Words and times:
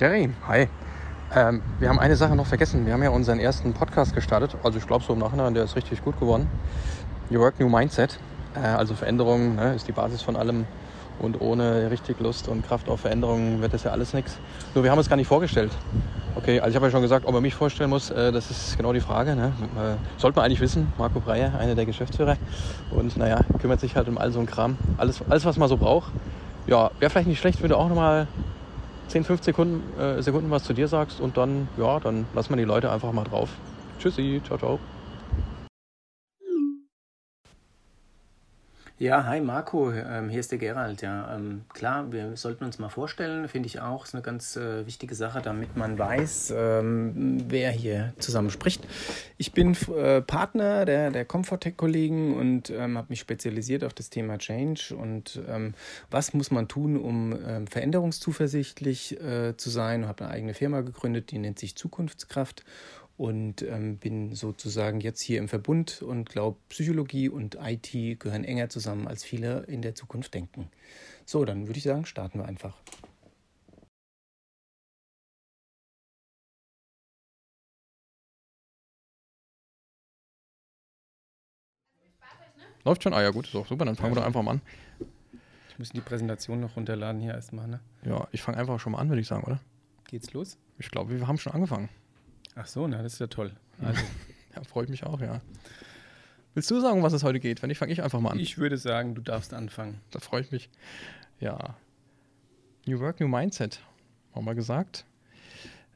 Terry, 0.00 0.30
hi. 0.48 0.66
Ähm, 1.36 1.60
wir 1.78 1.90
haben 1.90 1.98
eine 1.98 2.16
Sache 2.16 2.34
noch 2.34 2.46
vergessen. 2.46 2.86
Wir 2.86 2.94
haben 2.94 3.02
ja 3.02 3.10
unseren 3.10 3.38
ersten 3.38 3.74
Podcast 3.74 4.14
gestartet. 4.14 4.56
Also 4.62 4.78
ich 4.78 4.86
glaube 4.86 5.04
so 5.04 5.12
im 5.12 5.18
Nachhinein, 5.18 5.52
der 5.52 5.64
ist 5.64 5.76
richtig 5.76 6.02
gut 6.02 6.18
geworden. 6.18 6.48
New 7.28 7.38
Work, 7.38 7.60
New 7.60 7.68
Mindset. 7.68 8.18
Äh, 8.54 8.60
also 8.60 8.94
Veränderung 8.94 9.56
ne, 9.56 9.74
ist 9.74 9.88
die 9.88 9.92
Basis 9.92 10.22
von 10.22 10.36
allem. 10.36 10.64
Und 11.18 11.42
ohne 11.42 11.90
richtig 11.90 12.18
Lust 12.18 12.48
und 12.48 12.66
Kraft 12.66 12.88
auf 12.88 13.00
Veränderungen 13.00 13.60
wird 13.60 13.74
das 13.74 13.84
ja 13.84 13.90
alles 13.90 14.14
nichts. 14.14 14.38
Nur 14.74 14.84
wir 14.84 14.90
haben 14.90 14.96
uns 14.96 15.10
gar 15.10 15.16
nicht 15.16 15.28
vorgestellt. 15.28 15.70
Okay, 16.34 16.60
also 16.60 16.70
ich 16.70 16.76
habe 16.76 16.86
ja 16.86 16.92
schon 16.92 17.02
gesagt, 17.02 17.26
ob 17.26 17.34
er 17.34 17.42
mich 17.42 17.54
vorstellen 17.54 17.90
muss, 17.90 18.08
äh, 18.08 18.32
das 18.32 18.50
ist 18.50 18.78
genau 18.78 18.94
die 18.94 19.00
Frage. 19.00 19.36
Ne? 19.36 19.52
Äh, 19.76 19.96
sollte 20.18 20.36
man 20.36 20.46
eigentlich 20.46 20.62
wissen, 20.62 20.90
Marco 20.96 21.20
Breyer, 21.20 21.58
einer 21.58 21.74
der 21.74 21.84
Geschäftsführer. 21.84 22.38
Und 22.90 23.18
naja, 23.18 23.40
kümmert 23.60 23.80
sich 23.80 23.96
halt 23.96 24.08
um 24.08 24.16
all 24.16 24.32
so 24.32 24.40
ein 24.40 24.46
Kram. 24.46 24.78
Alles, 24.96 25.20
alles 25.28 25.44
was 25.44 25.58
man 25.58 25.68
so 25.68 25.76
braucht. 25.76 26.10
Ja, 26.66 26.90
wäre 27.00 27.10
vielleicht 27.10 27.28
nicht 27.28 27.38
schlecht, 27.38 27.60
wenn 27.62 27.68
du 27.68 27.76
auch 27.76 27.90
nochmal 27.90 28.28
10, 29.10 29.24
15 29.24 29.52
Sekunden, 29.52 29.94
äh, 29.98 30.22
Sekunden 30.22 30.50
was 30.50 30.62
zu 30.64 30.72
dir 30.74 30.88
sagst 30.88 31.20
und 31.20 31.36
dann, 31.36 31.70
ja, 31.76 32.00
dann 32.00 32.28
lassen 32.32 32.50
wir 32.50 32.56
die 32.56 32.64
Leute 32.64 32.90
einfach 32.90 33.12
mal 33.12 33.24
drauf. 33.24 33.62
Tschüssi, 33.98 34.40
ciao, 34.44 34.58
ciao. 34.58 34.99
Ja, 39.00 39.24
hi 39.24 39.40
Marco, 39.40 39.90
ähm, 39.92 40.28
hier 40.28 40.40
ist 40.40 40.50
der 40.50 40.58
Gerald. 40.58 41.00
Ja, 41.00 41.34
ähm, 41.34 41.62
klar, 41.72 42.12
wir 42.12 42.36
sollten 42.36 42.64
uns 42.64 42.78
mal 42.78 42.90
vorstellen, 42.90 43.48
finde 43.48 43.66
ich 43.66 43.80
auch, 43.80 44.04
ist 44.04 44.14
eine 44.14 44.22
ganz 44.22 44.56
äh, 44.56 44.84
wichtige 44.86 45.14
Sache, 45.14 45.40
damit 45.40 45.74
man 45.74 45.98
weiß, 45.98 46.52
ähm, 46.54 47.38
wer 47.48 47.70
hier 47.70 48.12
zusammen 48.18 48.50
spricht. 48.50 48.86
Ich 49.38 49.52
bin 49.52 49.74
äh, 49.96 50.20
Partner 50.20 50.84
der, 50.84 51.10
der 51.10 51.24
Comfortech-Kollegen 51.24 52.36
und 52.36 52.68
habe 52.68 53.06
mich 53.08 53.20
spezialisiert 53.20 53.84
auf 53.84 53.94
das 53.94 54.10
Thema 54.10 54.36
Change 54.36 54.94
und 54.94 55.40
was 56.10 56.34
muss 56.34 56.50
man 56.50 56.68
tun, 56.68 56.98
um 56.98 57.66
veränderungszuversichtlich 57.70 59.18
äh, 59.18 59.56
zu 59.56 59.70
sein. 59.70 60.02
Ich 60.02 60.08
habe 60.08 60.24
eine 60.24 60.34
eigene 60.34 60.52
Firma 60.54 60.82
gegründet, 60.82 61.30
die 61.30 61.38
nennt 61.38 61.58
sich 61.58 61.74
Zukunftskraft 61.74 62.64
und 63.20 63.60
ähm, 63.60 63.98
bin 63.98 64.34
sozusagen 64.34 65.02
jetzt 65.02 65.20
hier 65.20 65.40
im 65.40 65.48
Verbund 65.48 66.00
und 66.00 66.30
glaube, 66.30 66.56
Psychologie 66.70 67.28
und 67.28 67.58
IT 67.60 67.92
gehören 68.18 68.44
enger 68.44 68.70
zusammen, 68.70 69.06
als 69.06 69.24
viele 69.24 69.64
in 69.64 69.82
der 69.82 69.94
Zukunft 69.94 70.32
denken. 70.32 70.70
So, 71.26 71.44
dann 71.44 71.66
würde 71.66 71.76
ich 71.76 71.84
sagen, 71.84 72.06
starten 72.06 72.38
wir 72.38 72.46
einfach. 72.46 72.78
Läuft 82.86 83.02
schon? 83.02 83.12
Ah 83.12 83.20
ja 83.20 83.28
gut, 83.28 83.46
ist 83.46 83.54
auch 83.54 83.66
super, 83.66 83.84
dann 83.84 83.96
fangen 83.96 84.12
wir 84.12 84.20
doch 84.22 84.26
einfach 84.26 84.40
mal 84.40 84.52
an. 84.52 84.62
Ich 85.68 85.78
muss 85.78 85.90
die 85.90 86.00
Präsentation 86.00 86.58
noch 86.60 86.74
runterladen 86.74 87.20
hier 87.20 87.34
erstmal, 87.34 87.68
ne? 87.68 87.80
Ja, 88.02 88.28
ich 88.32 88.40
fange 88.40 88.56
einfach 88.56 88.80
schon 88.80 88.92
mal 88.92 88.98
an, 88.98 89.10
würde 89.10 89.20
ich 89.20 89.28
sagen, 89.28 89.44
oder? 89.44 89.60
Geht's 90.08 90.32
los? 90.32 90.56
Ich 90.78 90.90
glaube, 90.90 91.10
wir 91.10 91.28
haben 91.28 91.36
schon 91.36 91.52
angefangen. 91.52 91.90
Ach 92.60 92.66
so, 92.66 92.86
na, 92.86 93.02
das 93.02 93.14
ist 93.14 93.18
ja 93.20 93.26
toll. 93.26 93.52
Also. 93.80 94.02
ja, 94.54 94.62
freut 94.64 94.90
mich 94.90 95.04
auch, 95.04 95.20
ja. 95.20 95.40
Willst 96.52 96.70
du 96.70 96.78
sagen, 96.80 97.02
was 97.02 97.14
es 97.14 97.22
heute 97.22 97.40
geht? 97.40 97.62
Wenn 97.62 97.68
nicht, 97.68 97.78
fange 97.78 97.92
ich 97.92 98.02
einfach 98.02 98.20
mal 98.20 98.32
an. 98.32 98.38
Ich 98.38 98.58
würde 98.58 98.76
sagen, 98.76 99.14
du 99.14 99.22
darfst 99.22 99.54
anfangen. 99.54 100.00
Da 100.10 100.18
freue 100.18 100.42
ich 100.42 100.52
mich. 100.52 100.68
Ja. 101.38 101.76
New 102.86 103.00
Work, 103.00 103.20
New 103.20 103.28
Mindset, 103.28 103.80
haben 104.34 104.44
wir 104.44 104.54
gesagt. 104.54 105.06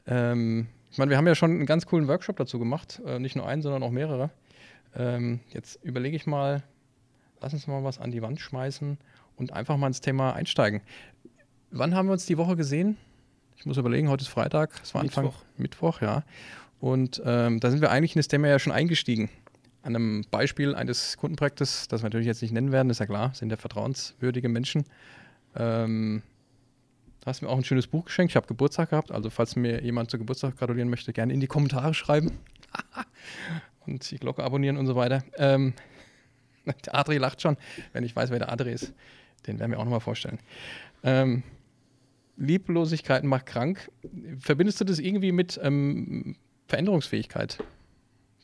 Ähm, 0.07 0.67
ich 0.91 0.97
meine, 0.97 1.11
wir 1.11 1.17
haben 1.17 1.27
ja 1.27 1.35
schon 1.35 1.51
einen 1.51 1.65
ganz 1.67 1.85
coolen 1.85 2.07
Workshop 2.07 2.37
dazu 2.37 2.57
gemacht. 2.57 2.99
Äh, 3.05 3.19
nicht 3.19 3.35
nur 3.35 3.47
einen, 3.47 3.61
sondern 3.61 3.83
auch 3.83 3.91
mehrere. 3.91 4.31
Ähm, 4.95 5.41
jetzt 5.51 5.83
überlege 5.83 6.15
ich 6.15 6.25
mal, 6.25 6.63
lass 7.41 7.53
uns 7.53 7.67
mal 7.67 7.83
was 7.83 7.99
an 7.99 8.09
die 8.09 8.23
Wand 8.23 8.39
schmeißen 8.39 8.97
und 9.35 9.53
einfach 9.53 9.77
mal 9.77 9.87
ins 9.87 10.01
Thema 10.01 10.33
einsteigen. 10.33 10.81
Wann 11.69 11.93
haben 11.93 12.07
wir 12.07 12.13
uns 12.13 12.25
die 12.25 12.37
Woche 12.39 12.55
gesehen? 12.55 12.97
Ich 13.57 13.65
muss 13.65 13.77
überlegen, 13.77 14.09
heute 14.09 14.23
ist 14.23 14.27
Freitag, 14.27 14.71
es 14.83 14.93
war 14.93 15.01
Anfang 15.01 15.25
Mittwoch, 15.25 15.43
Mittwoch 15.57 16.01
ja. 16.01 16.23
Und 16.79 17.21
ähm, 17.25 17.59
da 17.59 17.71
sind 17.71 17.81
wir 17.81 17.91
eigentlich 17.91 18.15
in 18.15 18.19
das 18.19 18.27
Thema 18.27 18.47
ja 18.47 18.59
schon 18.59 18.73
eingestiegen. 18.73 19.29
An 19.81 19.95
einem 19.95 20.25
Beispiel 20.29 20.75
eines 20.75 21.17
Kundenprojektes, 21.17 21.87
das 21.87 22.01
wir 22.01 22.05
natürlich 22.07 22.27
jetzt 22.27 22.41
nicht 22.41 22.51
nennen 22.51 22.71
werden, 22.71 22.89
ist 22.89 22.99
ja 22.99 23.05
klar, 23.05 23.33
sind 23.33 23.49
ja 23.49 23.57
vertrauenswürdige 23.57 24.49
Menschen. 24.49 24.85
Ähm, 25.55 26.21
da 27.21 27.27
hast 27.27 27.41
du 27.41 27.45
mir 27.45 27.51
auch 27.51 27.57
ein 27.57 27.63
schönes 27.63 27.87
Buch 27.87 28.05
geschenkt. 28.05 28.31
Ich 28.31 28.35
habe 28.35 28.47
Geburtstag 28.47 28.91
gehabt, 28.91 29.11
also 29.11 29.29
falls 29.29 29.55
mir 29.55 29.81
jemand 29.81 30.11
zu 30.11 30.17
Geburtstag 30.17 30.57
gratulieren 30.57 30.89
möchte, 30.89 31.13
gerne 31.13 31.33
in 31.33 31.39
die 31.39 31.47
Kommentare 31.47 31.93
schreiben. 31.93 32.37
und 33.85 34.09
die 34.11 34.17
Glocke 34.17 34.43
abonnieren 34.43 34.77
und 34.77 34.87
so 34.87 34.95
weiter. 34.95 35.23
Ähm, 35.37 35.73
der 36.85 36.95
Adri 36.95 37.17
lacht 37.17 37.41
schon, 37.41 37.57
wenn 37.93 38.03
ich 38.03 38.15
weiß, 38.15 38.29
wer 38.29 38.39
der 38.39 38.51
Adri 38.51 38.73
ist. 38.73 38.93
Den 39.47 39.59
werden 39.59 39.71
wir 39.71 39.79
auch 39.79 39.83
nochmal 39.83 39.99
vorstellen. 39.99 40.39
Ähm, 41.03 41.43
Lieblosigkeit 42.37 43.23
macht 43.23 43.45
krank. 43.45 43.91
Verbindest 44.39 44.81
du 44.81 44.85
das 44.85 44.99
irgendwie 44.99 45.31
mit 45.31 45.59
ähm, 45.61 46.35
Veränderungsfähigkeit? 46.67 47.63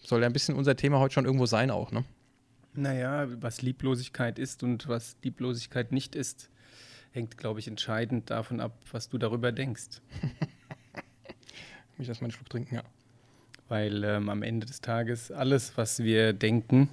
Soll 0.02 0.22
ja 0.22 0.28
ein 0.28 0.34
bisschen 0.34 0.56
unser 0.56 0.76
Thema 0.76 1.00
heute 1.00 1.14
schon 1.14 1.26
irgendwo 1.26 1.46
sein 1.46 1.72
auch, 1.72 1.92
ne? 1.92 2.04
Naja, 2.74 3.28
was 3.42 3.62
Lieblosigkeit 3.62 4.40
ist 4.40 4.64
und 4.64 4.88
was 4.88 5.18
Lieblosigkeit 5.24 5.92
nicht 5.92 6.16
ist, 6.16 6.50
hängt, 7.12 7.38
glaube 7.38 7.60
ich, 7.60 7.68
entscheidend 7.68 8.30
davon 8.30 8.62
ab, 8.62 8.78
was 8.92 9.10
du 9.10 9.18
darüber 9.18 9.52
denkst. 9.52 10.02
ich 11.92 11.98
muss 11.98 12.08
erstmal 12.08 12.28
einen 12.28 12.32
Schluck 12.32 12.50
trinken, 12.50 12.76
ja. 12.76 12.84
Weil 13.68 14.04
ähm, 14.04 14.30
am 14.30 14.42
Ende 14.42 14.66
des 14.66 14.82
Tages 14.82 15.32
alles, 15.32 15.78
was 15.78 16.00
wir 16.00 16.34
denken, 16.34 16.90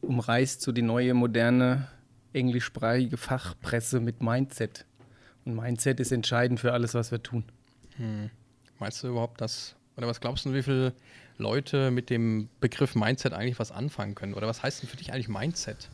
umreißt 0.00 0.62
so 0.62 0.72
die 0.72 0.82
neue, 0.82 1.14
moderne, 1.14 1.88
englischsprachige 2.32 3.16
Fachpresse 3.16 4.00
mit 4.00 4.22
Mindset. 4.22 4.86
Und 5.50 5.56
Mindset 5.56 6.00
ist 6.00 6.12
entscheidend 6.12 6.60
für 6.60 6.72
alles, 6.72 6.94
was 6.94 7.10
wir 7.10 7.22
tun. 7.22 7.44
Hm. 7.96 8.30
Meinst 8.78 9.02
du 9.02 9.08
überhaupt, 9.08 9.40
dass, 9.40 9.74
oder 9.96 10.06
was 10.06 10.20
glaubst 10.20 10.44
du, 10.44 10.54
wie 10.54 10.62
viele 10.62 10.94
Leute 11.38 11.90
mit 11.90 12.08
dem 12.08 12.48
Begriff 12.60 12.94
Mindset 12.94 13.32
eigentlich 13.32 13.58
was 13.58 13.72
anfangen 13.72 14.14
können? 14.14 14.34
Oder 14.34 14.46
was 14.46 14.62
heißt 14.62 14.82
denn 14.82 14.88
für 14.88 14.96
dich 14.96 15.12
eigentlich 15.12 15.28
Mindset? 15.28 15.88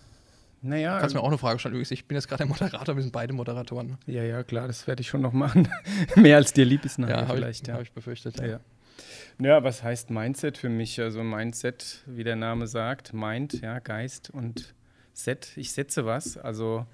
Naja. 0.62 0.98
Kannst 0.98 1.14
du 1.14 1.18
mir 1.18 1.24
auch 1.24 1.28
eine 1.28 1.38
Frage 1.38 1.58
stellen? 1.58 1.80
Ich 1.80 2.04
bin 2.06 2.16
jetzt 2.16 2.28
gerade 2.28 2.44
der 2.44 2.48
Moderator, 2.48 2.96
wir 2.96 3.02
sind 3.02 3.12
beide 3.12 3.32
Moderatoren. 3.32 3.98
Ja, 4.06 4.22
ja, 4.22 4.42
klar, 4.42 4.66
das 4.66 4.86
werde 4.86 5.00
ich 5.00 5.08
schon 5.08 5.20
noch 5.22 5.32
machen. 5.32 5.68
Mehr 6.16 6.36
als 6.36 6.52
dir 6.52 6.64
lieb 6.64 6.84
ist 6.84 6.98
nachher 6.98 7.20
ja, 7.20 7.26
vielleicht. 7.26 7.62
Ich, 7.62 7.68
ja, 7.68 7.74
habe 7.74 7.82
ich 7.82 7.92
befürchtet. 7.92 8.38
Ja. 8.38 8.46
ja. 8.46 8.60
Ja, 9.38 9.62
was 9.62 9.82
heißt 9.82 10.10
Mindset 10.10 10.58
für 10.58 10.70
mich? 10.70 11.00
Also 11.00 11.22
Mindset, 11.22 12.02
wie 12.06 12.24
der 12.24 12.36
Name 12.36 12.66
sagt, 12.66 13.12
Mind, 13.12 13.60
ja, 13.60 13.78
Geist 13.78 14.30
und 14.30 14.74
Set. 15.12 15.52
Ich 15.56 15.72
setze 15.72 16.06
was, 16.06 16.38
also 16.38 16.86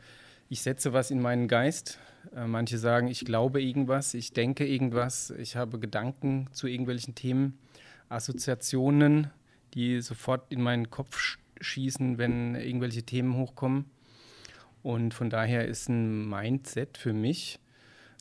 ich 0.49 0.63
setze 0.63 0.93
was 0.93 1.11
in 1.11 1.21
meinen 1.21 1.49
Geist, 1.49 1.99
manche 2.47 2.79
sagen, 2.79 3.09
ich 3.09 3.25
glaube 3.25 3.63
irgendwas, 3.63 4.15
ich 4.15 4.33
denke 4.33 4.67
irgendwas, 4.67 5.31
ich 5.31 5.57
habe 5.57 5.79
Gedanken 5.79 6.49
zu 6.53 6.67
irgendwelchen 6.67 7.15
Themen, 7.15 7.59
Assoziationen, 8.09 9.31
die 9.75 10.01
sofort 10.01 10.53
in 10.53 10.63
meinen 10.63 10.91
Kopf 10.91 11.39
schießen, 11.61 12.19
wenn 12.19 12.55
irgendwelche 12.55 13.03
Themen 13.03 13.37
hochkommen. 13.37 13.87
Und 14.83 15.15
von 15.15 15.31
daher 15.31 15.67
ist 15.67 15.89
ein 15.89 16.29
Mindset 16.29 16.99
für 16.99 17.13
mich 17.13 17.61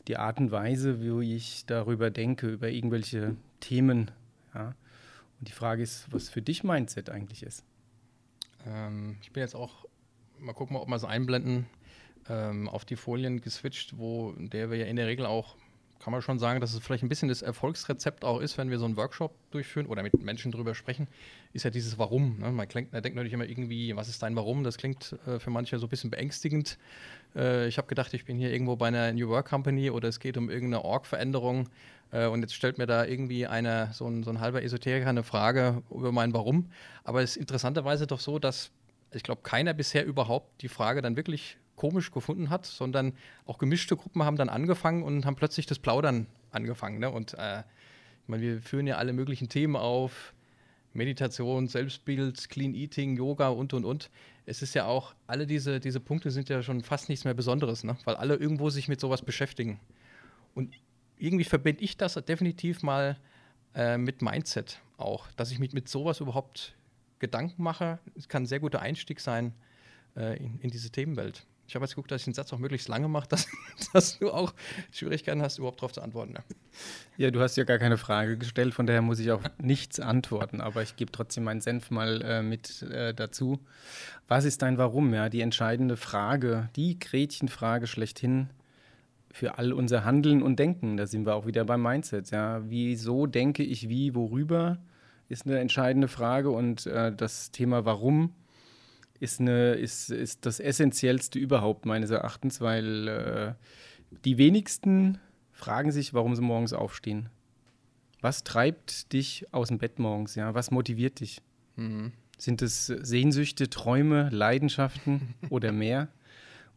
die 0.08 0.16
Art 0.16 0.38
und 0.38 0.50
Weise, 0.50 1.00
wie 1.00 1.36
ich 1.36 1.64
darüber 1.66 2.10
denke, 2.10 2.48
über 2.48 2.68
irgendwelche 2.68 3.36
Themen. 3.60 4.10
Ja. 4.54 4.74
Und 5.38 5.48
die 5.48 5.52
Frage 5.52 5.82
ist, 5.82 6.12
was 6.12 6.28
für 6.28 6.42
dich 6.42 6.64
Mindset 6.64 7.10
eigentlich 7.10 7.42
ist. 7.42 7.64
Ähm, 8.66 9.16
ich 9.22 9.32
bin 9.32 9.42
jetzt 9.42 9.54
auch, 9.54 9.84
mal 10.38 10.52
gucken, 10.52 10.76
ob 10.76 10.88
wir 10.88 10.96
es 10.96 11.04
einblenden, 11.04 11.66
ähm, 12.28 12.68
auf 12.68 12.84
die 12.84 12.96
Folien 12.96 13.40
geswitcht, 13.40 13.98
wo 13.98 14.34
der 14.36 14.70
wir 14.70 14.78
ja 14.78 14.86
in 14.86 14.96
der 14.96 15.06
Regel 15.06 15.26
auch, 15.26 15.56
kann 16.02 16.12
man 16.12 16.20
schon 16.20 16.40
sagen, 16.40 16.60
dass 16.60 16.74
es 16.74 16.80
vielleicht 16.80 17.04
ein 17.04 17.08
bisschen 17.08 17.28
das 17.28 17.42
Erfolgsrezept 17.42 18.24
auch 18.24 18.40
ist, 18.40 18.58
wenn 18.58 18.70
wir 18.70 18.78
so 18.78 18.84
einen 18.84 18.96
Workshop 18.96 19.32
durchführen 19.52 19.86
oder 19.86 20.02
mit 20.02 20.20
Menschen 20.20 20.50
drüber 20.50 20.74
sprechen, 20.74 21.06
ist 21.52 21.64
ja 21.64 21.70
dieses 21.70 21.96
Warum. 21.96 22.38
Ne? 22.40 22.50
Man, 22.50 22.66
klingt, 22.66 22.92
man 22.92 23.02
denkt 23.02 23.14
natürlich 23.14 23.34
immer 23.34 23.48
irgendwie, 23.48 23.94
was 23.94 24.08
ist 24.08 24.20
dein 24.22 24.34
Warum? 24.34 24.64
Das 24.64 24.78
klingt 24.78 25.16
äh, 25.26 25.38
für 25.38 25.50
manche 25.50 25.78
so 25.78 25.86
ein 25.86 25.90
bisschen 25.90 26.10
beängstigend. 26.10 26.76
Äh, 27.36 27.68
ich 27.68 27.78
habe 27.78 27.86
gedacht, 27.86 28.14
ich 28.14 28.24
bin 28.24 28.36
hier 28.36 28.52
irgendwo 28.52 28.74
bei 28.74 28.88
einer 28.88 29.12
New 29.12 29.28
Work 29.28 29.48
Company 29.48 29.90
oder 29.90 30.08
es 30.08 30.18
geht 30.18 30.36
um 30.36 30.50
irgendeine 30.50 30.84
Org-Veränderung 30.84 31.68
äh, 32.10 32.26
und 32.26 32.40
jetzt 32.40 32.54
stellt 32.54 32.78
mir 32.78 32.86
da 32.86 33.04
irgendwie 33.04 33.46
einer, 33.46 33.92
so 33.92 34.08
ein, 34.08 34.24
so 34.24 34.30
ein 34.30 34.40
halber 34.40 34.62
Esoteriker 34.62 35.08
eine 35.08 35.22
Frage 35.22 35.82
über 35.88 36.10
mein 36.10 36.34
Warum. 36.34 36.70
Aber 37.04 37.22
es 37.22 37.32
ist 37.32 37.36
interessanterweise 37.36 38.08
doch 38.08 38.20
so, 38.20 38.40
dass 38.40 38.72
ich 39.14 39.22
glaube, 39.22 39.42
keiner 39.42 39.74
bisher 39.74 40.04
überhaupt 40.04 40.62
die 40.62 40.68
Frage 40.68 41.02
dann 41.02 41.16
wirklich 41.16 41.58
komisch 41.82 42.12
gefunden 42.12 42.48
hat, 42.48 42.64
sondern 42.64 43.12
auch 43.44 43.58
gemischte 43.58 43.96
Gruppen 43.96 44.22
haben 44.22 44.36
dann 44.36 44.48
angefangen 44.48 45.02
und 45.02 45.26
haben 45.26 45.34
plötzlich 45.34 45.66
das 45.66 45.80
Plaudern 45.80 46.28
angefangen. 46.52 47.00
Ne? 47.00 47.10
Und 47.10 47.34
äh, 47.34 47.58
ich 47.58 48.28
meine, 48.28 48.40
wir 48.40 48.62
führen 48.62 48.86
ja 48.86 48.98
alle 48.98 49.12
möglichen 49.12 49.48
Themen 49.48 49.74
auf. 49.74 50.32
Meditation, 50.92 51.66
Selbstbild, 51.66 52.50
Clean 52.50 52.72
Eating, 52.74 53.16
Yoga 53.16 53.48
und 53.48 53.72
und 53.72 53.84
und. 53.84 54.10
Es 54.46 54.62
ist 54.62 54.74
ja 54.74 54.84
auch, 54.84 55.14
alle 55.26 55.44
diese, 55.44 55.80
diese 55.80 55.98
Punkte 55.98 56.30
sind 56.30 56.48
ja 56.48 56.62
schon 56.62 56.84
fast 56.84 57.08
nichts 57.08 57.24
mehr 57.24 57.34
Besonderes, 57.34 57.82
ne? 57.82 57.96
weil 58.04 58.14
alle 58.14 58.36
irgendwo 58.36 58.70
sich 58.70 58.86
mit 58.86 59.00
sowas 59.00 59.22
beschäftigen. 59.22 59.80
Und 60.54 60.72
irgendwie 61.18 61.44
verbinde 61.44 61.82
ich 61.82 61.96
das 61.96 62.14
definitiv 62.14 62.84
mal 62.84 63.18
äh, 63.74 63.98
mit 63.98 64.22
Mindset 64.22 64.80
auch, 64.98 65.26
dass 65.32 65.50
ich 65.50 65.58
mich 65.58 65.72
mit 65.72 65.88
sowas 65.88 66.20
überhaupt 66.20 66.76
Gedanken 67.18 67.64
mache. 67.64 67.98
Es 68.14 68.28
kann 68.28 68.44
ein 68.44 68.46
sehr 68.46 68.60
guter 68.60 68.80
Einstieg 68.82 69.18
sein, 69.18 69.52
äh, 70.16 70.36
in, 70.36 70.60
in, 70.60 70.70
diese 70.70 70.90
Themenwelt. 70.90 71.46
Ich 71.72 71.74
habe 71.74 71.86
jetzt 71.86 71.94
geguckt, 71.94 72.10
dass 72.10 72.20
ich 72.20 72.26
den 72.26 72.34
Satz 72.34 72.52
auch 72.52 72.58
möglichst 72.58 72.86
lange 72.88 73.08
mache, 73.08 73.26
dass, 73.30 73.48
dass 73.94 74.18
du 74.18 74.30
auch 74.30 74.52
Schwierigkeiten 74.90 75.40
hast, 75.40 75.56
überhaupt 75.56 75.78
darauf 75.78 75.92
zu 75.92 76.02
antworten. 76.02 76.34
Ja. 76.34 76.42
ja. 77.16 77.30
du 77.30 77.40
hast 77.40 77.56
ja 77.56 77.64
gar 77.64 77.78
keine 77.78 77.96
Frage 77.96 78.36
gestellt, 78.36 78.74
von 78.74 78.86
daher 78.86 79.00
muss 79.00 79.18
ich 79.18 79.32
auch 79.32 79.40
nichts 79.56 79.98
antworten, 79.98 80.60
aber 80.60 80.82
ich 80.82 80.96
gebe 80.96 81.10
trotzdem 81.12 81.44
meinen 81.44 81.62
Senf 81.62 81.90
mal 81.90 82.20
äh, 82.20 82.42
mit 82.42 82.82
äh, 82.82 83.14
dazu. 83.14 83.58
Was 84.28 84.44
ist 84.44 84.60
dein 84.60 84.76
Warum? 84.76 85.14
Ja, 85.14 85.30
die 85.30 85.40
entscheidende 85.40 85.96
Frage, 85.96 86.68
die 86.76 86.98
Gretchenfrage 86.98 87.86
schlechthin 87.86 88.50
für 89.30 89.56
all 89.56 89.72
unser 89.72 90.04
Handeln 90.04 90.42
und 90.42 90.58
Denken. 90.58 90.98
Da 90.98 91.06
sind 91.06 91.24
wir 91.24 91.34
auch 91.34 91.46
wieder 91.46 91.64
beim 91.64 91.80
Mindset. 91.80 92.32
Ja, 92.32 92.60
wieso 92.68 93.26
denke 93.26 93.62
ich 93.62 93.88
wie, 93.88 94.14
worüber, 94.14 94.76
ist 95.30 95.46
eine 95.46 95.58
entscheidende 95.58 96.08
Frage 96.08 96.50
und 96.50 96.84
äh, 96.84 97.16
das 97.16 97.50
Thema 97.50 97.86
Warum 97.86 98.34
ist, 99.22 99.40
eine, 99.40 99.74
ist, 99.74 100.10
ist 100.10 100.44
das 100.44 100.58
Essentiellste 100.58 101.38
überhaupt 101.38 101.86
meines 101.86 102.10
Erachtens, 102.10 102.60
weil 102.60 103.06
äh, 103.08 103.54
die 104.24 104.36
wenigsten 104.36 105.18
fragen 105.52 105.92
sich, 105.92 106.12
warum 106.12 106.34
sie 106.34 106.42
morgens 106.42 106.72
aufstehen. 106.72 107.28
Was 108.20 108.42
treibt 108.42 109.12
dich 109.12 109.46
aus 109.52 109.68
dem 109.68 109.78
Bett 109.78 110.00
morgens? 110.00 110.34
Ja? 110.34 110.54
Was 110.54 110.72
motiviert 110.72 111.20
dich? 111.20 111.40
Mhm. 111.76 112.10
Sind 112.36 112.62
es 112.62 112.86
Sehnsüchte, 112.86 113.70
Träume, 113.70 114.28
Leidenschaften 114.30 115.34
oder 115.50 115.70
mehr? 115.70 116.08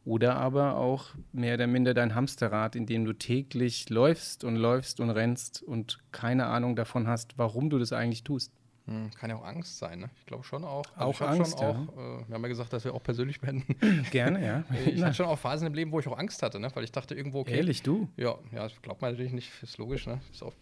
Oder 0.06 0.36
aber 0.36 0.78
auch 0.78 1.16
mehr 1.34 1.56
oder 1.56 1.66
minder 1.66 1.96
dein 1.96 2.14
Hamsterrad, 2.14 2.76
in 2.76 2.86
dem 2.86 3.06
du 3.06 3.14
täglich 3.14 3.90
läufst 3.90 4.44
und 4.44 4.56
läufst 4.56 5.00
und 5.00 5.10
rennst 5.10 5.64
und 5.64 5.98
keine 6.12 6.46
Ahnung 6.46 6.76
davon 6.76 7.08
hast, 7.08 7.40
warum 7.40 7.72
du 7.72 7.80
das 7.80 7.92
eigentlich 7.92 8.24
tust. 8.24 8.52
Hm, 8.88 9.10
kann 9.16 9.32
ja 9.32 9.36
auch 9.36 9.46
Angst 9.46 9.80
sein, 9.80 10.00
ne? 10.00 10.10
Ich 10.20 10.28
glaube 10.28 10.44
schon 10.44 10.64
auch. 10.64 10.84
Also 10.96 11.10
auch 11.10 11.28
Angst, 11.28 11.58
schon 11.58 11.68
auch, 11.68 11.94
äh, 11.94 12.28
wir 12.28 12.36
haben 12.36 12.44
ja 12.44 12.48
gesagt, 12.48 12.72
dass 12.72 12.84
wir 12.84 12.94
auch 12.94 13.02
persönlich 13.02 13.42
werden. 13.42 13.64
Gerne, 14.12 14.46
ja. 14.46 14.64
ich 14.86 15.02
hatte 15.02 15.16
schon 15.16 15.26
auch 15.26 15.40
Phasen 15.40 15.66
im 15.66 15.74
Leben, 15.74 15.92
wo 15.92 16.00
ich 16.00 16.08
auch 16.08 16.18
Angst 16.18 16.44
hatte, 16.44 16.60
ne? 16.60 16.70
Weil 16.74 16.84
ich 16.84 16.92
dachte 16.92 17.16
irgendwo, 17.16 17.40
okay. 17.40 17.58
Ehrlich, 17.58 17.82
du? 17.82 18.08
Ja, 18.16 18.36
ja, 18.52 18.68
glaubt 18.84 19.02
man 19.02 19.12
natürlich 19.12 19.34
nicht, 19.34 19.52
ist 19.64 19.80
logisch, 19.80 20.06
ne? 20.06 20.22
Ist 20.32 20.44
auch, 20.44 20.54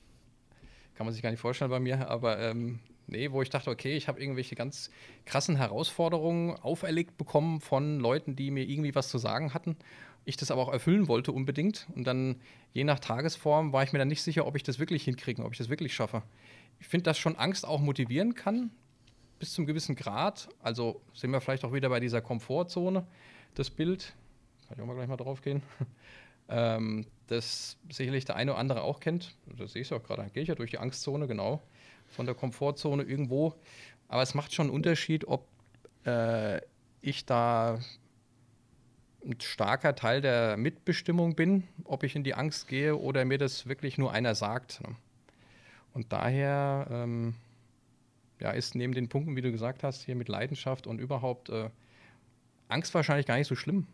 kann 0.95 1.05
man 1.05 1.13
sich 1.13 1.21
gar 1.21 1.31
nicht 1.31 1.41
vorstellen 1.41 1.69
bei 1.69 1.81
mir, 1.81 2.09
aber 2.09 2.39
ähm, 2.39 2.79
nee, 3.07 3.29
wo 3.29 3.41
ich 3.41 3.49
dachte, 3.49 3.69
okay, 3.69 3.97
ich 3.97 4.07
habe 4.07 4.21
irgendwelche 4.21 4.55
ganz 4.55 4.89
krassen 5.25 5.57
Herausforderungen 5.57 6.55
auferlegt 6.55 7.17
bekommen 7.17 7.59
von 7.59 7.99
Leuten, 7.99 8.37
die 8.37 8.51
mir 8.51 8.63
irgendwie 8.63 8.95
was 8.95 9.09
zu 9.09 9.17
sagen 9.17 9.53
hatten. 9.53 9.75
Ich 10.23 10.37
das 10.37 10.49
aber 10.49 10.61
auch 10.61 10.71
erfüllen 10.71 11.09
wollte 11.09 11.33
unbedingt. 11.33 11.87
Und 11.93 12.05
dann, 12.05 12.37
je 12.71 12.85
nach 12.85 12.99
Tagesform, 12.99 13.73
war 13.73 13.83
ich 13.83 13.91
mir 13.91 13.99
dann 13.99 14.07
nicht 14.07 14.23
sicher, 14.23 14.47
ob 14.47 14.55
ich 14.55 14.63
das 14.63 14.79
wirklich 14.79 15.03
hinkriege, 15.03 15.43
ob 15.43 15.51
ich 15.51 15.57
das 15.57 15.67
wirklich 15.67 15.93
schaffe 15.93 16.23
ich 16.79 16.87
finde, 16.87 17.03
dass 17.05 17.17
schon 17.17 17.35
Angst 17.35 17.65
auch 17.65 17.79
motivieren 17.79 18.35
kann, 18.35 18.71
bis 19.39 19.53
zum 19.53 19.65
gewissen 19.65 19.95
Grad. 19.95 20.49
Also 20.61 21.01
sind 21.13 21.31
wir 21.31 21.41
vielleicht 21.41 21.65
auch 21.65 21.73
wieder 21.73 21.89
bei 21.89 21.99
dieser 21.99 22.21
Komfortzone, 22.21 23.05
das 23.55 23.69
Bild. 23.69 24.13
Kann 24.67 24.77
ich 24.77 24.83
auch 24.83 24.87
mal 24.87 24.95
gleich 24.95 25.07
mal 25.07 25.17
drauf 25.17 25.41
gehen. 25.41 25.61
ähm, 26.49 27.05
das 27.27 27.77
sicherlich 27.89 28.25
der 28.25 28.35
eine 28.35 28.51
oder 28.51 28.59
andere 28.59 28.81
auch 28.83 28.99
kennt. 28.99 29.35
Das 29.57 29.73
sehe 29.73 29.81
ich 29.81 29.93
auch 29.93 30.03
gerade. 30.03 30.29
Gehe 30.33 30.43
ich 30.43 30.49
ja 30.49 30.55
durch 30.55 30.71
die 30.71 30.77
Angstzone, 30.77 31.27
genau. 31.27 31.61
Von 32.07 32.25
der 32.25 32.35
Komfortzone 32.35 33.03
irgendwo. 33.03 33.55
Aber 34.07 34.21
es 34.21 34.33
macht 34.33 34.53
schon 34.53 34.67
einen 34.67 34.75
Unterschied, 34.75 35.27
ob 35.27 35.47
äh, 36.05 36.61
ich 37.01 37.25
da 37.25 37.79
ein 39.25 39.39
starker 39.39 39.95
Teil 39.95 40.21
der 40.21 40.57
Mitbestimmung 40.57 41.35
bin, 41.35 41.63
ob 41.85 42.03
ich 42.03 42.15
in 42.15 42.23
die 42.23 42.33
Angst 42.33 42.67
gehe 42.67 42.97
oder 42.97 43.25
mir 43.25 43.37
das 43.37 43.67
wirklich 43.67 43.97
nur 43.97 44.11
einer 44.11 44.35
sagt. 44.35 44.81
Ne? 44.81 44.95
Und 45.93 46.11
daher 46.11 46.87
ähm, 46.89 47.35
ja, 48.39 48.51
ist 48.51 48.75
neben 48.75 48.93
den 48.93 49.09
Punkten, 49.09 49.35
wie 49.35 49.41
du 49.41 49.51
gesagt 49.51 49.83
hast, 49.83 50.03
hier 50.03 50.15
mit 50.15 50.27
Leidenschaft 50.27 50.87
und 50.87 50.99
überhaupt 50.99 51.49
äh, 51.49 51.69
Angst 52.67 52.93
wahrscheinlich 52.93 53.25
gar 53.25 53.37
nicht 53.37 53.47
so 53.47 53.55
schlimm. 53.55 53.87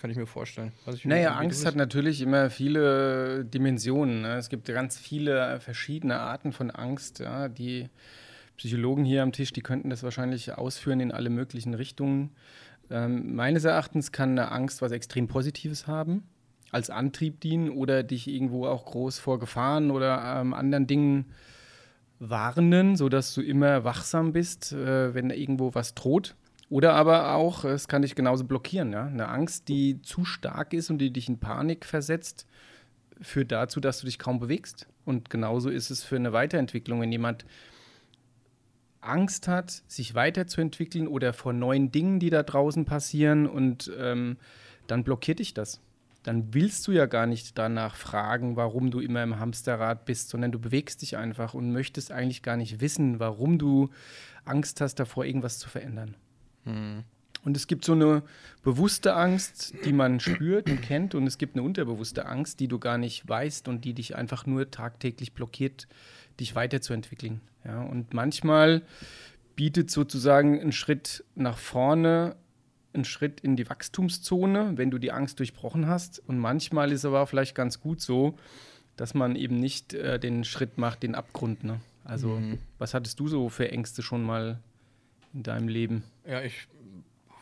Kann 0.00 0.10
ich 0.10 0.16
mir 0.16 0.26
vorstellen. 0.26 0.72
Ich 0.94 1.04
naja, 1.04 1.34
Angst 1.34 1.66
hat 1.66 1.76
natürlich 1.76 2.22
immer 2.22 2.48
viele 2.48 3.44
Dimensionen. 3.44 4.22
Ne? 4.22 4.36
Es 4.36 4.48
gibt 4.48 4.66
ganz 4.66 4.98
viele 4.98 5.60
verschiedene 5.60 6.20
Arten 6.20 6.52
von 6.52 6.70
Angst. 6.70 7.18
Ja? 7.18 7.48
Die 7.48 7.90
Psychologen 8.56 9.04
hier 9.04 9.22
am 9.22 9.32
Tisch, 9.32 9.52
die 9.52 9.60
könnten 9.60 9.90
das 9.90 10.02
wahrscheinlich 10.02 10.52
ausführen 10.52 11.00
in 11.00 11.12
alle 11.12 11.28
möglichen 11.28 11.74
Richtungen. 11.74 12.30
Ähm, 12.90 13.34
meines 13.34 13.64
Erachtens 13.64 14.10
kann 14.10 14.30
eine 14.30 14.50
Angst 14.52 14.80
was 14.80 14.92
extrem 14.92 15.28
Positives 15.28 15.86
haben 15.86 16.24
als 16.70 16.90
Antrieb 16.90 17.40
dienen 17.40 17.70
oder 17.70 18.02
dich 18.02 18.28
irgendwo 18.28 18.66
auch 18.66 18.84
groß 18.84 19.18
vor 19.18 19.38
Gefahren 19.38 19.90
oder 19.90 20.40
ähm, 20.40 20.54
anderen 20.54 20.86
Dingen 20.86 21.26
warnen, 22.18 22.96
sodass 22.96 23.34
du 23.34 23.42
immer 23.42 23.84
wachsam 23.84 24.32
bist, 24.32 24.72
äh, 24.72 25.14
wenn 25.14 25.30
irgendwo 25.30 25.74
was 25.74 25.94
droht. 25.94 26.36
Oder 26.68 26.94
aber 26.94 27.34
auch, 27.34 27.64
es 27.64 27.88
kann 27.88 28.02
dich 28.02 28.14
genauso 28.14 28.44
blockieren. 28.44 28.92
Ja? 28.92 29.06
Eine 29.06 29.28
Angst, 29.28 29.68
die 29.68 30.00
zu 30.02 30.24
stark 30.24 30.72
ist 30.72 30.90
und 30.90 30.98
die 30.98 31.12
dich 31.12 31.28
in 31.28 31.40
Panik 31.40 31.84
versetzt, 31.84 32.46
führt 33.20 33.50
dazu, 33.50 33.80
dass 33.80 34.00
du 34.00 34.06
dich 34.06 34.18
kaum 34.18 34.38
bewegst. 34.38 34.86
Und 35.04 35.30
genauso 35.30 35.68
ist 35.68 35.90
es 35.90 36.04
für 36.04 36.16
eine 36.16 36.32
Weiterentwicklung. 36.32 37.00
Wenn 37.00 37.10
jemand 37.10 37.44
Angst 39.00 39.48
hat, 39.48 39.82
sich 39.88 40.14
weiterzuentwickeln 40.14 41.08
oder 41.08 41.32
vor 41.32 41.52
neuen 41.52 41.90
Dingen, 41.90 42.20
die 42.20 42.30
da 42.30 42.44
draußen 42.44 42.84
passieren, 42.84 43.46
und 43.48 43.90
ähm, 43.98 44.36
dann 44.86 45.02
blockiert 45.02 45.40
dich 45.40 45.54
das 45.54 45.80
dann 46.22 46.52
willst 46.52 46.86
du 46.86 46.92
ja 46.92 47.06
gar 47.06 47.26
nicht 47.26 47.56
danach 47.56 47.94
fragen, 47.94 48.56
warum 48.56 48.90
du 48.90 49.00
immer 49.00 49.22
im 49.22 49.38
Hamsterrad 49.38 50.04
bist, 50.04 50.28
sondern 50.28 50.52
du 50.52 50.58
bewegst 50.58 51.02
dich 51.02 51.16
einfach 51.16 51.54
und 51.54 51.72
möchtest 51.72 52.12
eigentlich 52.12 52.42
gar 52.42 52.56
nicht 52.56 52.80
wissen, 52.80 53.18
warum 53.20 53.58
du 53.58 53.90
Angst 54.44 54.80
hast 54.80 54.96
davor, 54.96 55.24
irgendwas 55.24 55.58
zu 55.58 55.68
verändern. 55.68 56.16
Mhm. 56.64 57.04
Und 57.42 57.56
es 57.56 57.66
gibt 57.66 57.86
so 57.86 57.92
eine 57.92 58.22
bewusste 58.62 59.14
Angst, 59.14 59.74
die 59.84 59.94
man 59.94 60.20
spürt 60.20 60.68
und 60.68 60.82
kennt, 60.82 61.14
und 61.14 61.26
es 61.26 61.38
gibt 61.38 61.56
eine 61.56 61.62
unterbewusste 61.62 62.26
Angst, 62.26 62.60
die 62.60 62.68
du 62.68 62.78
gar 62.78 62.98
nicht 62.98 63.26
weißt 63.26 63.66
und 63.68 63.84
die 63.84 63.94
dich 63.94 64.14
einfach 64.14 64.44
nur 64.44 64.70
tagtäglich 64.70 65.32
blockiert, 65.32 65.88
dich 66.38 66.54
weiterzuentwickeln. 66.54 67.40
Ja, 67.64 67.82
und 67.82 68.12
manchmal 68.12 68.82
bietet 69.56 69.90
sozusagen 69.90 70.60
ein 70.60 70.72
Schritt 70.72 71.24
nach 71.34 71.56
vorne 71.56 72.36
ein 72.92 73.04
Schritt 73.04 73.40
in 73.40 73.56
die 73.56 73.68
Wachstumszone, 73.68 74.72
wenn 74.76 74.90
du 74.90 74.98
die 74.98 75.12
Angst 75.12 75.38
durchbrochen 75.38 75.86
hast. 75.86 76.20
Und 76.26 76.38
manchmal 76.38 76.92
ist 76.92 77.04
aber 77.04 77.26
vielleicht 77.26 77.54
ganz 77.54 77.80
gut 77.80 78.00
so, 78.00 78.38
dass 78.96 79.14
man 79.14 79.36
eben 79.36 79.56
nicht 79.56 79.94
äh, 79.94 80.18
den 80.18 80.44
Schritt 80.44 80.78
macht, 80.78 81.02
den 81.02 81.14
Abgrund. 81.14 81.64
Ne? 81.64 81.80
Also, 82.04 82.28
mhm. 82.28 82.58
was 82.78 82.94
hattest 82.94 83.20
du 83.20 83.28
so 83.28 83.48
für 83.48 83.70
Ängste 83.70 84.02
schon 84.02 84.22
mal 84.22 84.58
in 85.32 85.42
deinem 85.42 85.68
Leben? 85.68 86.02
Ja, 86.26 86.42
ich, 86.42 86.66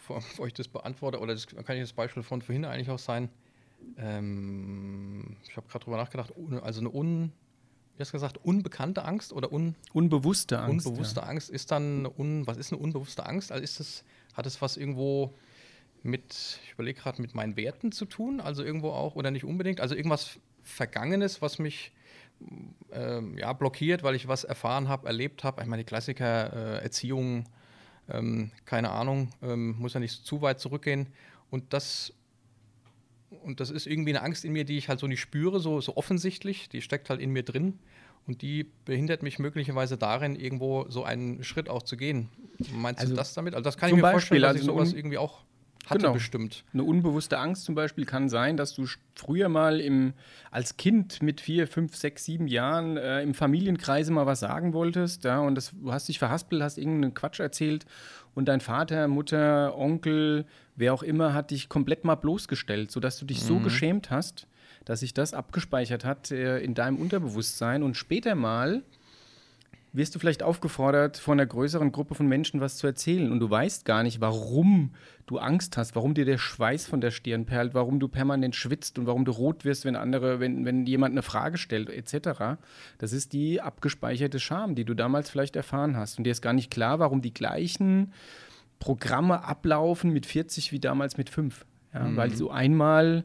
bevor 0.07 0.47
ich 0.47 0.55
das 0.55 0.69
beantworte, 0.69 1.19
oder 1.21 1.35
das 1.35 1.47
kann 1.47 1.77
ich 1.77 1.83
das 1.83 1.93
Beispiel 1.93 2.23
von 2.23 2.43
vorhin 2.43 2.65
eigentlich 2.65 2.91
auch 2.91 2.99
sein. 2.99 3.29
Ähm, 3.97 5.37
ich 5.49 5.57
habe 5.57 5.67
gerade 5.69 5.85
drüber 5.85 5.97
nachgedacht, 5.97 6.33
also 6.63 6.81
eine 6.81 6.91
un, 6.91 7.33
wie 7.97 8.01
hast 8.01 8.11
du 8.11 8.13
gesagt, 8.13 8.39
unbekannte 8.45 9.05
Angst 9.05 9.33
oder 9.33 9.53
un, 9.53 9.75
unbewusste 9.93 10.59
Angst. 10.59 10.87
Unbewusste 10.87 11.21
ja. 11.21 11.27
Angst 11.27 11.51
ist 11.51 11.71
dann, 11.71 12.07
un, 12.07 12.47
was 12.47 12.57
ist 12.57 12.73
eine 12.73 12.83
unbewusste 12.83 13.25
Angst? 13.27 13.51
Also 13.51 13.63
ist 13.65 13.81
das 13.81 14.05
hat 14.39 14.47
es 14.47 14.63
was 14.63 14.77
irgendwo 14.77 15.35
mit, 16.03 16.61
ich 16.65 16.73
überlege 16.73 17.01
gerade, 17.01 17.21
mit 17.21 17.35
meinen 17.35 17.57
Werten 17.57 17.91
zu 17.91 18.05
tun? 18.05 18.41
Also 18.41 18.63
irgendwo 18.63 18.91
auch, 18.91 19.17
oder 19.17 19.31
nicht 19.33 19.45
unbedingt, 19.45 19.81
also 19.81 19.95
irgendwas 19.97 20.39
Vergangenes, 20.63 21.43
was 21.43 21.59
mich 21.59 21.93
ähm, 22.93 23.37
ja, 23.37 23.53
blockiert, 23.53 24.05
weil 24.05 24.15
ich 24.15 24.29
was 24.29 24.45
erfahren 24.45 24.89
habe, 24.89 25.09
erlebt 25.09 25.43
habe. 25.43 25.61
Ich 25.61 25.69
meine, 25.69 25.83
die 25.83 25.89
Klassiker, 25.89 26.53
äh, 26.53 26.83
Erziehung, 26.85 27.47
ähm, 28.09 28.53
keine 28.65 28.91
Ahnung, 28.93 29.31
ähm, 29.43 29.77
muss 29.79 29.95
ja 29.95 30.01
nicht 30.01 30.25
zu 30.25 30.41
weit 30.41 30.61
zurückgehen. 30.61 31.09
Und 31.51 31.73
das, 31.73 32.13
und 33.43 33.59
das 33.59 33.71
ist 33.71 33.89
irgendwie 33.89 34.11
eine 34.11 34.23
Angst 34.23 34.45
in 34.45 34.53
mir, 34.53 34.65
die 34.65 34.79
ich 34.79 34.89
halt 34.89 35.01
so 35.01 35.09
nicht 35.09 35.21
spüre, 35.21 35.59
so, 35.59 35.81
so 35.81 35.97
offensichtlich. 35.97 36.69
Die 36.69 36.81
steckt 36.81 37.11
halt 37.11 37.21
in 37.21 37.31
mir 37.31 37.43
drin. 37.43 37.81
Und 38.29 38.43
die 38.43 38.71
behindert 38.85 39.23
mich 39.23 39.39
möglicherweise 39.39 39.97
darin, 39.97 40.37
irgendwo 40.37 40.87
so 40.89 41.03
einen 41.03 41.43
Schritt 41.43 41.69
auch 41.69 41.83
zu 41.83 41.97
gehen. 41.97 42.29
Meinst 42.75 43.01
also 43.01 43.15
du 43.15 43.17
das 43.17 43.33
damit? 43.33 43.55
Also 43.55 43.65
das 43.65 43.79
kann 43.79 43.89
ich 43.89 43.97
mir 43.97 44.03
Beispiel, 44.03 44.13
vorstellen, 44.13 44.43
dass 44.43 44.51
also 44.51 44.61
ich 44.61 44.67
sowas 44.67 44.93
irgendwie 44.93 45.19
auch 45.19 45.45
hatte 45.89 46.01
genau. 46.01 46.13
bestimmt. 46.13 46.65
Eine 46.73 46.85
unbewusste 46.85 47.39
Angst 47.39 47.65
zum 47.65 47.75
Beispiel 47.75 48.05
kann 48.05 48.29
sein, 48.29 48.57
dass 48.57 48.75
du 48.75 48.85
früher 49.15 49.49
mal 49.49 49.81
im, 49.81 50.13
als 50.51 50.77
Kind 50.77 51.23
mit 51.23 51.41
vier, 51.41 51.67
fünf, 51.67 51.97
sechs, 51.97 52.25
sieben 52.25 52.47
Jahren 52.47 52.99
äh, 52.99 53.23
im 53.23 53.33
Familienkreise 53.33 54.13
mal 54.13 54.27
was 54.27 54.41
sagen 54.41 54.75
wolltest, 54.75 55.25
ja, 55.25 55.41
und 55.41 55.55
das, 55.55 55.73
du 55.73 55.91
hast 55.93 56.09
dich 56.09 56.19
verhaspelt, 56.19 56.63
hast 56.63 56.77
irgendeinen 56.79 57.15
Quatsch 57.15 57.41
erzählt 57.41 57.87
und 58.35 58.49
dein 58.49 58.61
Vater, 58.61 59.09
Mutter, 59.09 59.77
Onkel, 59.79 60.45
wer 60.77 60.93
auch 60.93 61.03
immer, 61.03 61.33
hat 61.33 61.51
dich 61.51 61.69
komplett 61.69 62.05
mal 62.05 62.17
bloßgestellt, 62.17 62.91
sodass 62.91 63.19
du 63.19 63.25
dich 63.25 63.43
mhm. 63.43 63.47
so 63.47 63.59
geschämt 63.61 64.11
hast, 64.11 64.47
dass 64.89 65.01
sich 65.01 65.13
das 65.13 65.35
abgespeichert 65.35 66.07
hat 66.07 66.31
äh, 66.31 66.61
in 66.61 66.73
deinem 66.73 66.97
Unterbewusstsein 66.97 67.83
und 67.83 67.95
später 67.95 68.35
mal 68.35 68.83
wirst 69.93 70.15
du 70.15 70.19
vielleicht 70.19 70.43
aufgefordert, 70.43 71.19
von 71.19 71.39
einer 71.39 71.47
größeren 71.47 71.93
Gruppe 71.93 72.15
von 72.15 72.27
Menschen 72.27 72.61
was 72.63 72.79
zu 72.79 72.87
erzählen 72.87 73.31
und 73.31 73.39
du 73.41 73.51
weißt 73.51 73.85
gar 73.85 74.03
nicht, 74.03 74.23
warum 74.23 74.95
du 75.27 75.39
Angst 75.39 75.77
hast, 75.77 75.95
warum 75.95 76.15
dir 76.15 76.25
der 76.25 76.39
Schweiß 76.39 76.87
von 76.87 77.03
der 77.03 77.11
Stirn 77.11 77.45
perlt, 77.45 77.75
warum 77.75 78.01
du 78.01 78.09
permanent 78.09 78.57
schwitzt 78.57 78.99
und 78.99 79.07
warum 79.07 79.27
du 79.27 79.33
rot 79.33 79.67
wirst, 79.67 79.85
wenn 79.85 79.95
andere, 79.95 80.41
wenn, 80.41 80.65
wenn 80.65 80.87
jemand 80.87 81.13
eine 81.13 81.23
Frage 81.23 81.59
stellt, 81.59 81.91
etc. 81.91 82.59
Das 82.97 83.13
ist 83.13 83.35
die 83.35 83.61
abgespeicherte 83.61 84.41
Scham, 84.41 84.75
die 84.75 84.87
du 84.87 84.95
damals 84.95 85.29
vielleicht 85.29 85.57
erfahren 85.57 85.99
hast. 85.99 86.17
Und 86.17 86.25
dir 86.25 86.31
ist 86.31 86.43
gar 86.43 86.55
nicht 86.55 86.71
klar, 86.71 86.99
warum 86.99 87.21
die 87.21 87.35
gleichen 87.35 88.15
Programme 88.79 89.45
ablaufen 89.45 90.13
mit 90.13 90.25
40 90.25 90.73
wie 90.73 90.81
damals 90.81 91.19
mit 91.19 91.29
5. 91.29 91.67
Ja, 91.93 92.05
mhm. 92.05 92.17
Weil 92.17 92.31
du 92.31 92.51
einmal 92.51 93.25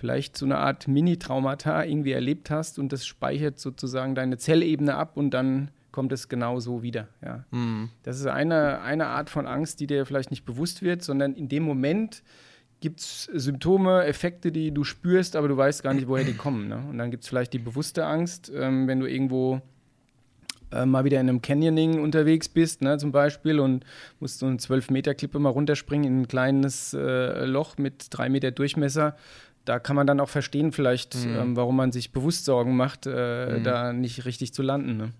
vielleicht 0.00 0.34
so 0.34 0.46
eine 0.46 0.56
Art 0.56 0.88
Mini-Traumata 0.88 1.84
irgendwie 1.84 2.12
erlebt 2.12 2.50
hast 2.50 2.78
und 2.78 2.90
das 2.90 3.04
speichert 3.04 3.58
sozusagen 3.58 4.14
deine 4.14 4.38
Zellebene 4.38 4.94
ab 4.94 5.18
und 5.18 5.30
dann 5.30 5.70
kommt 5.92 6.10
es 6.12 6.30
genau 6.30 6.58
so 6.58 6.82
wieder. 6.82 7.08
Ja. 7.22 7.44
Mhm. 7.50 7.90
Das 8.02 8.18
ist 8.18 8.26
eine, 8.26 8.80
eine 8.80 9.08
Art 9.08 9.28
von 9.28 9.46
Angst, 9.46 9.78
die 9.80 9.86
dir 9.86 10.06
vielleicht 10.06 10.30
nicht 10.30 10.46
bewusst 10.46 10.80
wird, 10.80 11.02
sondern 11.02 11.34
in 11.34 11.50
dem 11.50 11.64
Moment 11.64 12.22
gibt 12.80 13.00
es 13.00 13.24
Symptome, 13.24 14.04
Effekte, 14.04 14.50
die 14.52 14.72
du 14.72 14.84
spürst, 14.84 15.36
aber 15.36 15.48
du 15.48 15.56
weißt 15.58 15.82
gar 15.82 15.92
nicht, 15.92 16.08
woher 16.08 16.24
die 16.24 16.32
kommen. 16.32 16.68
Ne? 16.68 16.82
Und 16.88 16.96
dann 16.96 17.10
gibt 17.10 17.24
es 17.24 17.28
vielleicht 17.28 17.52
die 17.52 17.58
bewusste 17.58 18.06
Angst, 18.06 18.50
ähm, 18.54 18.88
wenn 18.88 19.00
du 19.00 19.06
irgendwo 19.06 19.60
äh, 20.72 20.86
mal 20.86 21.04
wieder 21.04 21.20
in 21.20 21.28
einem 21.28 21.42
Canyoning 21.42 22.00
unterwegs 22.00 22.48
bist, 22.48 22.80
ne, 22.80 22.96
zum 22.98 23.12
Beispiel, 23.12 23.58
und 23.58 23.84
musst 24.20 24.38
so 24.38 24.46
eine 24.46 24.56
12-Meter-Klippe 24.56 25.38
mal 25.38 25.50
runterspringen 25.50 26.06
in 26.06 26.20
ein 26.22 26.28
kleines 26.28 26.94
äh, 26.94 27.44
Loch 27.44 27.76
mit 27.76 28.06
drei 28.10 28.28
Meter 28.28 28.50
Durchmesser. 28.52 29.16
Da 29.64 29.78
kann 29.78 29.96
man 29.96 30.06
dann 30.06 30.20
auch 30.20 30.28
verstehen, 30.28 30.72
vielleicht, 30.72 31.14
mhm. 31.14 31.36
ähm, 31.36 31.56
warum 31.56 31.76
man 31.76 31.92
sich 31.92 32.12
bewusst 32.12 32.44
Sorgen 32.44 32.76
macht, 32.76 33.06
äh, 33.06 33.58
mhm. 33.58 33.64
da 33.64 33.92
nicht 33.92 34.24
richtig 34.24 34.54
zu 34.54 34.62
landen. 34.62 34.96
Ne? 34.96 35.12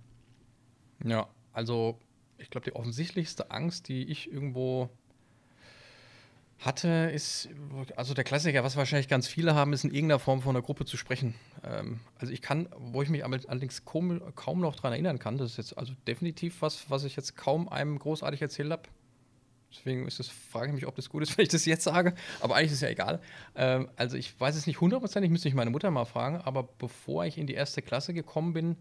Ja, 1.05 1.29
also 1.53 1.99
ich 2.39 2.51
glaube, 2.51 2.65
die 2.65 2.75
offensichtlichste 2.75 3.51
Angst, 3.51 3.89
die 3.89 4.05
ich 4.05 4.33
irgendwo 4.33 4.89
hatte, 6.61 7.11
ist, 7.15 7.49
also 7.97 8.13
der 8.13 8.25
Klassiker, 8.25 8.63
was 8.63 8.77
wahrscheinlich 8.77 9.09
ganz 9.09 9.27
viele 9.27 9.55
haben, 9.55 9.73
ist 9.73 9.85
in 9.85 9.91
irgendeiner 9.91 10.19
Form 10.19 10.43
von 10.43 10.55
einer 10.55 10.63
Gruppe 10.63 10.85
zu 10.85 10.97
sprechen. 10.97 11.35
Ähm, 11.65 12.01
also 12.19 12.33
ich 12.33 12.43
kann, 12.43 12.69
wo 12.77 13.03
ich 13.03 13.09
mich 13.09 13.25
allerdings 13.25 13.85
kaum, 13.85 14.21
kaum 14.35 14.61
noch 14.61 14.77
daran 14.77 14.93
erinnern 14.93 15.19
kann, 15.19 15.39
das 15.39 15.53
ist 15.53 15.57
jetzt 15.57 15.79
also 15.79 15.95
definitiv 16.07 16.61
was, 16.61 16.91
was 16.91 17.05
ich 17.05 17.17
jetzt 17.17 17.37
kaum 17.37 17.69
einem 17.69 17.99
großartig 17.99 18.43
erzählt 18.43 18.71
habe. 18.71 18.83
Deswegen 19.71 20.07
ist 20.07 20.19
das, 20.19 20.29
frage 20.29 20.69
ich 20.69 20.75
mich, 20.75 20.87
ob 20.87 20.97
das 20.97 21.09
gut 21.09 21.23
ist, 21.23 21.37
wenn 21.39 21.45
ich 21.45 21.49
das 21.49 21.65
jetzt 21.65 21.85
sage. 21.85 22.15
Aber 22.41 22.57
eigentlich 22.57 22.73
ist 22.73 22.77
es 22.77 22.81
ja 22.81 22.89
egal. 22.89 23.21
Ähm, 23.55 23.89
also 23.97 24.17
ich 24.17 24.39
weiß 24.39 24.57
es 24.57 24.67
nicht 24.67 24.81
hundertprozentig, 24.81 25.31
müsste 25.31 25.49
ich 25.49 25.55
meine 25.55 25.71
Mutter 25.71 25.91
mal 25.91 26.05
fragen. 26.05 26.37
Aber 26.39 26.65
bevor 26.79 27.25
ich 27.25 27.39
in 27.39 27.47
die 27.47 27.55
erste 27.55 27.83
Klasse 27.83 28.13
gekommen 28.15 28.53
bin, 28.53 28.77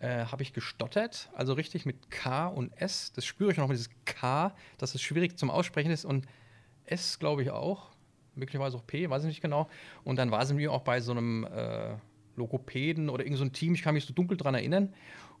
äh, 0.00 0.26
habe 0.26 0.42
ich 0.42 0.52
gestottert. 0.52 1.30
Also 1.34 1.52
richtig 1.52 1.86
mit 1.86 2.10
K 2.10 2.48
und 2.48 2.72
S. 2.80 3.12
Das 3.12 3.24
spüre 3.24 3.52
ich 3.52 3.58
noch 3.58 3.68
mit 3.68 3.76
dieses 3.76 3.90
K, 4.04 4.54
dass 4.78 4.94
es 4.94 5.02
schwierig 5.02 5.38
zum 5.38 5.50
Aussprechen 5.50 5.90
ist. 5.90 6.04
Und 6.04 6.26
S, 6.84 7.18
glaube 7.18 7.42
ich, 7.42 7.50
auch. 7.50 7.90
Möglicherweise 8.34 8.78
auch 8.78 8.86
P, 8.86 9.10
weiß 9.10 9.22
ich 9.22 9.28
nicht 9.28 9.42
genau. 9.42 9.68
Und 10.04 10.16
dann 10.16 10.30
war 10.30 10.46
sie 10.46 10.54
mir 10.54 10.72
auch 10.72 10.82
bei 10.82 11.00
so 11.00 11.12
einem 11.12 11.44
äh, 11.44 11.94
Logopäden 12.36 13.08
oder 13.08 13.24
irgendein 13.24 13.48
so 13.48 13.52
Team, 13.52 13.74
ich 13.74 13.82
kann 13.82 13.94
mich 13.94 14.04
so 14.04 14.14
dunkel 14.14 14.36
dran 14.36 14.54
erinnern. 14.54 14.92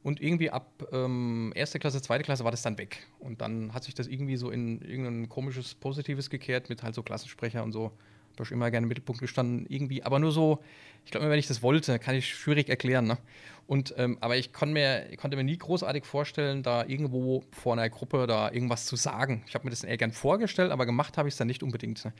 Und 0.02 0.20
irgendwie 0.20 0.50
ab 0.50 0.84
ähm, 0.92 1.52
erste 1.54 1.78
Klasse, 1.78 2.02
zweite 2.02 2.24
Klasse 2.24 2.42
war 2.42 2.50
das 2.50 2.62
dann 2.62 2.76
weg. 2.76 3.06
Und 3.20 3.40
dann 3.40 3.72
hat 3.72 3.84
sich 3.84 3.94
das 3.94 4.08
irgendwie 4.08 4.36
so 4.36 4.50
in 4.50 4.80
irgendein 4.82 5.28
komisches 5.28 5.74
Positives 5.76 6.28
gekehrt 6.28 6.68
mit 6.68 6.82
halt 6.82 6.94
so 6.94 7.02
Klassensprecher 7.02 7.62
und 7.62 7.72
so. 7.72 7.92
Da 8.36 8.44
immer 8.50 8.70
gerne 8.70 8.86
im 8.86 8.88
Mittelpunkt 8.88 9.20
gestanden, 9.20 9.66
irgendwie, 9.68 10.02
aber 10.02 10.18
nur 10.18 10.32
so, 10.32 10.62
ich 11.04 11.10
glaube, 11.10 11.28
wenn 11.28 11.38
ich 11.38 11.46
das 11.46 11.62
wollte, 11.62 11.98
kann 11.98 12.14
ich 12.14 12.34
schwierig 12.34 12.70
erklären. 12.70 13.06
Ne? 13.06 13.18
Und, 13.66 13.94
ähm, 13.98 14.16
aber 14.20 14.36
ich, 14.36 14.50
mir, 14.66 15.10
ich 15.10 15.18
konnte 15.18 15.36
mir 15.36 15.44
nie 15.44 15.58
großartig 15.58 16.04
vorstellen, 16.04 16.62
da 16.62 16.84
irgendwo 16.84 17.44
vor 17.50 17.74
einer 17.74 17.88
Gruppe 17.90 18.26
da 18.26 18.50
irgendwas 18.50 18.86
zu 18.86 18.96
sagen. 18.96 19.44
Ich 19.46 19.54
habe 19.54 19.64
mir 19.64 19.70
das 19.70 19.84
eher 19.84 19.98
gern 19.98 20.12
vorgestellt, 20.12 20.72
aber 20.72 20.86
gemacht 20.86 21.18
habe 21.18 21.28
ich 21.28 21.34
es 21.34 21.38
dann 21.38 21.46
nicht 21.46 21.62
unbedingt. 21.62 22.04
Ne? 22.04 22.12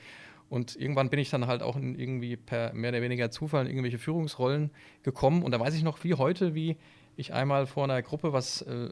Und 0.53 0.77
irgendwann 0.77 1.09
bin 1.09 1.19
ich 1.19 1.31
dann 1.31 1.47
halt 1.47 1.63
auch 1.63 1.77
in 1.77 1.99
irgendwie 1.99 2.37
per 2.37 2.75
mehr 2.75 2.91
oder 2.91 3.01
weniger 3.01 3.31
Zufall 3.31 3.63
in 3.63 3.69
irgendwelche 3.69 3.97
Führungsrollen 3.97 4.71
gekommen. 5.03 5.43
Und 5.43 5.53
da 5.53 5.59
weiß 5.59 5.73
ich 5.73 5.83
noch 5.83 6.05
wie 6.05 6.13
heute, 6.13 6.55
wie 6.55 6.77
ich 7.17 7.33
einmal 7.33 7.65
vor 7.67 7.85
einer 7.85 8.03
Gruppe 8.03 8.35
was, 8.35 8.61
äh, 8.61 8.91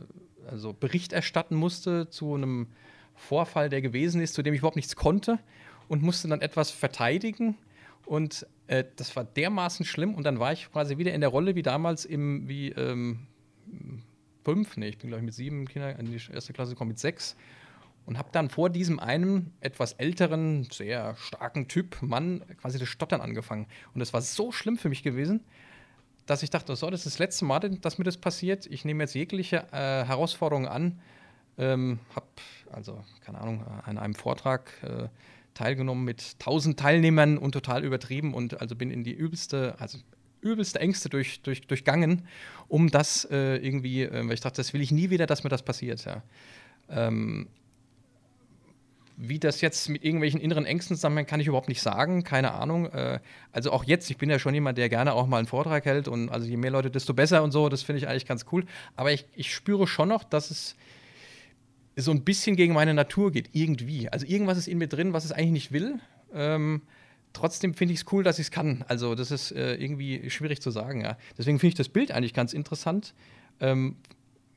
also 0.51 0.73
Bericht 0.73 1.13
erstatten 1.13 1.55
musste 1.55 2.09
zu 2.09 2.35
einem 2.35 2.69
Vorfall, 3.15 3.69
der 3.69 3.83
gewesen 3.83 4.23
ist, 4.23 4.33
zu 4.33 4.43
dem 4.43 4.55
ich 4.55 4.61
überhaupt 4.61 4.77
nichts 4.77 4.97
konnte 4.97 5.39
und 5.87 6.03
musste 6.03 6.29
dann 6.29 6.41
etwas 6.41 6.71
verteidigen. 6.71 7.59
Und 8.07 8.47
äh, 8.67 8.85
das 8.97 9.15
war 9.15 9.25
dermaßen 9.25 9.85
schlimm. 9.85 10.15
Und 10.15 10.25
dann 10.25 10.39
war 10.39 10.55
ich 10.55 10.73
quasi 10.73 10.97
wieder 10.97 11.13
in 11.13 11.21
der 11.21 11.29
Rolle 11.29 11.57
wie 11.57 11.63
damals 11.63 12.07
im, 12.07 12.49
wie 12.49 12.71
ähm, 12.71 13.27
fünf, 14.47 14.79
nee, 14.79 14.89
ich 14.89 14.97
bin 14.97 15.09
glaube 15.09 15.21
ich 15.21 15.27
mit 15.27 15.35
sieben 15.35 15.69
Kindern 15.69 15.99
in 15.99 16.07
die 16.07 16.33
erste 16.33 16.55
Klasse 16.55 16.71
gekommen, 16.73 16.89
mit 16.89 16.99
sechs. 16.99 17.37
Und 18.11 18.19
habe 18.19 18.31
dann 18.33 18.51
vor 18.51 18.71
diesem 18.71 18.99
einen 18.99 19.53
etwas 19.61 19.93
älteren, 19.93 20.65
sehr 20.65 21.15
starken 21.15 21.69
Typ, 21.69 22.03
Mann, 22.03 22.43
quasi 22.61 22.77
das 22.77 22.89
Stottern 22.89 23.21
angefangen. 23.21 23.69
Und 23.95 24.01
das 24.01 24.13
war 24.13 24.21
so 24.21 24.51
schlimm 24.51 24.77
für 24.77 24.89
mich 24.89 25.05
gewesen, 25.05 25.45
dass 26.27 26.43
ich 26.43 26.51
dachte, 26.51 26.75
so, 26.75 26.91
das 26.91 27.07
ist 27.07 27.15
das 27.15 27.19
letzte 27.21 27.45
Mal, 27.45 27.61
dass 27.61 27.99
mir 27.99 28.05
das 28.05 28.17
passiert. 28.17 28.67
Ich 28.67 28.85
nehme 28.85 29.05
jetzt 29.05 29.15
jegliche 29.15 29.59
äh, 29.71 30.05
Herausforderungen 30.05 30.67
an. 30.67 31.01
Ähm, 31.57 32.01
habe 32.17 32.27
also, 32.73 33.05
keine 33.25 33.41
Ahnung, 33.41 33.65
an 33.85 33.97
einem 33.97 34.17
Vortrag 34.17 34.73
äh, 34.83 35.07
teilgenommen 35.55 36.05
mit 36.05 36.35
1000 36.41 36.81
Teilnehmern 36.81 37.39
und 37.39 37.53
total 37.53 37.85
übertrieben 37.85 38.35
und 38.35 38.61
also 38.61 38.75
bin 38.75 38.91
in 38.91 39.05
die 39.05 39.13
übelste, 39.13 39.77
also 39.79 39.99
übelste 40.41 40.81
Ängste 40.81 41.11
durch, 41.11 41.43
durch, 41.43 41.61
durchgangen, 41.69 42.27
um 42.67 42.91
das 42.91 43.25
äh, 43.31 43.59
irgendwie, 43.59 44.03
äh, 44.03 44.27
weil 44.27 44.35
ich 44.35 44.41
dachte, 44.41 44.57
das 44.57 44.73
will 44.73 44.81
ich 44.81 44.91
nie 44.91 45.11
wieder, 45.11 45.27
dass 45.27 45.45
mir 45.45 45.51
das 45.51 45.63
passiert. 45.63 46.05
Ja. 46.05 46.25
Ähm, 46.89 47.47
wie 49.23 49.39
das 49.39 49.61
jetzt 49.61 49.89
mit 49.89 50.05
irgendwelchen 50.05 50.41
inneren 50.41 50.65
Ängsten 50.65 50.97
zusammenhängt, 50.97 51.29
kann 51.29 51.41
ich 51.41 51.47
überhaupt 51.47 51.69
nicht 51.69 51.83
sagen. 51.83 52.25
Keine 52.25 52.53
Ahnung. 52.53 52.87
Äh, 52.87 53.21
also 53.53 53.71
auch 53.71 53.85
jetzt, 53.85 54.11
ich 54.11 54.17
bin 54.17 54.31
ja 54.31 54.39
schon 54.39 54.55
jemand, 54.55 54.79
der 54.79 54.89
gerne 54.89 55.13
auch 55.13 55.27
mal 55.27 55.39
einen 55.39 55.47
Vortrag 55.47 55.85
hält 55.85 56.09
und 56.09 56.31
also 56.31 56.47
je 56.47 56.57
mehr 56.57 56.71
Leute, 56.71 56.91
desto 56.91 57.13
besser 57.13 57.43
und 57.43 57.53
so. 57.53 57.69
Das 57.69 57.83
finde 57.83 57.99
ich 57.99 58.09
eigentlich 58.09 58.27
ganz 58.27 58.47
cool. 58.51 58.65
Aber 58.97 59.13
ich, 59.13 59.27
ich 59.35 59.55
spüre 59.55 59.87
schon 59.87 60.09
noch, 60.09 60.25
dass 60.25 60.51
es 60.51 60.77
so 61.97 62.13
ein 62.13 62.25
bisschen 62.25 62.57
gegen 62.57 62.73
meine 62.73 62.95
Natur 62.95 63.31
geht, 63.31 63.51
irgendwie. 63.53 64.09
Also 64.09 64.27
irgendwas 64.27 64.57
ist 64.57 64.69
in 64.69 64.79
mir 64.79 64.89
drin, 64.89 65.13
was 65.13 65.25
es 65.25 65.33
eigentlich 65.33 65.51
nicht 65.51 65.73
will. 65.73 66.01
Ähm, 66.33 66.83
trotzdem 67.33 67.75
finde 67.75 67.95
ich 67.95 68.01
es 68.01 68.07
cool, 68.13 68.25
dass 68.25 68.39
ich 68.39 68.47
es 68.47 68.51
kann. 68.51 68.85
Also 68.89 69.15
das 69.15 69.31
ist 69.31 69.53
äh, 69.53 69.75
irgendwie 69.75 70.31
schwierig 70.31 70.63
zu 70.63 70.71
sagen. 70.71 71.03
Ja. 71.03 71.19
Deswegen 71.37 71.59
finde 71.59 71.71
ich 71.71 71.77
das 71.77 71.89
Bild 71.89 72.11
eigentlich 72.11 72.35
ganz 72.35 72.53
interessant. 72.53 73.15
Ähm, 73.61 73.97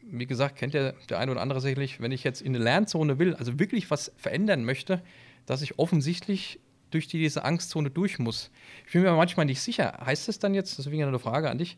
wie 0.10 0.26
gesagt, 0.26 0.56
kennt 0.56 0.74
ja 0.74 0.94
der 1.10 1.20
eine 1.20 1.32
oder 1.32 1.42
andere 1.42 1.62
sicherlich, 1.62 2.00
wenn 2.02 2.12
ich 2.12 2.24
jetzt 2.24 2.42
in 2.42 2.56
eine 2.56 2.64
Lernzone 2.64 3.20
will, 3.20 3.36
also 3.36 3.60
wirklich 3.60 3.90
was 3.90 4.12
verändern 4.18 4.64
möchte, 4.64 5.02
dass 5.46 5.62
ich 5.62 5.80
offensichtlich 5.80 6.60
durch 6.92 7.08
diese 7.08 7.44
Angstzone 7.44 7.90
durch 7.90 8.20
muss. 8.20 8.52
Ich 8.86 8.94
bin 8.94 9.02
mir 9.02 9.12
manchmal 9.14 9.46
nicht 9.46 9.62
sicher. 9.62 10.00
Heißt 10.06 10.28
das 10.28 10.40
dann 10.40 10.54
jetzt, 10.54 10.78
deswegen 10.78 11.04
eine 11.04 11.20
Frage 11.20 11.50
an 11.50 11.58
dich, 11.58 11.78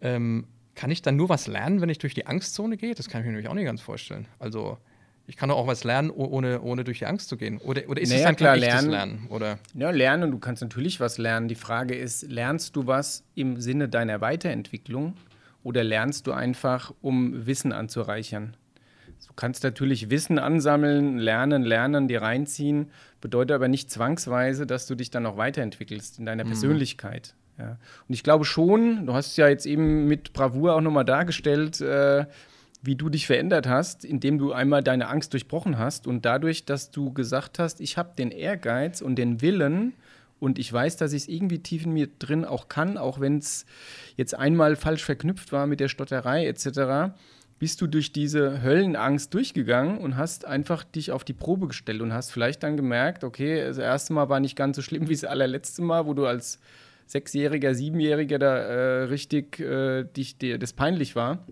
ähm, 0.00 0.46
kann 0.74 0.90
ich 0.90 1.02
dann 1.02 1.16
nur 1.16 1.28
was 1.28 1.46
lernen, 1.46 1.80
wenn 1.80 1.88
ich 1.88 1.98
durch 1.98 2.14
die 2.14 2.26
Angstzone 2.26 2.76
gehe? 2.76 2.94
Das 2.94 3.08
kann 3.08 3.20
ich 3.20 3.26
mir 3.26 3.32
nämlich 3.32 3.48
auch 3.48 3.54
nicht 3.54 3.64
ganz 3.64 3.80
vorstellen. 3.80 4.26
Also 4.38 4.78
ich 5.26 5.36
kann 5.36 5.48
doch 5.48 5.56
auch 5.56 5.68
was 5.68 5.84
lernen, 5.84 6.10
ohne, 6.10 6.60
ohne 6.60 6.82
durch 6.82 6.98
die 6.98 7.06
Angst 7.06 7.28
zu 7.28 7.36
gehen. 7.36 7.58
Oder, 7.58 7.88
oder 7.88 8.00
ist 8.00 8.08
naja, 8.08 8.22
es 8.22 8.26
dann 8.26 8.36
klar, 8.36 8.56
lernen, 8.56 8.90
Lernen? 8.90 9.26
Oder? 9.28 9.58
Ja, 9.74 9.90
lernen, 9.90 10.32
du 10.32 10.38
kannst 10.38 10.62
natürlich 10.62 10.98
was 10.98 11.18
lernen. 11.18 11.46
Die 11.46 11.54
Frage 11.54 11.94
ist, 11.94 12.22
lernst 12.22 12.74
du 12.74 12.88
was 12.88 13.22
im 13.36 13.60
Sinne 13.60 13.88
deiner 13.88 14.20
Weiterentwicklung 14.20 15.14
oder 15.62 15.84
lernst 15.84 16.26
du 16.26 16.32
einfach, 16.32 16.92
um 17.00 17.46
Wissen 17.46 17.72
anzureichern? 17.72 18.56
Du 19.26 19.34
kannst 19.34 19.62
natürlich 19.64 20.10
Wissen 20.10 20.38
ansammeln, 20.38 21.18
lernen, 21.18 21.62
lernen, 21.62 22.08
dir 22.08 22.22
reinziehen, 22.22 22.90
bedeutet 23.20 23.54
aber 23.54 23.68
nicht 23.68 23.90
zwangsweise, 23.90 24.66
dass 24.66 24.86
du 24.86 24.94
dich 24.94 25.10
dann 25.10 25.26
auch 25.26 25.36
weiterentwickelst 25.36 26.18
in 26.18 26.26
deiner 26.26 26.44
mhm. 26.44 26.48
Persönlichkeit. 26.48 27.34
Ja. 27.58 27.76
Und 28.08 28.14
ich 28.14 28.22
glaube 28.22 28.44
schon, 28.44 29.06
du 29.06 29.12
hast 29.12 29.28
es 29.28 29.36
ja 29.36 29.48
jetzt 29.48 29.66
eben 29.66 30.06
mit 30.06 30.32
Bravour 30.32 30.74
auch 30.74 30.80
nochmal 30.80 31.04
dargestellt, 31.04 31.80
äh, 31.80 32.24
wie 32.82 32.96
du 32.96 33.10
dich 33.10 33.26
verändert 33.26 33.68
hast, 33.68 34.04
indem 34.06 34.38
du 34.38 34.52
einmal 34.52 34.82
deine 34.82 35.08
Angst 35.08 35.34
durchbrochen 35.34 35.78
hast 35.78 36.06
und 36.06 36.24
dadurch, 36.24 36.64
dass 36.64 36.90
du 36.90 37.12
gesagt 37.12 37.58
hast, 37.58 37.80
ich 37.80 37.98
habe 37.98 38.14
den 38.16 38.30
Ehrgeiz 38.30 39.02
und 39.02 39.16
den 39.16 39.42
Willen 39.42 39.92
und 40.40 40.58
ich 40.58 40.72
weiß, 40.72 40.96
dass 40.96 41.12
ich 41.12 41.22
es 41.22 41.28
irgendwie 41.28 41.60
tief 41.60 41.84
in 41.84 41.92
mir 41.92 42.08
drin 42.18 42.44
auch 42.44 42.68
kann, 42.68 42.98
auch 42.98 43.20
wenn 43.20 43.38
es 43.38 43.66
jetzt 44.16 44.34
einmal 44.34 44.74
falsch 44.74 45.04
verknüpft 45.04 45.52
war 45.52 45.66
mit 45.66 45.80
der 45.80 45.88
Stotterei 45.88 46.46
etc., 46.46 47.14
bist 47.58 47.82
du 47.82 47.86
durch 47.86 48.10
diese 48.10 48.62
Höllenangst 48.62 49.34
durchgegangen 49.34 49.98
und 49.98 50.16
hast 50.16 50.46
einfach 50.46 50.82
dich 50.82 51.12
auf 51.12 51.24
die 51.24 51.34
Probe 51.34 51.68
gestellt 51.68 52.00
und 52.00 52.14
hast 52.14 52.32
vielleicht 52.32 52.62
dann 52.62 52.78
gemerkt, 52.78 53.22
okay, 53.22 53.62
das 53.62 53.76
erste 53.76 54.14
Mal 54.14 54.30
war 54.30 54.40
nicht 54.40 54.56
ganz 54.56 54.76
so 54.76 54.82
schlimm 54.82 55.08
wie 55.08 55.14
das 55.14 55.24
allerletzte 55.24 55.82
Mal, 55.82 56.06
wo 56.06 56.14
du 56.14 56.24
als 56.26 56.58
Sechsjähriger, 57.06 57.74
Siebenjähriger 57.74 58.38
da 58.38 58.56
äh, 58.56 59.02
richtig 59.04 59.60
äh, 59.60 60.04
dich, 60.04 60.38
dir 60.38 60.58
das 60.58 60.72
peinlich 60.72 61.14
war 61.16 61.44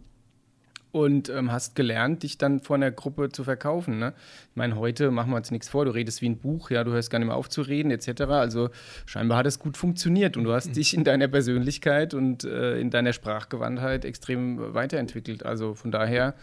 und 0.90 1.28
ähm, 1.28 1.52
hast 1.52 1.74
gelernt, 1.74 2.22
dich 2.22 2.38
dann 2.38 2.60
vor 2.60 2.76
einer 2.76 2.90
Gruppe 2.90 3.28
zu 3.30 3.44
verkaufen. 3.44 3.98
Ne? 3.98 4.14
Ich 4.50 4.56
meine, 4.56 4.76
heute 4.76 5.10
machen 5.10 5.30
wir 5.30 5.36
uns 5.36 5.50
nichts 5.50 5.68
vor, 5.68 5.84
du 5.84 5.90
redest 5.90 6.22
wie 6.22 6.28
ein 6.28 6.38
Buch, 6.38 6.70
ja, 6.70 6.84
du 6.84 6.92
hörst 6.92 7.10
gar 7.10 7.18
nicht 7.18 7.28
mehr 7.28 7.36
auf 7.36 7.48
zu 7.48 7.62
reden, 7.62 7.90
etc. 7.90 8.22
Also 8.22 8.70
scheinbar 9.06 9.38
hat 9.38 9.46
es 9.46 9.58
gut 9.58 9.76
funktioniert 9.76 10.36
und 10.36 10.44
du 10.44 10.52
hast 10.52 10.68
mhm. 10.68 10.72
dich 10.74 10.94
in 10.94 11.04
deiner 11.04 11.28
Persönlichkeit 11.28 12.14
und 12.14 12.44
äh, 12.44 12.78
in 12.78 12.90
deiner 12.90 13.12
Sprachgewandtheit 13.12 14.04
extrem 14.04 14.74
weiterentwickelt. 14.74 15.44
Also 15.44 15.74
von 15.74 15.90
daher 15.90 16.34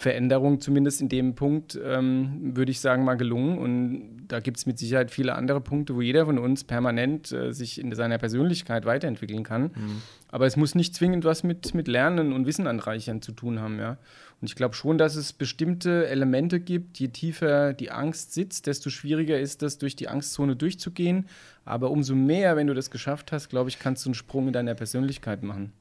Veränderung, 0.00 0.62
zumindest 0.62 1.02
in 1.02 1.10
dem 1.10 1.34
Punkt, 1.34 1.78
ähm, 1.84 2.56
würde 2.56 2.70
ich 2.70 2.80
sagen, 2.80 3.04
mal 3.04 3.18
gelungen. 3.18 3.58
Und 3.58 4.28
da 4.28 4.40
gibt 4.40 4.56
es 4.56 4.64
mit 4.64 4.78
Sicherheit 4.78 5.10
viele 5.10 5.34
andere 5.34 5.60
Punkte, 5.60 5.94
wo 5.94 6.00
jeder 6.00 6.24
von 6.24 6.38
uns 6.38 6.64
permanent 6.64 7.30
äh, 7.32 7.52
sich 7.52 7.78
in 7.78 7.94
seiner 7.94 8.16
Persönlichkeit 8.16 8.86
weiterentwickeln 8.86 9.42
kann. 9.42 9.64
Mhm. 9.64 10.02
Aber 10.30 10.46
es 10.46 10.56
muss 10.56 10.74
nicht 10.74 10.94
zwingend 10.94 11.26
was 11.26 11.42
mit, 11.42 11.74
mit 11.74 11.86
Lernen 11.86 12.32
und 12.32 12.46
Wissen 12.46 12.66
anreichern 12.66 13.20
zu 13.20 13.32
tun 13.32 13.60
haben, 13.60 13.78
ja. 13.78 13.98
Und 14.40 14.48
ich 14.48 14.54
glaube 14.54 14.74
schon, 14.74 14.96
dass 14.96 15.16
es 15.16 15.34
bestimmte 15.34 16.06
Elemente 16.06 16.60
gibt, 16.60 16.98
je 16.98 17.08
tiefer 17.08 17.74
die 17.74 17.90
Angst 17.90 18.32
sitzt, 18.32 18.68
desto 18.68 18.88
schwieriger 18.88 19.38
ist 19.38 19.62
es, 19.62 19.76
durch 19.76 19.96
die 19.96 20.08
Angstzone 20.08 20.56
durchzugehen. 20.56 21.26
Aber 21.66 21.90
umso 21.90 22.14
mehr, 22.14 22.56
wenn 22.56 22.68
du 22.68 22.72
das 22.72 22.90
geschafft 22.90 23.32
hast, 23.32 23.50
glaube 23.50 23.68
ich, 23.68 23.78
kannst 23.78 24.06
du 24.06 24.08
einen 24.08 24.14
Sprung 24.14 24.46
in 24.46 24.54
deiner 24.54 24.74
Persönlichkeit 24.74 25.42
machen. 25.42 25.74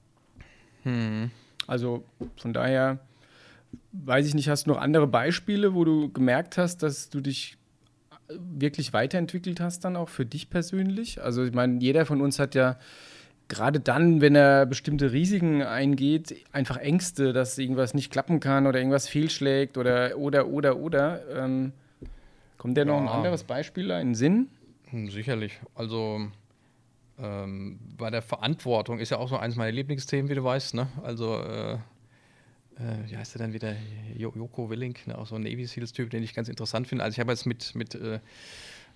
Mhm. 0.84 1.32
Also 1.68 2.04
von 2.36 2.52
daher 2.52 3.00
weiß 3.92 4.28
ich 4.28 4.36
nicht, 4.36 4.50
hast 4.50 4.66
du 4.66 4.72
noch 4.72 4.80
andere 4.80 5.08
Beispiele, 5.08 5.74
wo 5.74 5.84
du 5.84 6.12
gemerkt 6.12 6.58
hast, 6.58 6.84
dass 6.84 7.10
du 7.10 7.22
dich 7.22 7.58
wirklich 8.30 8.94
weiterentwickelt 8.94 9.60
hast, 9.60 9.86
dann 9.86 9.96
auch 9.96 10.10
für 10.10 10.26
dich 10.26 10.50
persönlich? 10.50 11.22
Also 11.22 11.44
ich 11.44 11.54
meine, 11.54 11.80
jeder 11.80 12.06
von 12.06 12.22
uns 12.22 12.40
hat 12.40 12.56
ja 12.56 12.78
gerade 13.48 13.80
dann, 13.80 14.22
wenn 14.22 14.36
er 14.36 14.66
bestimmte 14.66 15.12
Risiken 15.12 15.64
eingeht, 15.64 16.36
einfach 16.52 16.78
Ängste, 16.78 17.34
dass 17.34 17.58
irgendwas 17.58 17.94
nicht 17.94 18.12
klappen 18.12 18.40
kann 18.40 18.68
oder 18.68 18.78
irgendwas 18.80 19.08
fehlschlägt 19.08 19.78
oder 19.78 20.18
oder 20.18 20.48
oder 20.48 20.78
oder. 20.78 21.22
Ähm, 21.36 21.74
kommt 22.58 22.78
dir 22.78 22.82
ja. 22.82 22.86
noch 22.86 23.02
ein 23.02 23.08
anderes 23.08 23.44
Beispiel 23.44 23.90
in 23.90 24.10
den 24.10 24.16
Sinn? 24.16 24.50
Hm, 24.92 25.10
sicherlich. 25.10 25.60
Also 25.74 26.22
ähm, 27.18 27.80
bei 27.98 28.12
der 28.12 28.22
Verantwortung 28.22 29.00
ist 29.00 29.10
ja 29.10 29.18
auch 29.18 29.30
so 29.30 29.38
eines 29.38 29.56
meiner 29.56 29.72
Lieblingsthemen, 29.72 30.30
wie 30.30 30.36
du 30.36 30.44
weißt. 30.44 30.76
Ne? 30.76 30.88
Also 31.04 31.40
äh, 31.42 31.78
wie 33.08 33.18
heißt 33.18 33.36
der 33.36 33.46
denn 33.46 33.54
wieder? 33.54 33.76
Joko 34.16 34.70
Willink, 34.70 35.06
ne? 35.08 35.18
auch 35.18 35.28
so 35.28 35.36
ein 35.36 35.44
Navy 35.44 35.66
Seals-Typ, 35.66 36.10
den 36.10 36.24
ich 36.24 36.34
ganz 36.34 36.48
interessant 36.48 36.88
finde. 36.88 37.04
Also 37.04 37.16
ich 37.16 37.20
habe 37.20 37.32
jetzt 37.32 37.46
mit, 37.46 37.76
mit 37.76 37.96
äh, 37.96 38.20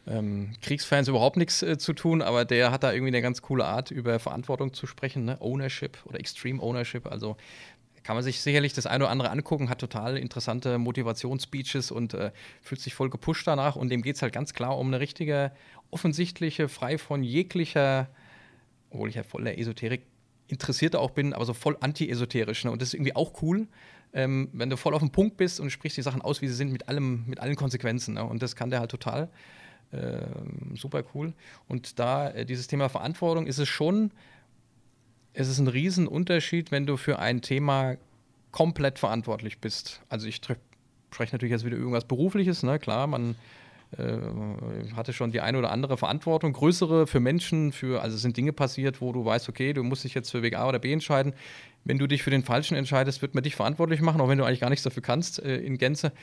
ähm, 0.07 0.51
Kriegsfans 0.61 1.07
überhaupt 1.07 1.37
nichts 1.37 1.61
äh, 1.61 1.77
zu 1.77 1.93
tun, 1.93 2.21
aber 2.21 2.45
der 2.45 2.71
hat 2.71 2.83
da 2.83 2.91
irgendwie 2.91 3.09
eine 3.09 3.21
ganz 3.21 3.41
coole 3.41 3.65
Art, 3.65 3.91
über 3.91 4.19
Verantwortung 4.19 4.73
zu 4.73 4.87
sprechen, 4.87 5.25
ne? 5.25 5.37
Ownership 5.39 5.97
oder 6.05 6.19
Extreme 6.19 6.61
Ownership. 6.61 7.07
Also 7.07 7.37
kann 8.03 8.15
man 8.15 8.23
sich 8.23 8.41
sicherlich 8.41 8.73
das 8.73 8.85
eine 8.85 9.05
oder 9.05 9.11
andere 9.11 9.29
angucken, 9.31 9.69
hat 9.69 9.79
total 9.79 10.17
interessante 10.17 10.77
Motivationsspeeches 10.77 11.91
und 11.91 12.13
äh, 12.13 12.31
fühlt 12.61 12.81
sich 12.81 12.93
voll 12.93 13.09
gepusht 13.09 13.47
danach. 13.47 13.75
Und 13.75 13.89
dem 13.89 14.01
geht 14.01 14.17
es 14.17 14.21
halt 14.21 14.33
ganz 14.33 14.53
klar 14.53 14.77
um 14.77 14.87
eine 14.87 14.99
richtige, 14.99 15.51
offensichtliche, 15.89 16.67
frei 16.67 16.97
von 16.97 17.23
jeglicher, 17.23 18.09
obwohl 18.89 19.09
ich 19.09 19.15
ja 19.15 19.23
voll 19.23 19.45
der 19.45 19.57
Esoterik 19.57 20.01
Interessierte 20.53 20.99
auch 20.99 21.11
bin, 21.11 21.33
aber 21.33 21.45
so 21.45 21.53
voll 21.53 21.77
anti-esoterisch. 21.79 22.65
Ne? 22.65 22.71
Und 22.71 22.81
das 22.81 22.89
ist 22.89 22.93
irgendwie 22.93 23.15
auch 23.15 23.41
cool, 23.41 23.67
ähm, 24.13 24.49
wenn 24.53 24.69
du 24.69 24.77
voll 24.77 24.93
auf 24.93 25.01
dem 25.01 25.11
Punkt 25.11 25.37
bist 25.37 25.59
und 25.59 25.69
sprichst 25.69 25.97
die 25.97 26.01
Sachen 26.01 26.21
aus, 26.21 26.41
wie 26.41 26.47
sie 26.47 26.53
sind, 26.53 26.71
mit 26.71 26.87
allem, 26.87 27.23
mit 27.27 27.39
allen 27.39 27.55
Konsequenzen. 27.55 28.15
Ne? 28.15 28.23
Und 28.23 28.41
das 28.41 28.55
kann 28.55 28.69
der 28.69 28.79
halt 28.79 28.91
total. 28.91 29.29
Äh, 29.91 30.25
super 30.75 31.03
cool. 31.13 31.33
Und 31.67 31.99
da 31.99 32.29
äh, 32.29 32.45
dieses 32.45 32.67
Thema 32.67 32.89
Verantwortung 32.89 33.45
ist 33.45 33.59
es 33.59 33.69
schon, 33.69 34.11
es 35.33 35.47
ist 35.47 35.59
ein 35.59 35.67
Riesenunterschied, 35.67 36.71
wenn 36.71 36.85
du 36.85 36.97
für 36.97 37.19
ein 37.19 37.41
Thema 37.41 37.97
komplett 38.51 38.99
verantwortlich 38.99 39.59
bist. 39.59 40.01
Also 40.09 40.27
ich 40.27 40.35
spreche 40.35 41.35
natürlich 41.35 41.51
jetzt 41.51 41.65
wieder 41.65 41.77
irgendwas 41.77 42.05
Berufliches, 42.05 42.63
ne? 42.63 42.79
klar, 42.79 43.07
man 43.07 43.35
hatte 44.95 45.13
schon 45.13 45.31
die 45.31 45.41
eine 45.41 45.57
oder 45.57 45.71
andere 45.71 45.97
Verantwortung, 45.97 46.53
größere 46.53 47.07
für 47.07 47.19
Menschen, 47.19 47.71
für, 47.71 48.01
also 48.01 48.17
sind 48.17 48.37
Dinge 48.37 48.53
passiert, 48.53 49.01
wo 49.01 49.11
du 49.11 49.23
weißt, 49.23 49.49
okay, 49.49 49.73
du 49.73 49.83
musst 49.83 50.03
dich 50.03 50.13
jetzt 50.13 50.31
für 50.31 50.41
Weg 50.41 50.55
A 50.55 50.67
oder 50.67 50.79
B 50.79 50.91
entscheiden. 50.91 51.33
Wenn 51.85 51.97
du 51.97 52.07
dich 52.07 52.23
für 52.23 52.31
den 52.31 52.43
Falschen 52.43 52.75
entscheidest, 52.75 53.21
wird 53.21 53.35
man 53.35 53.43
dich 53.43 53.55
verantwortlich 53.55 54.01
machen, 54.01 54.21
auch 54.21 54.29
wenn 54.29 54.37
du 54.37 54.45
eigentlich 54.45 54.61
gar 54.61 54.69
nichts 54.69 54.83
dafür 54.83 55.03
kannst 55.03 55.39
äh, 55.39 55.57
in 55.57 55.77
Gänze. 55.77 56.13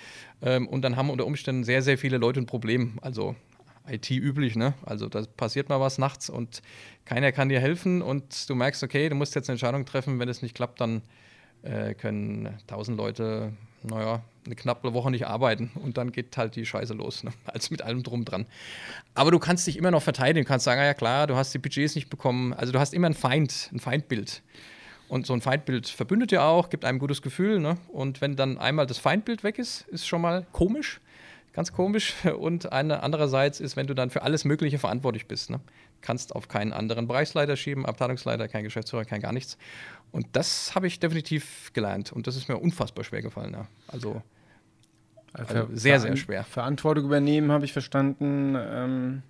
Ähm, 0.42 0.66
und 0.66 0.82
dann 0.82 0.96
haben 0.96 1.10
unter 1.10 1.26
Umständen 1.26 1.64
sehr, 1.64 1.82
sehr 1.82 1.98
viele 1.98 2.16
Leute 2.16 2.40
ein 2.40 2.46
Problem. 2.46 2.98
Also 3.02 3.36
IT 3.88 4.10
üblich, 4.10 4.56
ne? 4.56 4.74
Also 4.84 5.08
da 5.08 5.22
passiert 5.36 5.68
mal 5.68 5.80
was 5.80 5.98
nachts 5.98 6.30
und 6.30 6.62
keiner 7.04 7.32
kann 7.32 7.48
dir 7.48 7.60
helfen 7.60 8.02
und 8.02 8.48
du 8.48 8.54
merkst, 8.54 8.82
okay, 8.82 9.08
du 9.08 9.14
musst 9.14 9.34
jetzt 9.34 9.48
eine 9.48 9.54
Entscheidung 9.54 9.84
treffen, 9.84 10.18
wenn 10.18 10.28
es 10.28 10.42
nicht 10.42 10.54
klappt, 10.54 10.80
dann 10.80 11.02
äh, 11.62 11.94
können 11.94 12.56
tausend 12.66 12.96
Leute 12.96 13.52
naja, 13.82 14.22
eine 14.44 14.54
knappe 14.54 14.92
Woche 14.92 15.10
nicht 15.10 15.26
arbeiten 15.26 15.70
und 15.74 15.96
dann 15.96 16.12
geht 16.12 16.36
halt 16.36 16.56
die 16.56 16.66
Scheiße 16.66 16.94
los, 16.94 17.24
ne? 17.24 17.32
als 17.46 17.70
mit 17.70 17.82
allem 17.82 18.02
drum 18.02 18.24
dran. 18.24 18.46
Aber 19.14 19.30
du 19.30 19.38
kannst 19.38 19.66
dich 19.66 19.76
immer 19.76 19.90
noch 19.90 20.02
verteidigen, 20.02 20.44
du 20.44 20.48
kannst 20.48 20.64
sagen, 20.64 20.80
ja 20.80 20.94
klar, 20.94 21.26
du 21.26 21.36
hast 21.36 21.54
die 21.54 21.58
Budgets 21.58 21.94
nicht 21.94 22.10
bekommen, 22.10 22.52
also 22.52 22.72
du 22.72 22.78
hast 22.78 22.94
immer 22.94 23.06
ein 23.06 23.14
Feind, 23.14 23.70
ein 23.72 23.80
Feindbild. 23.80 24.42
Und 25.08 25.26
so 25.26 25.32
ein 25.32 25.40
Feindbild 25.40 25.88
verbündet 25.88 26.30
ja 26.30 26.48
auch, 26.48 26.70
gibt 26.70 26.84
einem 26.84 26.96
ein 26.96 27.00
gutes 27.00 27.20
Gefühl. 27.20 27.58
Ne? 27.58 27.76
Und 27.88 28.20
wenn 28.20 28.36
dann 28.36 28.58
einmal 28.58 28.86
das 28.86 28.98
Feindbild 28.98 29.42
weg 29.42 29.58
ist, 29.58 29.88
ist 29.88 30.06
schon 30.06 30.20
mal 30.20 30.46
komisch, 30.52 31.00
ganz 31.52 31.72
komisch. 31.72 32.14
Und 32.38 32.70
eine 32.70 33.02
andererseits 33.02 33.58
ist, 33.58 33.74
wenn 33.74 33.88
du 33.88 33.94
dann 33.94 34.10
für 34.10 34.22
alles 34.22 34.44
Mögliche 34.44 34.78
verantwortlich 34.78 35.26
bist. 35.26 35.50
Ne? 35.50 35.58
Kannst 36.00 36.34
auf 36.34 36.48
keinen 36.48 36.72
anderen 36.72 37.06
Bereichsleiter 37.06 37.56
schieben, 37.56 37.86
Abteilungsleiter, 37.86 38.48
kein 38.48 38.64
Geschäftsführer, 38.64 39.04
kein 39.04 39.20
gar 39.20 39.32
nichts. 39.32 39.58
Und 40.12 40.26
das 40.32 40.74
habe 40.74 40.86
ich 40.86 40.98
definitiv 40.98 41.72
gelernt 41.72 42.12
und 42.12 42.26
das 42.26 42.36
ist 42.36 42.48
mir 42.48 42.56
unfassbar 42.56 43.04
schwer 43.04 43.22
gefallen. 43.22 43.52
Ja. 43.52 43.66
Also, 43.88 44.22
also, 45.32 45.68
sehr, 45.72 46.00
sehr 46.00 46.16
schwer. 46.16 46.44
Verantwortung 46.44 47.04
übernehmen, 47.04 47.52
habe 47.52 47.64
ich 47.64 47.72
verstanden, 47.72 48.56
ähm, 48.58 49.22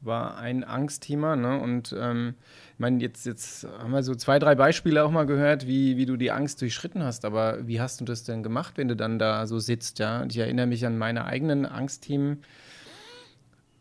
war 0.00 0.38
ein 0.38 0.64
Angstthema. 0.64 1.36
Ne? 1.36 1.58
Und 1.58 1.94
ähm, 1.98 2.34
ich 2.74 2.78
meine, 2.78 3.00
jetzt, 3.00 3.26
jetzt 3.26 3.64
haben 3.64 3.92
wir 3.92 4.02
so 4.02 4.14
zwei, 4.14 4.38
drei 4.38 4.54
Beispiele 4.54 5.04
auch 5.04 5.10
mal 5.10 5.26
gehört, 5.26 5.66
wie, 5.66 5.96
wie 5.96 6.06
du 6.06 6.16
die 6.16 6.30
Angst 6.30 6.60
durchschritten 6.60 7.02
hast. 7.02 7.24
Aber 7.24 7.66
wie 7.66 7.80
hast 7.80 8.00
du 8.00 8.04
das 8.04 8.24
denn 8.24 8.42
gemacht, 8.42 8.74
wenn 8.76 8.88
du 8.88 8.96
dann 8.96 9.18
da 9.18 9.46
so 9.46 9.58
sitzt? 9.58 9.98
Ja? 9.98 10.22
Und 10.22 10.32
ich 10.32 10.38
erinnere 10.38 10.66
mich 10.66 10.86
an 10.86 10.98
meine 10.98 11.24
eigenen 11.24 11.66
Angstthemen 11.66 12.42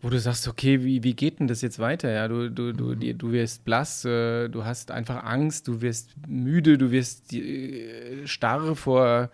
wo 0.04 0.10
du 0.10 0.20
sagst, 0.20 0.50
okay, 0.50 0.84
wie, 0.84 1.02
wie 1.02 1.14
geht 1.14 1.40
denn 1.40 1.48
das 1.48 1.62
jetzt 1.62 1.80
weiter? 1.80 2.12
Ja, 2.12 2.28
du, 2.28 2.52
du, 2.52 2.74
du, 2.74 2.94
mhm. 2.94 3.18
du 3.18 3.32
wirst 3.32 3.64
blass, 3.64 4.04
äh, 4.04 4.50
du 4.50 4.66
hast 4.66 4.92
einfach 4.92 5.24
Angst, 5.24 5.70
du 5.70 5.82
wirst 5.82 6.10
müde, 6.28 6.78
du 6.78 6.92
wirst 6.92 7.32
äh, 7.34 8.28
starr 8.28 8.76
vor, 8.76 9.30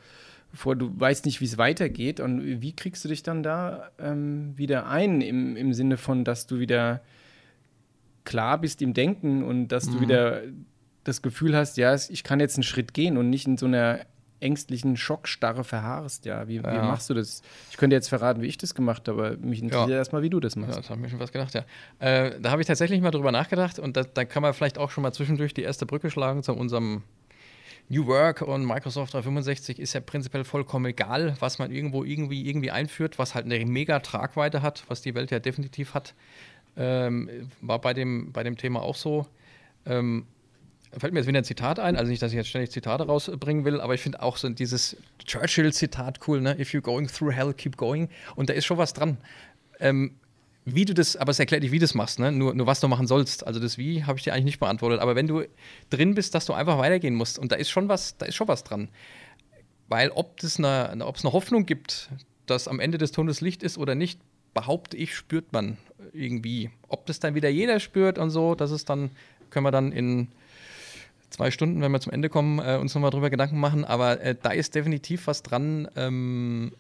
vor, 0.54 0.76
du 0.76 0.92
weißt 0.98 1.26
nicht, 1.26 1.42
wie 1.42 1.46
es 1.46 1.58
weitergeht. 1.58 2.20
Und 2.20 2.62
wie 2.62 2.74
kriegst 2.74 3.04
du 3.04 3.10
dich 3.10 3.24
dann 3.24 3.42
da 3.42 3.90
ähm, 3.98 4.54
wieder 4.58 4.88
ein, 4.88 5.22
im, 5.22 5.58
im 5.58 5.74
Sinne 5.74 5.98
von, 5.98 6.24
dass 6.24 6.46
du 6.46 6.60
wieder 6.60 7.02
klar 8.24 8.62
bist 8.62 8.84
im 8.84 8.94
Denken 8.94 9.44
und 9.44 9.70
dass 9.70 9.88
mhm. 9.88 9.94
du 9.94 10.02
wieder 10.02 10.44
das 11.04 11.24
Gefühl 11.24 11.56
hast, 11.56 11.78
ja, 11.78 11.96
ich 11.96 12.24
kann 12.24 12.40
jetzt 12.40 12.58
einen 12.58 12.64
Schritt 12.64 12.94
gehen 12.94 13.18
und 13.18 13.32
nicht 13.32 13.48
in 13.48 13.58
so 13.58 13.66
einer 13.66 14.02
ängstlichen 14.40 14.98
Schockstarre 14.98 15.64
verharrst. 15.64 16.26
Ja, 16.26 16.48
wie, 16.48 16.58
ja. 16.58 16.72
wie, 16.72 16.78
machst 16.78 17.10
du 17.10 17.14
das? 17.14 17.42
Ich 17.72 17.78
könnte 17.78 17.96
jetzt 17.96 18.10
verraten, 18.10 18.42
wie 18.42 18.48
ich 18.48 18.58
das 18.58 18.74
gemacht 18.74 19.08
habe, 19.08 19.28
aber 19.28 19.38
mich 19.38 19.62
interessiert 19.62 19.90
ja. 19.90 19.98
erstmal, 19.98 20.22
wie 20.22 20.30
du 20.30 20.40
das 20.40 20.56
machst. 20.56 20.76
Ja, 20.76 20.82
das 20.82 20.90
habe 20.90 21.02
mir 21.02 21.10
schon 21.10 21.20
was 21.20 21.32
gedacht, 21.32 21.54
ja. 21.54 21.66
Äh, 22.00 22.40
da 22.40 22.52
habe 22.52 22.62
ich 22.62 22.68
tatsächlich 22.68 23.02
mal 23.02 23.12
drüber 23.12 23.32
nachgedacht 23.32 23.80
und 23.80 23.98
da, 23.98 24.04
da, 24.04 24.26
kann 24.26 24.42
man 24.42 24.54
vielleicht 24.54 24.78
auch 24.78 24.92
schon 24.92 25.02
mal 25.02 25.12
zwischendurch 25.12 25.54
die 25.54 25.64
erste 25.64 25.86
Brücke 25.86 26.10
schlagen 26.10 26.44
zu 26.44 26.54
unserem 26.54 27.04
New 27.90 28.06
Work 28.06 28.44
und 28.44 28.66
Microsoft 28.66 29.14
365 29.14 29.80
ist 29.80 29.94
ja 29.94 30.00
prinzipiell 30.00 30.44
vollkommen 30.44 30.86
egal, 30.86 31.36
was 31.40 31.58
man 31.58 31.72
irgendwo 31.72 32.04
irgendwie, 32.04 32.48
irgendwie 32.48 32.70
einführt, 32.70 33.18
was 33.18 33.34
halt 33.34 33.46
eine 33.46 33.66
mega 33.66 34.00
Tragweite 34.00 34.62
hat, 34.62 34.84
was 34.88 35.02
die 35.02 35.16
Welt 35.16 35.32
ja 35.32 35.40
definitiv 35.40 35.96
hat. 35.96 36.14
Ähm, 36.78 37.50
war 37.62 37.80
bei 37.80 37.96
dem, 37.96 38.32
bei 38.32 38.44
dem 38.44 38.58
Thema 38.58 38.84
auch 38.84 38.96
so. 38.96 39.26
Ähm, 39.88 40.28
fällt 40.98 41.14
mir 41.14 41.20
jetzt 41.20 41.28
wieder 41.28 41.40
ein 41.40 41.44
Zitat 41.44 41.80
ein, 41.80 41.96
also 41.96 42.10
nicht, 42.10 42.22
dass 42.22 42.32
ich 42.32 42.38
jetzt 42.38 42.50
ständig 42.50 42.72
Zitate 42.72 43.06
rausbringen 43.06 43.66
will, 43.66 43.80
aber 43.82 43.94
ich 43.94 44.02
finde 44.02 44.22
auch 44.22 44.38
so 44.38 44.50
dieses 44.50 44.98
Churchill-Zitat 45.26 46.28
cool, 46.28 46.42
ne? 46.42 46.60
If 46.60 46.74
you're 46.74 46.82
going 46.82 47.08
through 47.08 47.32
hell, 47.32 47.54
keep 47.54 47.78
going. 47.78 48.10
Und 48.36 48.50
da 48.50 48.54
ist 48.54 48.66
schon 48.66 48.78
was 48.78 48.94
dran. 48.94 49.18
Ähm, 49.80 50.16
wie 50.66 50.86
du 50.86 50.94
das, 50.94 51.16
aber 51.16 51.32
es 51.32 51.40
erklärt 51.40 51.64
dich, 51.64 51.72
wie 51.72 51.80
du 51.80 51.84
das 51.84 51.94
machst, 51.94 52.20
ne? 52.20 52.32
Nur, 52.32 52.54
nur 52.54 52.68
was 52.68 52.80
du 52.80 52.88
machen 52.88 53.08
sollst. 53.08 53.46
Also 53.46 53.60
das 53.60 53.78
Wie 53.78 54.04
habe 54.04 54.18
ich 54.18 54.24
dir 54.24 54.34
eigentlich 54.34 54.46
nicht 54.46 54.60
beantwortet. 54.60 55.00
Aber 55.00 55.16
wenn 55.16 55.28
du 55.28 55.44
drin 55.90 56.16
bist, 56.16 56.36
dass 56.36 56.46
du 56.46 56.54
einfach 56.54 56.78
weitergehen 56.78 57.16
musst, 57.16 57.40
und 57.40 57.52
da 57.52 57.56
ist 57.56 57.70
schon 57.70 57.88
was, 57.88 58.18
da 58.18 58.26
ist 58.26 58.36
schon 58.36 58.48
was 58.48 58.64
dran. 58.64 58.90
Weil 59.88 60.10
ob 60.12 60.42
es 60.44 60.58
eine, 60.58 60.90
eine 60.90 61.06
Hoffnung 61.06 61.66
gibt, 61.66 62.10
dass 62.46 62.68
am 62.68 62.80
Ende 62.80 62.98
des 62.98 63.12
Tunnels 63.12 63.42
Licht 63.42 63.64
ist 63.64 63.78
oder 63.78 63.96
nicht, 63.96 64.20
behaupte 64.54 64.98
ich, 64.98 65.16
spürt 65.16 65.54
man 65.54 65.78
irgendwie. 66.14 66.72
Ob 66.88 67.06
das 67.06 67.20
dann 67.20 67.36
wieder 67.36 67.50
jeder 67.50 67.80
spürt 67.80 68.18
und 68.18 68.30
so, 68.30 68.56
das 68.56 68.72
ist 68.72 68.90
dann, 68.90 69.12
können 69.50 69.66
wir 69.66 69.72
dann 69.72 69.92
in 69.92 70.30
zwei 71.30 71.52
Stunden, 71.52 71.82
wenn 71.82 71.92
wir 71.92 72.00
zum 72.00 72.14
Ende 72.14 72.30
kommen, 72.30 72.60
äh, 72.60 72.78
uns 72.80 72.94
nochmal 72.96 73.12
drüber 73.12 73.30
Gedanken 73.30 73.60
machen. 73.60 73.86
Aber 73.86 74.22
äh, 74.22 74.36
da 74.42 74.52
ist 74.52 74.76
definitiv 74.76 75.28
was 75.28 75.44
dran, 75.44 75.88
ähm, 75.96 76.72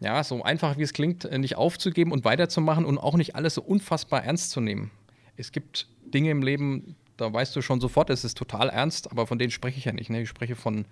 ja, 0.00 0.22
so 0.24 0.42
einfach 0.42 0.76
wie 0.78 0.82
es 0.82 0.92
klingt, 0.92 1.24
äh, 1.24 1.38
nicht 1.38 1.56
aufzugeben 1.56 2.12
und 2.12 2.24
weiterzumachen 2.24 2.84
und 2.84 2.98
auch 2.98 3.16
nicht 3.16 3.36
alles 3.36 3.54
so 3.54 3.62
unfassbar 3.62 4.24
ernst 4.24 4.50
zu 4.50 4.60
nehmen. 4.60 4.90
Es 5.36 5.52
gibt 5.52 5.88
Dinge 6.04 6.30
im 6.30 6.42
Leben, 6.42 6.96
da 7.16 7.32
weißt 7.32 7.54
du 7.54 7.62
schon 7.62 7.80
sofort, 7.80 8.10
es 8.10 8.24
ist 8.24 8.36
total 8.36 8.68
ernst, 8.68 9.10
aber 9.10 9.26
von 9.26 9.38
denen 9.38 9.50
spreche 9.50 9.78
ich 9.78 9.84
ja 9.84 9.92
nicht. 9.92 10.10
Ne? 10.10 10.22
Ich 10.22 10.28
spreche 10.28 10.56
von 10.56 10.84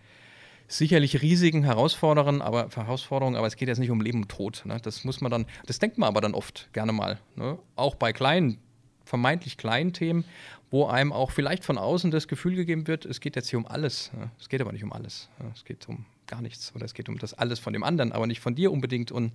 sicherlich 0.69 1.21
riesigen 1.21 1.65
Herausforderungen, 1.65 2.41
aber 2.41 2.69
Herausforderungen, 2.75 3.37
aber 3.37 3.47
es 3.47 3.57
geht 3.57 3.69
jetzt 3.69 3.79
nicht 3.79 3.91
um 3.91 4.01
Leben 4.01 4.23
und 4.23 4.29
Tod. 4.29 4.63
Ne? 4.65 4.79
Das 4.83 5.05
muss 5.05 5.21
man 5.21 5.31
dann, 5.31 5.47
das 5.67 5.79
denkt 5.79 5.99
man 5.99 6.09
aber 6.09 6.21
dann 6.21 6.35
oft 6.35 6.69
gerne 6.73 6.93
mal. 6.93 7.19
Ne? 7.37 7.59
Auch 7.77 7.95
bei 7.95 8.13
kleinen, 8.13 8.59
vermeintlich 9.05 9.57
kleinen 9.57 9.93
Themen, 9.93 10.25
wo 10.71 10.87
einem 10.87 11.13
auch 11.13 11.31
vielleicht 11.31 11.65
von 11.65 11.79
außen 11.79 12.11
das 12.11 12.29
Gefühl 12.29 12.55
gegeben 12.55 12.87
wird, 12.87 13.05
es 13.05 13.21
geht 13.21 13.37
jetzt 13.37 13.49
hier 13.51 13.59
um 13.59 13.67
alles. 13.67 14.11
Es 14.41 14.49
geht 14.49 14.61
aber 14.61 14.73
nicht 14.73 14.85
um 14.85 14.93
alles. 14.93 15.29
Es 15.55 15.65
geht 15.65 15.89
um 15.89 16.07
gar 16.27 16.41
nichts. 16.41 16.75
Oder 16.75 16.87
es 16.87 16.95
geht 16.95 17.09
um 17.09 17.19
das 17.19 17.35
alles 17.35 17.59
von 17.59 17.73
dem 17.73 17.85
anderen, 17.85 18.13
aber 18.13 18.27
nicht 18.27 18.41
von 18.41 18.55
dir 18.55 18.73
unbedingt. 18.73 19.13
Und 19.13 19.33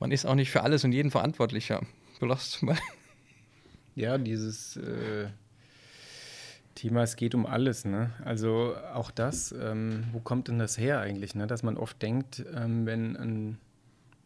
man 0.00 0.10
ist 0.10 0.26
auch 0.26 0.34
nicht 0.34 0.50
für 0.50 0.62
alles 0.62 0.84
und 0.84 0.92
jeden 0.92 1.10
verantwortlicher. 1.10 1.82
Du 2.18 2.26
lachst 2.26 2.62
mal. 2.62 2.76
Ja, 3.94 4.18
dieses 4.18 4.76
äh, 4.76 5.28
Thema, 6.74 7.02
es 7.02 7.16
geht 7.16 7.34
um 7.34 7.46
alles. 7.46 7.84
Ne? 7.84 8.10
Also 8.24 8.74
auch 8.92 9.10
das, 9.10 9.52
ähm, 9.52 10.04
wo 10.12 10.20
kommt 10.20 10.48
denn 10.48 10.58
das 10.58 10.78
her 10.78 11.00
eigentlich? 11.00 11.34
Ne? 11.34 11.46
Dass 11.46 11.62
man 11.62 11.76
oft 11.76 12.00
denkt, 12.02 12.44
ähm, 12.54 12.86
wenn 12.86 13.16
ein, 13.16 13.58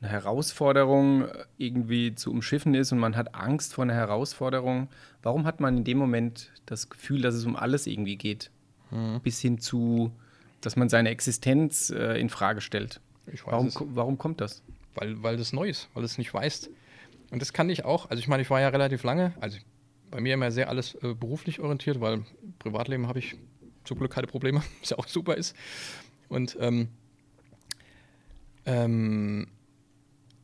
eine 0.00 0.10
Herausforderung 0.10 1.26
irgendwie 1.58 2.14
zu 2.14 2.30
umschiffen 2.30 2.74
ist 2.74 2.92
und 2.92 2.98
man 2.98 3.16
hat 3.16 3.34
Angst 3.34 3.74
vor 3.74 3.84
einer 3.84 3.94
Herausforderung, 3.94 4.88
warum 5.22 5.44
hat 5.44 5.60
man 5.60 5.78
in 5.78 5.84
dem 5.84 5.98
Moment 5.98 6.50
das 6.66 6.88
Gefühl, 6.88 7.20
dass 7.20 7.34
es 7.34 7.44
um 7.44 7.54
alles 7.56 7.86
irgendwie 7.86 8.16
geht? 8.16 8.50
Mhm. 8.90 9.20
Bis 9.22 9.40
hin 9.40 9.58
zu, 9.58 10.10
dass 10.62 10.76
man 10.76 10.88
seine 10.88 11.10
Existenz 11.10 11.90
äh, 11.90 12.18
in 12.18 12.30
Frage 12.30 12.60
stellt. 12.60 13.00
warum, 13.44 13.70
warum 13.94 14.16
kommt 14.16 14.40
das? 14.40 14.62
Weil, 14.94 15.22
weil 15.22 15.36
das 15.36 15.52
neu 15.52 15.68
ist, 15.68 15.88
weil 15.94 16.02
es 16.02 16.16
nicht 16.16 16.32
weißt. 16.32 16.70
Und 17.30 17.42
das 17.42 17.52
kann 17.52 17.68
ich 17.68 17.84
auch. 17.84 18.10
Also 18.10 18.20
ich 18.20 18.28
meine, 18.28 18.42
ich 18.42 18.50
war 18.50 18.60
ja 18.60 18.68
relativ 18.68 19.04
lange, 19.04 19.34
also 19.40 19.58
bei 20.10 20.20
mir 20.20 20.34
immer 20.34 20.50
sehr 20.50 20.68
alles 20.68 20.94
äh, 20.96 21.14
beruflich 21.14 21.60
orientiert, 21.60 22.00
weil 22.00 22.24
Privatleben 22.58 23.06
habe 23.06 23.18
ich 23.18 23.36
zum 23.84 23.98
Glück 23.98 24.12
keine 24.12 24.26
Probleme, 24.26 24.62
was 24.80 24.90
ja 24.90 24.98
auch 24.98 25.06
super 25.06 25.36
ist. 25.36 25.54
Und 26.28 26.56
ähm, 26.60 26.88
ähm, 28.64 29.46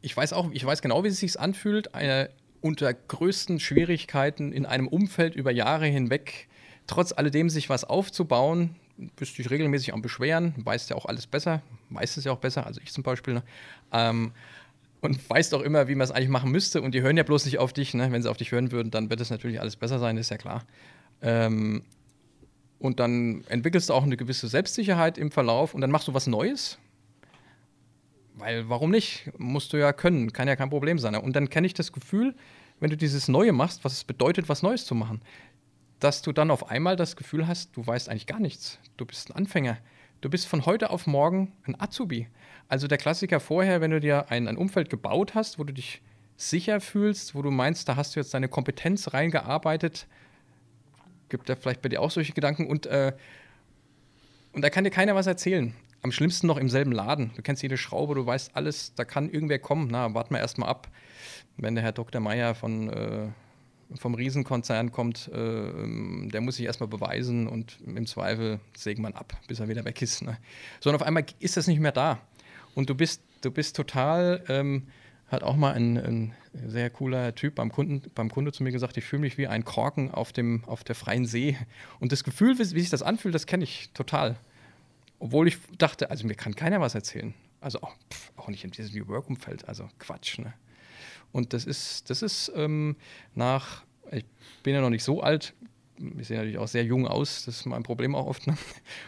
ich 0.02 0.16
weiß 0.16 0.32
auch, 0.32 0.50
ich 0.52 0.64
weiß 0.64 0.82
genau, 0.82 1.04
wie 1.04 1.08
es 1.08 1.20
sich 1.20 1.38
anfühlt, 1.38 1.94
eine 1.94 2.30
unter 2.60 2.92
größten 2.92 3.60
Schwierigkeiten 3.60 4.52
in 4.52 4.66
einem 4.66 4.88
Umfeld 4.88 5.34
über 5.34 5.50
Jahre 5.50 5.86
hinweg 5.86 6.48
trotz 6.86 7.12
alledem 7.12 7.50
sich 7.50 7.68
was 7.68 7.84
aufzubauen, 7.84 8.76
bist 9.16 9.36
dich 9.38 9.50
regelmäßig 9.50 9.92
am 9.92 10.02
Beschweren, 10.02 10.54
weißt 10.56 10.90
ja 10.90 10.96
auch 10.96 11.06
alles 11.06 11.26
besser, 11.26 11.62
weißt 11.90 12.16
es 12.18 12.24
ja 12.24 12.32
auch 12.32 12.38
besser, 12.38 12.66
also 12.66 12.80
ich 12.82 12.92
zum 12.92 13.02
Beispiel. 13.02 13.34
Ne? 13.34 13.42
Ähm, 13.92 14.32
und 15.00 15.28
weißt 15.28 15.54
auch 15.54 15.60
immer, 15.60 15.88
wie 15.88 15.94
man 15.94 16.04
es 16.04 16.10
eigentlich 16.10 16.30
machen 16.30 16.50
müsste. 16.50 16.80
Und 16.80 16.94
die 16.94 17.02
hören 17.02 17.16
ja 17.16 17.22
bloß 17.22 17.44
nicht 17.44 17.58
auf 17.58 17.72
dich. 17.72 17.94
Ne? 17.94 18.10
Wenn 18.10 18.22
sie 18.22 18.30
auf 18.30 18.38
dich 18.38 18.50
hören 18.50 18.72
würden, 18.72 18.90
dann 18.90 19.10
wird 19.10 19.20
es 19.20 19.30
natürlich 19.30 19.60
alles 19.60 19.76
besser 19.76 19.98
sein, 19.98 20.16
ist 20.16 20.30
ja 20.30 20.38
klar. 20.38 20.64
Ähm, 21.22 21.82
und 22.78 22.98
dann 22.98 23.44
entwickelst 23.48 23.88
du 23.88 23.94
auch 23.94 24.02
eine 24.02 24.16
gewisse 24.16 24.48
Selbstsicherheit 24.48 25.18
im 25.18 25.30
Verlauf 25.30 25.74
und 25.74 25.80
dann 25.80 25.90
machst 25.90 26.08
du 26.08 26.14
was 26.14 26.26
Neues. 26.26 26.78
Weil, 28.36 28.68
warum 28.68 28.90
nicht? 28.90 29.30
Musst 29.38 29.72
du 29.72 29.78
ja 29.78 29.92
können, 29.92 30.32
kann 30.32 30.46
ja 30.46 30.56
kein 30.56 30.70
Problem 30.70 30.98
sein. 30.98 31.14
Und 31.16 31.34
dann 31.34 31.48
kenne 31.48 31.66
ich 31.66 31.74
das 31.74 31.92
Gefühl, 31.92 32.34
wenn 32.80 32.90
du 32.90 32.96
dieses 32.96 33.28
Neue 33.28 33.52
machst, 33.52 33.84
was 33.84 33.94
es 33.94 34.04
bedeutet, 34.04 34.48
was 34.48 34.62
Neues 34.62 34.84
zu 34.84 34.94
machen, 34.94 35.22
dass 36.00 36.20
du 36.20 36.32
dann 36.32 36.50
auf 36.50 36.70
einmal 36.70 36.96
das 36.96 37.16
Gefühl 37.16 37.48
hast, 37.48 37.74
du 37.76 37.86
weißt 37.86 38.10
eigentlich 38.10 38.26
gar 38.26 38.38
nichts. 38.38 38.78
Du 38.98 39.06
bist 39.06 39.30
ein 39.30 39.36
Anfänger. 39.36 39.78
Du 40.20 40.28
bist 40.28 40.46
von 40.46 40.66
heute 40.66 40.90
auf 40.90 41.06
morgen 41.06 41.52
ein 41.64 41.80
Azubi. 41.80 42.28
Also 42.68 42.86
der 42.88 42.98
Klassiker 42.98 43.40
vorher, 43.40 43.80
wenn 43.80 43.90
du 43.90 44.00
dir 44.00 44.30
ein, 44.30 44.48
ein 44.48 44.58
Umfeld 44.58 44.90
gebaut 44.90 45.34
hast, 45.34 45.58
wo 45.58 45.64
du 45.64 45.72
dich 45.72 46.02
sicher 46.36 46.82
fühlst, 46.82 47.34
wo 47.34 47.40
du 47.40 47.50
meinst, 47.50 47.88
da 47.88 47.96
hast 47.96 48.14
du 48.14 48.20
jetzt 48.20 48.34
deine 48.34 48.48
Kompetenz 48.48 49.14
reingearbeitet, 49.14 50.06
gibt 51.30 51.48
er 51.48 51.56
vielleicht 51.56 51.80
bei 51.80 51.88
dir 51.88 52.02
auch 52.02 52.10
solche 52.10 52.34
Gedanken 52.34 52.66
und, 52.66 52.86
äh, 52.86 53.12
und 54.52 54.62
da 54.62 54.68
kann 54.68 54.84
dir 54.84 54.90
keiner 54.90 55.14
was 55.14 55.26
erzählen. 55.26 55.74
Am 56.02 56.12
schlimmsten 56.12 56.46
noch 56.46 56.56
im 56.56 56.68
selben 56.68 56.92
Laden. 56.92 57.32
Du 57.34 57.42
kennst 57.42 57.62
jede 57.62 57.76
Schraube, 57.76 58.14
du 58.14 58.24
weißt 58.24 58.52
alles, 58.54 58.94
da 58.94 59.04
kann 59.04 59.30
irgendwer 59.30 59.58
kommen. 59.58 59.88
Na, 59.90 60.14
warten 60.14 60.34
wir 60.34 60.40
erstmal 60.40 60.68
ab. 60.68 60.88
Wenn 61.56 61.74
der 61.74 61.82
Herr 61.82 61.92
Dr. 61.92 62.20
Meier 62.20 62.54
von, 62.54 62.90
äh, 62.90 63.28
vom 63.94 64.14
Riesenkonzern 64.14 64.92
kommt, 64.92 65.28
äh, 65.28 66.28
der 66.28 66.40
muss 66.40 66.56
sich 66.56 66.66
erstmal 66.66 66.88
beweisen 66.88 67.46
und 67.46 67.78
im 67.84 68.06
Zweifel 68.06 68.60
sägen 68.76 69.02
man 69.02 69.14
ab, 69.14 69.38
bis 69.48 69.60
er 69.60 69.68
wieder 69.68 69.84
weg 69.84 70.00
ist. 70.02 70.22
Ne? 70.22 70.38
So, 70.80 70.90
und 70.90 70.96
auf 70.96 71.02
einmal 71.02 71.24
ist 71.40 71.56
das 71.56 71.66
nicht 71.66 71.80
mehr 71.80 71.92
da. 71.92 72.20
Und 72.74 72.90
du 72.90 72.94
bist, 72.94 73.22
du 73.40 73.50
bist 73.50 73.74
total, 73.74 74.44
ähm, 74.48 74.88
hat 75.28 75.42
auch 75.42 75.56
mal 75.56 75.72
ein, 75.72 75.96
ein, 75.96 76.34
sehr 76.66 76.88
cooler 76.90 77.34
Typ 77.34 77.56
beim 77.56 77.70
Kunden, 77.70 78.02
beim 78.14 78.30
Kunde 78.30 78.52
zu 78.52 78.62
mir 78.62 78.72
gesagt, 78.72 78.96
ich 78.96 79.04
fühle 79.04 79.20
mich 79.20 79.38
wie 79.38 79.46
ein 79.46 79.64
Korken 79.64 80.10
auf, 80.10 80.32
dem, 80.32 80.64
auf 80.66 80.84
der 80.84 80.94
freien 80.94 81.26
See. 81.26 81.56
Und 82.00 82.12
das 82.12 82.24
Gefühl, 82.24 82.58
wie, 82.58 82.74
wie 82.74 82.80
sich 82.80 82.90
das 82.90 83.02
anfühlt, 83.02 83.34
das 83.34 83.46
kenne 83.46 83.64
ich 83.64 83.90
total. 83.92 84.36
Obwohl 85.18 85.48
ich 85.48 85.58
dachte, 85.78 86.10
also 86.10 86.26
mir 86.26 86.34
kann 86.34 86.54
keiner 86.54 86.80
was 86.80 86.94
erzählen. 86.94 87.34
Also 87.60 87.80
auch, 87.80 87.94
pff, 88.12 88.32
auch 88.36 88.48
nicht 88.48 88.64
in 88.64 88.70
diesem 88.70 88.98
New 88.98 89.08
Work-Umfeld, 89.08 89.66
also 89.68 89.88
Quatsch. 89.98 90.38
Ne? 90.38 90.52
Und 91.32 91.52
das 91.52 91.64
ist, 91.64 92.10
das 92.10 92.22
ist 92.22 92.52
ähm, 92.54 92.96
nach, 93.34 93.84
ich 94.10 94.24
bin 94.62 94.74
ja 94.74 94.80
noch 94.80 94.90
nicht 94.90 95.04
so 95.04 95.22
alt, 95.22 95.54
ich 96.18 96.28
sehe 96.28 96.36
natürlich 96.36 96.58
auch 96.58 96.68
sehr 96.68 96.84
jung 96.84 97.06
aus, 97.06 97.44
das 97.46 97.58
ist 97.58 97.66
mein 97.66 97.82
Problem 97.82 98.14
auch 98.14 98.26
oft. 98.26 98.46
Ne? 98.46 98.56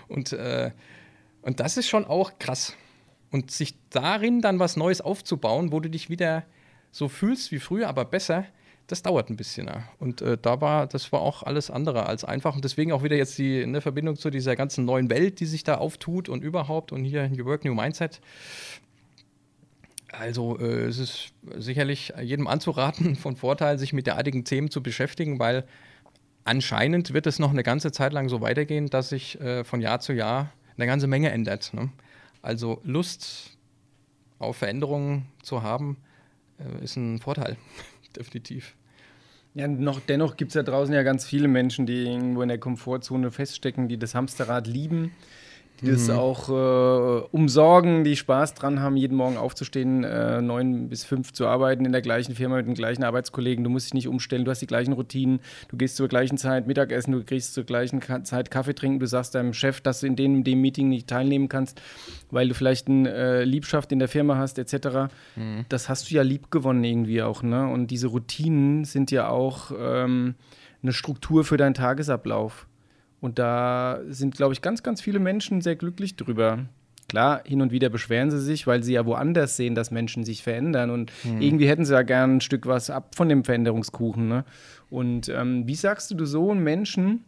Und, 0.09 0.33
äh, 0.33 0.73
und 1.42 1.61
das 1.61 1.77
ist 1.77 1.88
schon 1.88 2.05
auch 2.05 2.38
krass. 2.38 2.75
Und 3.31 3.51
sich 3.51 3.75
darin 3.90 4.40
dann 4.40 4.59
was 4.59 4.77
Neues 4.77 5.03
aufzubauen, 5.03 5.71
wo 5.71 5.81
du 5.81 5.90
dich 5.90 6.09
wieder 6.09 6.44
so 6.90 7.09
fühlst 7.09 7.53
wie 7.53 7.59
früher, 7.59 7.88
aber 7.88 8.07
besser, 8.07 8.47
das 8.88 9.03
dauert 9.03 9.31
ein 9.31 9.37
bisschen. 9.37 9.68
Ja. 9.68 9.85
Und 9.98 10.20
äh, 10.22 10.37
da 10.37 10.61
war, 10.61 10.87
das 10.87 11.12
war 11.12 11.20
auch 11.20 11.44
alles 11.44 11.70
andere 11.70 12.07
als 12.07 12.24
einfach. 12.24 12.57
Und 12.57 12.64
deswegen 12.64 12.90
auch 12.90 13.03
wieder 13.03 13.16
jetzt 13.16 13.38
die 13.38 13.64
ne, 13.64 13.81
Verbindung 13.81 14.16
zu 14.16 14.31
dieser 14.31 14.57
ganzen 14.57 14.85
neuen 14.85 15.11
Welt, 15.11 15.40
die 15.40 15.46
sich 15.46 15.62
da 15.62 15.77
auftut 15.77 16.29
und 16.29 16.42
überhaupt 16.42 16.90
und 16.90 17.05
hier 17.05 17.29
New 17.29 17.44
Work, 17.44 17.64
New 17.64 17.74
Mindset. 17.74 18.20
Also 20.11 20.59
äh, 20.59 20.87
es 20.87 20.98
ist 20.98 21.33
sicherlich 21.57 22.14
jedem 22.20 22.46
anzuraten 22.46 23.14
von 23.16 23.37
Vorteil, 23.37 23.79
sich 23.79 23.92
mit 23.92 24.07
derartigen 24.07 24.44
Themen 24.44 24.70
zu 24.70 24.83
beschäftigen, 24.83 25.38
weil 25.38 25.64
anscheinend 26.44 27.12
wird 27.12 27.27
es 27.27 27.38
noch 27.38 27.51
eine 27.51 27.62
ganze 27.62 27.92
Zeit 27.92 28.12
lang 28.12 28.29
so 28.29 28.40
weitergehen, 28.40 28.88
dass 28.88 29.11
sich 29.11 29.38
äh, 29.40 29.64
von 29.64 29.81
Jahr 29.81 30.01
zu 30.01 30.14
Jahr 30.14 30.53
eine 30.77 30.87
ganze 30.87 31.07
Menge 31.07 31.31
ändert. 31.31 31.74
Ne? 31.74 31.90
Also 32.40 32.81
Lust 32.85 33.59
auf 34.38 34.57
Veränderungen 34.57 35.27
zu 35.42 35.62
haben, 35.62 35.98
äh, 36.59 36.83
ist 36.85 36.96
ein 36.96 37.18
Vorteil, 37.18 37.57
definitiv. 38.16 38.75
Ja, 39.55 39.66
noch, 39.66 40.01
dennoch 40.01 40.37
gibt 40.37 40.51
es 40.51 40.55
da 40.55 40.62
draußen 40.62 40.94
ja 40.94 41.03
ganz 41.03 41.25
viele 41.25 41.49
Menschen, 41.49 41.87
die 41.87 42.05
irgendwo 42.05 42.42
in 42.42 42.49
der 42.49 42.59
Komfortzone 42.59 43.31
feststecken, 43.31 43.88
die 43.88 43.99
das 43.99 44.14
Hamsterrad 44.14 44.66
lieben 44.66 45.12
die 45.81 45.87
mhm. 45.87 45.91
das 45.93 46.11
auch 46.11 46.49
äh, 46.49 47.27
umsorgen, 47.31 48.05
die 48.05 48.17
Spaß 48.17 48.55
dran 48.55 48.81
haben, 48.81 48.97
jeden 48.97 49.17
Morgen 49.17 49.37
aufzustehen, 49.37 50.05
äh, 50.05 50.41
neun 50.41 50.88
bis 50.88 51.05
fünf 51.05 51.33
zu 51.33 51.47
arbeiten 51.47 51.85
in 51.85 51.93
der 51.93 52.03
gleichen 52.03 52.35
Firma 52.35 52.57
mit 52.57 52.67
den 52.67 52.75
gleichen 52.75 53.05
Arbeitskollegen. 53.05 53.64
Du 53.64 53.71
musst 53.71 53.87
dich 53.87 53.95
nicht 53.95 54.09
umstellen, 54.09 54.45
du 54.45 54.51
hast 54.51 54.61
die 54.61 54.67
gleichen 54.67 54.93
Routinen, 54.93 55.41
du 55.69 55.77
gehst 55.77 55.97
zur 55.97 56.09
gleichen 56.09 56.38
Zeit 56.38 56.67
Mittagessen, 56.67 57.12
du 57.12 57.25
kriegst 57.25 57.55
zur 57.55 57.64
gleichen 57.64 58.03
Zeit 58.25 58.51
Kaffee 58.51 58.75
trinken, 58.75 58.99
du 58.99 59.07
sagst 59.07 59.35
deinem 59.35 59.53
Chef, 59.53 59.81
dass 59.81 60.01
du 60.01 60.07
in 60.07 60.17
dem, 60.17 60.45
dem 60.45 60.61
Meeting 60.61 60.88
nicht 60.88 61.07
teilnehmen 61.07 61.49
kannst, 61.49 61.81
weil 62.31 62.49
du 62.49 62.55
vielleicht 62.55 62.88
eine 62.88 63.12
äh, 63.12 63.45
Liebschaft 63.45 63.93
in 63.93 63.99
der 63.99 64.09
Firma 64.09 64.37
hast, 64.37 64.59
etc. 64.59 65.12
Mhm. 65.37 65.64
Das 65.69 65.88
hast 65.88 66.11
du 66.11 66.14
ja 66.14 66.23
lieb 66.23 66.51
gewonnen 66.51 66.85
irgendwie 66.85 67.23
auch. 67.23 67.43
Ne? 67.43 67.69
Und 67.69 67.91
diese 67.91 68.09
Routinen 68.09 68.85
sind 68.85 69.11
ja 69.11 69.29
auch 69.29 69.71
ähm, 69.79 70.35
eine 70.83 70.93
Struktur 70.93 71.45
für 71.45 71.57
deinen 71.57 71.75
Tagesablauf. 71.75 72.67
Und 73.20 73.38
da 73.38 74.00
sind, 74.09 74.37
glaube 74.37 74.54
ich, 74.54 74.62
ganz, 74.62 74.83
ganz 74.83 75.00
viele 75.00 75.18
Menschen 75.18 75.61
sehr 75.61 75.76
glücklich 75.76 76.16
drüber. 76.16 76.66
Klar, 77.09 77.40
hin 77.44 77.62
und 77.62 77.72
wieder 77.72 77.88
beschweren 77.88 78.31
sie 78.31 78.40
sich, 78.40 78.66
weil 78.66 78.83
sie 78.83 78.92
ja 78.92 79.07
woanders 79.07 79.57
sehen, 79.57 79.74
dass 79.74 79.90
Menschen 79.90 80.24
sich 80.24 80.42
verändern. 80.42 80.90
Und 80.90 81.11
mhm. 81.24 81.40
irgendwie 81.40 81.68
hätten 81.68 81.85
sie 81.85 81.94
ja 81.94 82.02
gern 82.02 82.37
ein 82.37 82.40
Stück 82.40 82.66
was 82.66 82.90
ab 82.90 83.14
von 83.14 83.28
dem 83.28 83.44
Veränderungskuchen. 83.44 84.28
Ne? 84.28 84.44
Und 84.90 85.28
ähm, 85.28 85.66
wie 85.66 85.74
sagst 85.74 86.11
du 86.11 86.24
so 86.26 86.50
einen 86.50 86.62
Menschen, 86.62 87.24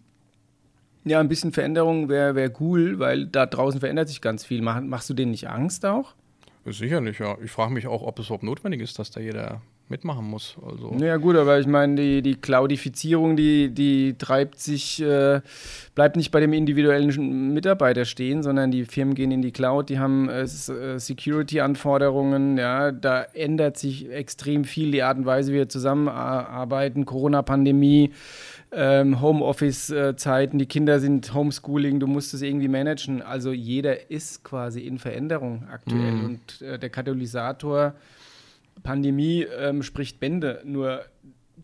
ja, 1.04 1.18
ein 1.18 1.28
bisschen 1.28 1.52
Veränderung 1.52 2.10
wäre 2.10 2.34
wär 2.34 2.52
cool, 2.60 2.98
weil 2.98 3.26
da 3.26 3.46
draußen 3.46 3.80
verändert 3.80 4.08
sich 4.08 4.20
ganz 4.20 4.44
viel. 4.44 4.60
Mach, 4.60 4.80
machst 4.82 5.08
du 5.08 5.14
denen 5.14 5.30
nicht 5.30 5.48
Angst 5.48 5.86
auch? 5.86 6.14
Sicherlich, 6.66 7.18
ja. 7.18 7.38
Ich 7.42 7.50
frage 7.50 7.72
mich 7.72 7.86
auch, 7.86 8.02
ob 8.02 8.18
es 8.18 8.26
überhaupt 8.26 8.44
notwendig 8.44 8.82
ist, 8.82 8.98
dass 8.98 9.10
da 9.10 9.18
jeder 9.20 9.62
mitmachen 9.90 10.24
muss. 10.24 10.56
Also. 10.64 10.94
Ja 11.04 11.16
gut, 11.16 11.36
aber 11.36 11.58
ich 11.58 11.66
meine, 11.66 11.96
die, 11.96 12.22
die 12.22 12.36
Cloudifizierung, 12.36 13.36
die, 13.36 13.70
die 13.70 14.14
treibt 14.16 14.60
sich, 14.60 15.02
äh, 15.02 15.40
bleibt 15.94 16.16
nicht 16.16 16.30
bei 16.30 16.40
dem 16.40 16.52
individuellen 16.52 17.52
Mitarbeiter 17.52 18.04
stehen, 18.04 18.42
sondern 18.42 18.70
die 18.70 18.84
Firmen 18.84 19.14
gehen 19.14 19.32
in 19.32 19.42
die 19.42 19.50
Cloud, 19.50 19.88
die 19.88 19.98
haben 19.98 20.28
äh, 20.28 20.42
äh, 20.42 20.98
Security-Anforderungen, 20.98 22.56
ja, 22.56 22.92
da 22.92 23.22
ändert 23.22 23.76
sich 23.76 24.08
extrem 24.10 24.64
viel 24.64 24.92
die 24.92 25.02
Art 25.02 25.18
und 25.18 25.26
Weise, 25.26 25.52
wie 25.52 25.56
wir 25.56 25.68
zusammenarbeiten, 25.68 27.04
Corona-Pandemie. 27.04 28.12
Ähm, 28.72 29.20
Homeoffice-Zeiten, 29.20 30.60
die 30.60 30.66
Kinder 30.66 31.00
sind 31.00 31.34
Homeschooling, 31.34 31.98
du 31.98 32.06
musst 32.06 32.34
es 32.34 32.42
irgendwie 32.42 32.68
managen. 32.68 33.20
Also 33.20 33.50
jeder 33.50 34.12
ist 34.12 34.44
quasi 34.44 34.82
in 34.82 35.00
Veränderung 35.00 35.64
aktuell. 35.68 36.12
Mhm. 36.12 36.24
Und 36.24 36.62
äh, 36.62 36.78
der 36.78 36.88
Katalysator 36.88 37.94
Pandemie 38.82 39.42
ähm, 39.42 39.82
spricht 39.82 40.20
Bände, 40.20 40.62
nur 40.64 41.04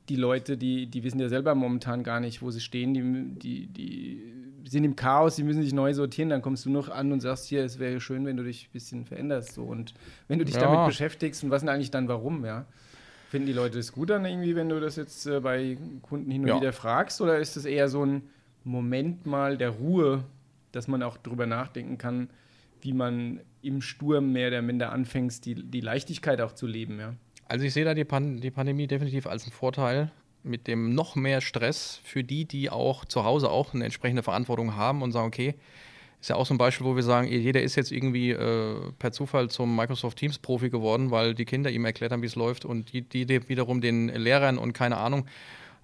die 0.09 0.17
Leute, 0.17 0.57
die, 0.57 0.87
die 0.87 1.03
wissen 1.03 1.19
ja 1.19 1.29
selber 1.29 1.55
momentan 1.55 2.03
gar 2.05 2.21
nicht, 2.21 2.43
wo 2.43 2.51
sie 2.51 2.61
stehen, 2.61 2.95
die, 2.95 3.67
die, 3.67 3.67
die 3.67 4.71
sind 4.71 4.85
im 4.85 4.97
Chaos, 4.97 5.37
die 5.37 5.43
müssen 5.43 5.63
sich 5.63 5.73
neu 5.73 5.95
sortieren, 5.95 6.29
dann 6.29 6.43
kommst 6.43 6.65
du 6.65 6.71
noch 6.71 6.89
an 6.89 7.13
und 7.13 7.21
sagst 7.21 7.47
hier, 7.47 7.65
es 7.65 7.79
wäre 7.79 8.01
schön, 8.01 8.25
wenn 8.27 8.37
du 8.37 8.43
dich 8.43 8.69
ein 8.69 8.73
bisschen 8.73 9.05
veränderst. 9.05 9.55
So. 9.55 9.65
Und 9.65 9.95
wenn 10.29 10.39
du 10.39 10.45
dich 10.45 10.55
ja. 10.55 10.63
damit 10.63 10.87
beschäftigst 10.87 11.43
und 11.45 11.51
was 11.51 11.63
denn 11.63 11.69
eigentlich 11.69 11.91
dann 11.91 12.09
warum, 12.09 12.45
ja? 12.45 12.67
Finden 13.29 13.47
die 13.47 13.53
Leute 13.53 13.79
das 13.79 13.93
gut 13.93 14.11
dann 14.11 14.25
irgendwie, 14.25 14.55
wenn 14.55 14.69
du 14.69 14.79
das 14.79 14.95
jetzt 14.95 15.27
äh, 15.27 15.41
bei 15.41 15.77
Kunden 16.03 16.31
hin 16.31 16.43
und 16.43 16.49
ja. 16.49 16.61
wieder 16.61 16.73
fragst? 16.73 17.21
Oder 17.21 17.39
ist 17.39 17.57
es 17.57 17.65
eher 17.65 17.89
so 17.89 18.05
ein 18.05 18.23
Moment 18.63 19.27
mal 19.27 19.57
der 19.57 19.71
Ruhe, 19.71 20.25
dass 20.71 20.87
man 20.87 21.03
auch 21.03 21.17
drüber 21.17 21.47
nachdenken 21.47 21.99
kann, 21.99 22.29
wie 22.81 22.93
man 22.93 23.41
im 23.67 23.83
Sturm 23.83 24.33
mehr 24.33 24.49
oder 24.49 24.63
minder 24.63 24.93
anfängt, 24.93 25.45
die, 25.45 25.55
die 25.55 25.81
Leichtigkeit 25.81 26.41
auch 26.41 26.53
zu 26.53 26.67
leben. 26.67 26.99
Ja. 26.99 27.15
Also 27.49 27.65
ich 27.65 27.73
sehe 27.73 27.85
da 27.85 27.95
die, 27.95 28.05
Pan 28.05 28.41
die 28.41 28.51
Pandemie 28.51 28.87
definitiv 28.87 29.27
als 29.27 29.45
einen 29.45 29.53
Vorteil 29.53 30.11
mit 30.43 30.69
dem 30.69 30.95
noch 30.95 31.17
mehr 31.17 31.41
Stress 31.41 32.01
für 32.05 32.25
die, 32.25 32.45
die 32.45 32.71
auch 32.71 33.05
zu 33.05 33.25
Hause 33.25 33.51
auch 33.51 33.75
eine 33.75 33.85
entsprechende 33.85 34.23
Verantwortung 34.23 34.77
haben 34.77 35.03
und 35.03 35.13
sagen, 35.13 35.27
okay, 35.27 35.55
ist 36.21 36.31
ja 36.31 36.37
auch 36.37 36.47
so 36.47 36.55
ein 36.55 36.59
Beispiel, 36.59 36.87
wo 36.87 36.97
wir 36.97 37.03
sagen, 37.03 37.29
jeder 37.29 37.63
ist 37.63 37.77
jetzt 37.77 37.93
irgendwie 37.93 38.31
äh, 38.31 38.77
per 38.99 39.13
Zufall 39.13 39.51
zum 39.51 39.77
Microsoft 39.77 40.19
Teams 40.19 40.39
Profi 40.39 40.71
geworden, 40.71 41.11
weil 41.11 41.35
die 41.35 41.45
Kinder 41.45 41.71
ihm 41.71 41.85
erklärt 41.85 42.13
haben, 42.13 42.23
wie 42.23 42.27
es 42.27 42.37
läuft 42.37 42.65
und 42.65 42.93
die, 42.93 43.03
die 43.03 43.49
wiederum 43.49 43.81
den 43.81 44.09
Lehrern 44.09 44.57
und 44.57 44.73
keine 44.73 44.97
Ahnung. 44.97 45.27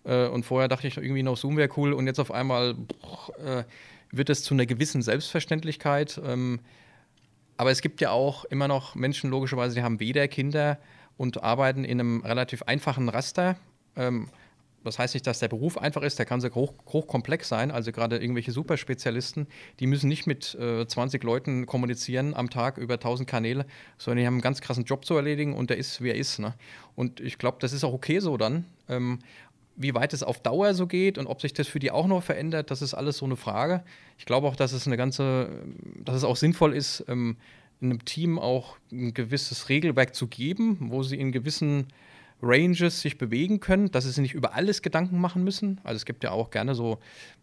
Äh, 0.05 0.27
und 0.29 0.45
vorher 0.45 0.68
dachte 0.68 0.87
ich 0.87 0.97
irgendwie 0.97 1.23
noch 1.23 1.37
Zoom 1.37 1.57
wäre 1.57 1.68
cool 1.77 1.92
und 1.92 2.07
jetzt 2.07 2.18
auf 2.18 2.31
einmal 2.31 2.77
äh, 3.45 3.64
wird 4.11 4.31
es 4.31 4.42
zu 4.42 4.55
einer 4.55 4.66
gewissen 4.66 5.03
Selbstverständlichkeit. 5.03 6.21
Ähm, 6.25 6.61
aber 7.62 7.70
es 7.70 7.81
gibt 7.81 8.01
ja 8.01 8.11
auch 8.11 8.44
immer 8.46 8.66
noch 8.66 8.96
Menschen, 8.96 9.31
logischerweise, 9.31 9.77
die 9.77 9.85
haben 9.85 10.01
weder 10.01 10.27
Kinder 10.27 10.79
und 11.16 11.44
arbeiten 11.44 11.85
in 11.85 12.01
einem 12.01 12.20
relativ 12.22 12.64
einfachen 12.64 13.09
Raster. 13.09 13.55
Ähm, 13.94 14.31
das 14.83 14.98
heißt 14.98 15.14
nicht, 15.14 15.29
dass 15.29 15.38
der 15.38 15.46
Beruf 15.46 15.79
einfach 15.79 16.03
ist, 16.03 16.18
der 16.18 16.27
kann 16.27 16.40
sehr 16.40 16.53
hoch, 16.57 16.72
hochkomplex 16.88 17.48
sein. 17.48 17.70
Also 17.70 17.92
gerade 17.92 18.18
irgendwelche 18.18 18.51
Superspezialisten, 18.51 19.46
die 19.79 19.87
müssen 19.87 20.09
nicht 20.09 20.27
mit 20.27 20.57
äh, 20.57 20.85
20 20.85 21.22
Leuten 21.22 21.64
kommunizieren 21.66 22.35
am 22.35 22.51
Tag 22.51 22.79
über 22.79 22.94
1000 22.94 23.29
Kanäle, 23.29 23.64
sondern 23.96 24.22
die 24.22 24.27
haben 24.27 24.35
einen 24.35 24.42
ganz 24.42 24.61
krassen 24.61 24.83
Job 24.83 25.05
zu 25.05 25.14
erledigen 25.14 25.55
und 25.55 25.70
der 25.70 25.77
ist, 25.77 26.03
wie 26.03 26.09
er 26.09 26.16
ist. 26.16 26.40
Ne? 26.40 26.55
Und 26.96 27.20
ich 27.20 27.38
glaube, 27.38 27.59
das 27.61 27.72
ist 27.72 27.85
auch 27.85 27.92
okay 27.92 28.18
so 28.18 28.37
dann. 28.37 28.64
Ähm, 28.88 29.20
wie 29.77 29.95
weit 29.95 30.13
es 30.13 30.23
auf 30.23 30.41
Dauer 30.41 30.75
so 30.75 30.87
geht 30.87 31.19
und 31.19 31.27
ob 31.27 31.41
sich 31.41 31.53
das 31.53 31.69
für 31.69 31.79
die 31.79 31.91
auch 31.91 32.07
noch 32.07 32.23
verändert, 32.23 32.71
das 32.71 32.83
ist 32.83 32.95
alles 32.95 33.19
so 33.19 33.25
eine 33.25 33.37
Frage. 33.37 33.83
Ich 34.19 34.27
glaube 34.27 34.47
auch, 34.47 34.57
dass 34.57 34.73
es 34.73 34.87
eine 34.87 34.97
ganze, 34.97 35.49
dass 36.05 36.17
es 36.17 36.25
auch 36.25 36.37
sinnvoll 36.37 36.75
ist, 36.75 37.05
ähm, 37.09 37.37
einem 37.81 38.05
Team 38.05 38.39
auch 38.39 38.77
ein 38.93 39.13
gewisses 39.13 39.69
Regelwerk 39.69 40.15
zu 40.15 40.29
geben, 40.29 40.77
wo 40.81 41.03
sie 41.03 41.19
in 41.19 41.33
gewissen 41.33 41.87
Ranges 42.43 43.01
sich 43.01 43.19
bewegen 43.19 43.61
können, 43.61 43.91
dass 43.91 44.05
sie 44.05 44.11
sich 44.11 44.23
nicht 44.23 44.35
über 44.35 44.55
alles 44.55 44.83
Gedanken 44.83 45.21
machen 45.21 45.45
müssen. 45.45 45.81
Also 45.85 45.97
es 45.97 46.05
gibt 46.05 46.25
ja 46.25 46.33
auch 46.33 46.51
gerne 46.51 46.75
so 46.75 46.99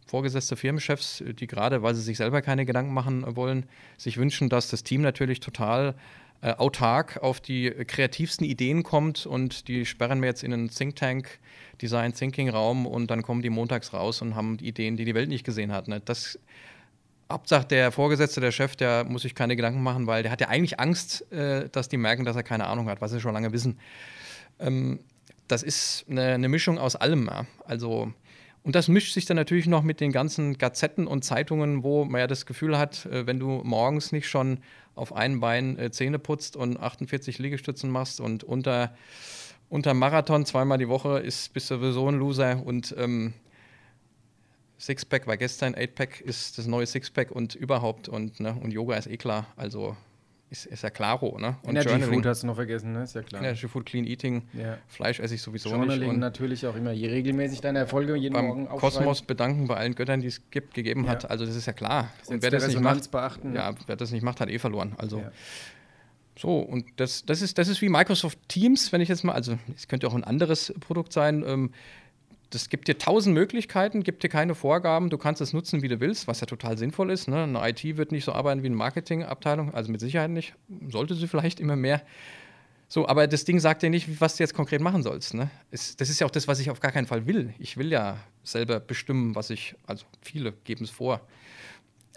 vorgesetzte 0.06 0.58
Firmenchefs, 0.58 1.24
die 1.39 1.48
gerade, 1.48 1.82
weil 1.84 1.96
sie 1.96 2.02
sich 2.02 2.18
selber 2.18 2.42
keine 2.42 2.65
Gedanken 2.65 2.94
machen 2.94 3.24
wollen, 3.36 3.65
sich 3.98 4.18
wünschen, 4.18 4.50
dass 4.50 4.70
das 4.70 4.84
Team 4.84 5.02
natürlich 5.02 5.39
total 5.39 5.96
äh, 6.41 6.54
autark 6.54 7.17
auf 7.17 7.39
die 7.39 7.69
kreativsten 7.69 8.45
Ideen 8.45 8.84
kommt 8.84 9.25
und 9.25 9.67
die 9.67 9.86
sperren 9.86 10.21
wir 10.21 10.30
jetzt 10.30 10.43
in 10.43 10.54
einen 10.54 10.69
Think 10.69 10.95
Tank 10.95 11.39
Design 11.82 12.13
Thinking 12.13 12.49
Raum 12.49 12.86
und 12.86 13.10
dann 13.10 13.21
kommen 13.23 13.41
die 13.41 13.49
montags 13.49 13.93
raus 13.93 14.21
und 14.21 14.36
haben 14.36 14.58
Ideen, 14.60 14.97
die 14.97 15.06
die 15.06 15.15
Welt 15.15 15.30
nicht 15.30 15.45
gesehen 15.45 15.71
hat. 15.71 15.88
Ne? 15.88 16.02
Das 16.04 16.39
Hauptsache 17.32 17.65
der 17.65 17.91
Vorgesetzte, 17.91 18.41
der 18.41 18.52
Chef, 18.52 18.75
der 18.75 19.04
muss 19.04 19.21
sich 19.21 19.36
keine 19.36 19.56
Gedanken 19.56 19.84
machen, 19.84 20.08
weil 20.08 20.23
der 20.23 20.32
hat 20.32 20.41
ja 20.41 20.47
eigentlich 20.47 20.80
Angst, 20.80 21.32
äh, 21.32 21.69
dass 21.69 21.88
die 21.88 21.97
merken, 21.97 22.25
dass 22.25 22.36
er 22.36 22.43
keine 22.43 22.67
Ahnung 22.67 22.89
hat, 22.89 23.02
was 23.02 23.12
sie 23.12 23.21
schon 23.21 23.34
lange 23.34 23.54
wissen. 23.54 23.80
Ähm, 24.60 24.99
das 25.47 25.63
ist 25.63 26.06
eine, 26.10 26.34
eine, 26.34 26.49
Mischung 26.49 26.78
aus 26.78 26.95
allem. 26.95 27.28
Ja. 27.28 27.45
Also, 27.65 28.13
und 28.63 28.76
das 28.76 28.88
mischt 28.88 29.13
sich 29.13 29.26
dann 29.26 29.38
natürlich 29.38 29.67
noch 29.67 29.84
mit 29.84 30.00
den 30.02 30.12
ganzen 30.12 30.58
Gazetten 30.58 31.08
und 31.08 31.24
Zeitungen, 31.24 31.84
wo 31.84 32.06
man 32.06 32.19
ja 32.19 32.28
das 32.28 32.45
Gefühl 32.45 32.78
hat, 32.78 33.06
äh, 33.06 33.26
wenn 33.26 33.39
du 33.39 33.62
morgens 33.63 34.12
nicht 34.12 34.28
schon 34.28 34.60
auf 34.95 35.15
einem 35.15 35.39
Bein 35.39 35.80
äh, 35.80 35.91
Zähne 35.91 36.19
putzt 36.19 36.56
und 36.56 36.80
48 36.80 37.39
Liegestützen 37.39 37.89
machst 37.89 38.19
und 38.19 38.43
unter, 38.43 38.95
unter 39.69 39.93
Marathon 39.93 40.45
zweimal 40.45 40.78
die 40.78 40.89
Woche 40.89 41.19
ist, 41.19 41.54
bist 41.54 41.72
du 41.72 41.76
sowieso 41.76 42.10
ein 42.10 42.19
Loser 42.19 42.65
und 42.65 42.93
ähm, 42.98 43.34
Sixpack 44.80 45.28
war 45.28 45.38
gestern, 45.38 45.76
Eightpack 45.76 46.22
ist 46.22 46.58
das 46.58 46.67
neue 46.67 46.86
Sixpack 46.86 47.32
und 47.32 47.56
überhaupt 47.56 48.08
und, 48.08 48.39
ne, 48.39 48.56
und 48.62 48.72
Yoga 48.72 48.95
ist 48.95 49.08
eh 49.08 49.17
klar. 49.17 49.48
Also 49.58 49.95
ist, 50.49 50.65
ist 50.65 50.83
ja 50.83 50.89
klaro, 50.89 51.38
ne? 51.38 51.57
Und 51.62 51.71
Energy 51.71 51.89
Journaling, 51.89 52.13
Food 52.15 52.25
hast 52.25 52.43
du 52.43 52.47
noch 52.47 52.55
vergessen, 52.55 52.91
ne? 52.91 53.03
Ist 53.03 53.13
ja 53.13 53.21
klar. 53.21 53.41
Energy 53.41 53.67
Food, 53.67 53.85
Clean 53.85 54.05
Eating, 54.05 54.47
ja. 54.53 54.77
Fleisch 54.88 55.19
esse 55.19 55.35
ich 55.35 55.41
sowieso 55.41 55.69
Journaling 55.69 55.99
nicht. 55.99 56.09
Und 56.09 56.19
natürlich 56.19 56.65
auch 56.65 56.75
immer 56.75 56.91
je 56.91 57.07
regelmäßig 57.07 57.62
deine 57.62 57.79
Erfolge 57.79 58.15
jeden 58.15 58.33
beim 58.33 58.47
Morgen 58.47 58.67
Kosmos 58.67 59.21
bedanken 59.21 59.67
bei 59.67 59.75
allen 59.75 59.93
Göttern, 59.93 60.21
die 60.21 60.27
es 60.27 60.41
gibt, 60.49 60.73
gegeben 60.73 61.05
ja. 61.05 61.12
hat. 61.12 61.29
Also 61.29 61.45
das 61.45 61.55
ist 61.55 61.67
ja 61.67 61.73
klar. 61.73 62.09
Gesetz 62.19 62.33
und 62.33 62.41
wer 62.41 62.51
das 62.51 62.67
nicht 62.67 62.79
macht, 62.79 63.12
beachten. 63.12 63.55
Ja, 63.55 63.75
wer 63.85 63.95
das 63.95 64.12
nicht 64.12 64.23
macht, 64.23 64.39
hat 64.39 64.49
eh 64.49 64.57
verloren. 64.57 64.93
Also 64.97 65.19
ja. 65.19 65.31
so 66.38 66.59
und 66.59 66.85
das, 66.95 67.25
das 67.25 67.41
ist 67.43 67.57
das 67.59 67.67
ist 67.67 67.81
wie 67.81 67.89
Microsoft 67.89 68.39
Teams, 68.47 68.91
wenn 68.91 69.01
ich 69.01 69.09
jetzt 69.09 69.23
mal, 69.23 69.33
also 69.33 69.57
es 69.75 69.88
könnte 69.88 70.07
auch 70.07 70.15
ein 70.15 70.23
anderes 70.23 70.73
Produkt 70.79 71.13
sein. 71.13 71.43
Ähm, 71.45 71.71
das 72.49 72.69
gibt 72.69 72.88
dir 72.88 72.97
tausend 72.97 73.33
Möglichkeiten, 73.35 74.03
gibt 74.03 74.23
dir 74.23 74.29
keine 74.29 74.55
Vorgaben, 74.55 75.09
du 75.09 75.17
kannst 75.17 75.41
es 75.41 75.53
nutzen, 75.53 75.81
wie 75.81 75.88
du 75.88 75.99
willst, 75.99 76.27
was 76.27 76.41
ja 76.41 76.47
total 76.47 76.77
sinnvoll 76.77 77.12
ist. 77.12 77.27
Ne? 77.27 77.43
Eine 77.43 77.69
IT 77.69 77.83
wird 77.97 78.12
nicht 78.12 78.25
so 78.25 78.33
arbeiten 78.33 78.63
wie 78.63 78.67
eine 78.67 78.75
Marketingabteilung, 78.75 79.73
also 79.73 79.91
mit 79.91 79.99
Sicherheit 79.99 80.31
nicht. 80.31 80.55
Sollte 80.89 81.15
sie 81.15 81.27
vielleicht 81.27 81.59
immer 81.59 81.75
mehr. 81.75 82.01
So, 82.88 83.07
aber 83.07 83.27
das 83.27 83.45
Ding 83.45 83.59
sagt 83.59 83.83
dir 83.83 83.91
nicht, 83.91 84.19
was 84.19 84.38
du 84.38 84.43
jetzt 84.43 84.55
konkret 84.55 84.81
machen 84.81 85.03
sollst. 85.03 85.35
Ne? 85.35 85.51
das 85.69 85.93
ist 85.99 86.19
ja 86.19 86.25
auch 86.25 86.31
das, 86.31 86.47
was 86.47 86.59
ich 86.59 86.71
auf 86.71 86.79
gar 86.79 86.91
keinen 86.91 87.05
Fall 87.05 87.27
will. 87.27 87.53
Ich 87.59 87.77
will 87.77 87.91
ja 87.91 88.17
selber 88.43 88.79
bestimmen, 88.79 89.35
was 89.35 89.51
ich, 89.51 89.75
also 89.85 90.05
viele 90.21 90.53
geben 90.63 90.85
es 90.85 90.89
vor. 90.89 91.21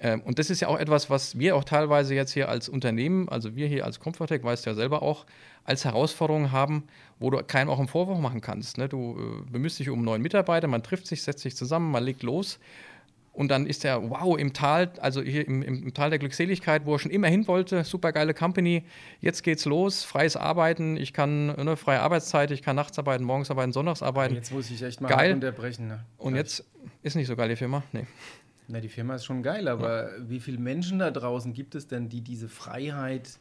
Ähm, 0.02 0.20
und 0.22 0.38
das 0.38 0.50
ist 0.50 0.60
ja 0.60 0.68
auch 0.68 0.78
etwas, 0.78 1.08
was 1.08 1.38
wir 1.38 1.56
auch 1.56 1.64
teilweise 1.64 2.14
jetzt 2.14 2.32
hier 2.32 2.48
als 2.48 2.68
Unternehmen, 2.68 3.28
also 3.28 3.54
wir 3.54 3.68
hier 3.68 3.86
als 3.86 4.00
Comfortech, 4.00 4.42
weißt 4.42 4.66
du 4.66 4.70
ja 4.70 4.74
selber 4.74 5.02
auch, 5.02 5.24
als 5.64 5.84
Herausforderung 5.84 6.50
haben, 6.50 6.84
wo 7.20 7.30
du 7.30 7.40
keinem 7.44 7.70
auch 7.70 7.78
einen 7.78 7.86
Vorwurf 7.86 8.18
machen 8.18 8.40
kannst. 8.40 8.78
Ne? 8.78 8.88
Du 8.88 9.16
äh, 9.16 9.50
bemühst 9.50 9.78
dich 9.78 9.88
um 9.88 10.02
neuen 10.02 10.20
Mitarbeiter, 10.20 10.66
man 10.66 10.82
trifft 10.82 11.06
sich, 11.06 11.22
setzt 11.22 11.42
sich 11.42 11.56
zusammen, 11.56 11.92
man 11.92 12.02
legt 12.02 12.24
los. 12.24 12.58
Und 13.32 13.48
dann 13.48 13.66
ist 13.66 13.82
er, 13.84 14.10
wow, 14.10 14.36
im 14.36 14.52
Tal, 14.52 14.92
also 15.00 15.22
hier 15.22 15.46
im, 15.46 15.62
im, 15.62 15.94
Tal 15.94 16.10
der 16.10 16.18
Glückseligkeit, 16.18 16.84
wo 16.84 16.94
er 16.94 16.98
schon 16.98 17.10
immer 17.10 17.28
hin 17.28 17.46
wollte, 17.46 17.82
super 17.82 18.12
geile 18.12 18.34
Company, 18.34 18.84
jetzt 19.20 19.42
geht's 19.42 19.64
los, 19.64 20.04
freies 20.04 20.36
Arbeiten, 20.36 20.98
ich 20.98 21.14
kann, 21.14 21.46
ne, 21.46 21.76
freie 21.78 22.00
Arbeitszeit, 22.00 22.50
ich 22.50 22.60
kann 22.60 22.76
nachts 22.76 22.98
arbeiten, 22.98 23.24
morgens 23.24 23.50
arbeiten, 23.50 23.72
sonntags 23.72 24.02
arbeiten. 24.02 24.34
Jetzt 24.34 24.52
muss 24.52 24.70
ich 24.70 24.82
echt 24.82 25.00
mal 25.00 25.08
geil. 25.08 25.32
unterbrechen. 25.32 25.88
Ne? 25.88 26.04
Und 26.18 26.36
jetzt 26.36 26.62
ist 27.02 27.16
nicht 27.16 27.26
so 27.26 27.34
geil 27.34 27.48
die 27.48 27.56
Firma, 27.56 27.82
nee. 27.92 28.04
Na, 28.72 28.80
die 28.80 28.88
Firma 28.88 29.16
ist 29.16 29.26
schon 29.26 29.42
geil, 29.42 29.68
aber 29.68 30.16
ja. 30.16 30.30
wie 30.30 30.40
viele 30.40 30.56
Menschen 30.56 30.98
da 30.98 31.10
draußen 31.10 31.52
gibt 31.52 31.74
es 31.74 31.88
denn, 31.88 32.08
die 32.08 32.22
diese 32.22 32.48
Freiheit 32.48 33.38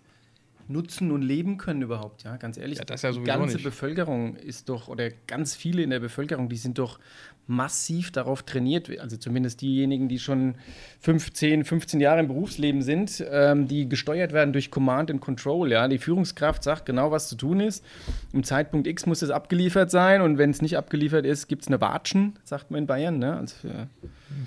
nutzen 0.68 1.12
und 1.12 1.22
leben 1.22 1.58
können 1.58 1.82
überhaupt? 1.82 2.24
Ja, 2.24 2.38
ganz 2.38 2.58
ehrlich, 2.58 2.80
ja, 2.80 2.86
das 2.86 3.02
ja 3.02 3.12
die 3.12 3.24
ganze 3.24 3.56
nicht. 3.56 3.64
Bevölkerung 3.64 4.36
ist 4.36 4.70
doch, 4.70 4.88
oder 4.88 5.10
ganz 5.28 5.56
viele 5.56 5.84
in 5.84 5.90
der 5.90 6.00
Bevölkerung, 6.00 6.50
die 6.50 6.58
sind 6.58 6.78
doch 6.78 7.00
massiv 7.48 8.12
darauf 8.12 8.44
trainiert, 8.44 8.90
also 9.00 9.18
zumindest 9.18 9.62
diejenigen, 9.62 10.08
die 10.08 10.20
schon 10.20 10.56
15, 11.02 11.66
15 11.66 12.00
Jahre 12.00 12.22
im 12.22 12.28
Berufsleben 12.28 12.82
sind, 12.82 13.24
ähm, 13.30 13.68
die 13.68 13.90
gesteuert 13.90 14.32
werden 14.32 14.54
durch 14.54 14.72
Command 14.72 15.12
and 15.12 15.22
Control. 15.22 15.72
Ja? 15.72 15.88
Die 15.88 15.98
Führungskraft 15.98 16.64
sagt 16.64 16.86
genau, 16.86 17.12
was 17.12 17.28
zu 17.28 17.36
tun 17.36 17.60
ist. 17.60 17.84
Im 18.32 18.44
Zeitpunkt 18.44 18.88
X 18.88 19.06
muss 19.06 19.22
es 19.22 19.30
abgeliefert 19.30 19.92
sein 19.92 20.22
und 20.22 20.38
wenn 20.38 20.50
es 20.52 20.62
nicht 20.62 20.78
abgeliefert 20.78 21.26
ist, 21.26 21.48
gibt 21.48 21.64
es 21.64 21.68
eine 21.68 21.82
Watschen, 21.82 22.38
sagt 22.44 22.72
man 22.72 22.80
in 22.80 22.88
Bayern. 22.88 23.20
Ne? 23.20 23.36
Also 23.36 23.56
für, 23.56 23.88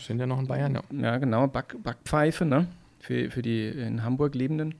sind 0.00 0.18
ja 0.18 0.26
noch 0.26 0.40
in 0.40 0.46
Bayern, 0.46 0.74
ja. 0.74 0.82
Ja, 0.98 1.18
genau, 1.18 1.46
Back, 1.46 1.76
Backpfeife 1.82 2.44
ne? 2.44 2.66
für, 3.00 3.30
für 3.30 3.42
die 3.42 3.68
in 3.68 4.02
Hamburg 4.02 4.34
Lebenden. 4.34 4.74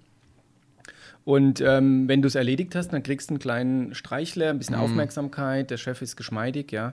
Und 1.25 1.61
ähm, 1.63 2.07
wenn 2.07 2.21
du 2.21 2.29
es 2.29 2.35
erledigt 2.35 2.75
hast, 2.75 2.89
dann 2.93 3.03
kriegst 3.03 3.31
du 3.31 3.35
einen 3.35 3.39
kleinen 3.39 3.95
Streichler, 3.95 4.51
ein 4.51 4.59
bisschen 4.59 4.77
mhm. 4.77 4.83
Aufmerksamkeit, 4.83 5.71
der 5.71 5.79
Chef 5.79 6.03
ist 6.03 6.17
geschmeidig, 6.17 6.71
ja. 6.71 6.93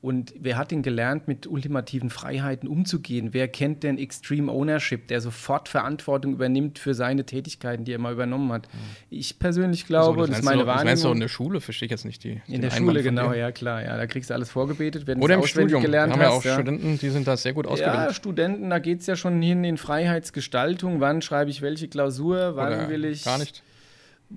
Und 0.00 0.34
wer 0.36 0.56
hat 0.56 0.72
denn 0.72 0.82
gelernt, 0.82 1.28
mit 1.28 1.46
ultimativen 1.46 2.10
Freiheiten 2.10 2.68
umzugehen? 2.68 3.28
Wer 3.30 3.46
kennt 3.46 3.84
denn 3.84 3.98
Extreme 3.98 4.50
Ownership, 4.50 5.06
der 5.06 5.20
sofort 5.20 5.68
Verantwortung 5.68 6.32
übernimmt 6.32 6.80
für 6.80 6.92
seine 6.92 7.24
Tätigkeiten, 7.24 7.84
die 7.84 7.92
er 7.92 8.00
mal 8.00 8.12
übernommen 8.12 8.50
hat? 8.50 8.66
Mhm. 8.72 8.78
Ich 9.10 9.38
persönlich 9.38 9.86
glaube, 9.86 10.20
also, 10.20 10.20
das, 10.22 10.30
das 10.30 10.38
ist 10.40 10.44
meine 10.44 10.62
du, 10.62 10.66
Wahrnehmung. 10.66 10.86
Das 10.86 10.90
meinst 10.90 11.04
du 11.04 11.12
in 11.12 11.20
der 11.20 11.28
Schule, 11.28 11.60
verstehe 11.60 11.86
ich 11.86 11.92
jetzt 11.92 12.04
nicht 12.04 12.24
die. 12.24 12.42
In 12.48 12.62
der 12.62 12.72
Schule, 12.72 13.00
genau, 13.04 13.32
ja 13.32 13.52
klar. 13.52 13.84
Ja, 13.84 13.96
da 13.96 14.08
kriegst 14.08 14.30
du 14.30 14.34
alles 14.34 14.50
vorgebetet, 14.50 15.06
wenn 15.06 15.22
Oder 15.22 15.36
im 15.36 15.44
Studium. 15.44 15.82
gelernt 15.82 16.16
Wir 16.16 16.20
haben 16.20 16.32
ja 16.32 16.36
auch 16.36 16.44
ja. 16.44 16.54
Studenten, 16.54 16.98
die 16.98 17.10
sind 17.10 17.28
da 17.28 17.36
sehr 17.36 17.52
gut 17.52 17.68
ausgebildet. 17.68 18.08
Ja, 18.08 18.12
Studenten, 18.12 18.70
da 18.70 18.80
geht 18.80 19.02
es 19.02 19.06
ja 19.06 19.14
schon 19.14 19.40
hin 19.40 19.62
in 19.62 19.76
Freiheitsgestaltung. 19.76 21.00
Wann 21.00 21.22
schreibe 21.22 21.52
ich 21.52 21.62
welche 21.62 21.86
Klausur? 21.86 22.56
Wann 22.56 22.72
Oder 22.72 22.88
will 22.88 23.04
ich. 23.04 23.24
Gar 23.24 23.38
nicht 23.38 23.62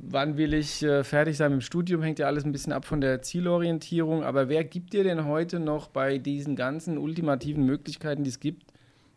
wann 0.01 0.37
will 0.37 0.53
ich 0.53 0.83
äh, 0.83 1.03
fertig 1.03 1.37
sein 1.37 1.51
mit 1.51 1.61
dem 1.61 1.65
Studium, 1.65 2.01
hängt 2.01 2.19
ja 2.19 2.27
alles 2.27 2.45
ein 2.45 2.51
bisschen 2.51 2.73
ab 2.73 2.85
von 2.85 3.01
der 3.01 3.21
Zielorientierung. 3.21 4.23
Aber 4.23 4.49
wer 4.49 4.63
gibt 4.63 4.93
dir 4.93 5.03
denn 5.03 5.25
heute 5.25 5.59
noch 5.59 5.87
bei 5.87 6.17
diesen 6.17 6.55
ganzen 6.55 6.97
ultimativen 6.97 7.65
Möglichkeiten, 7.65 8.23
die 8.23 8.29
es 8.29 8.39
gibt, 8.39 8.63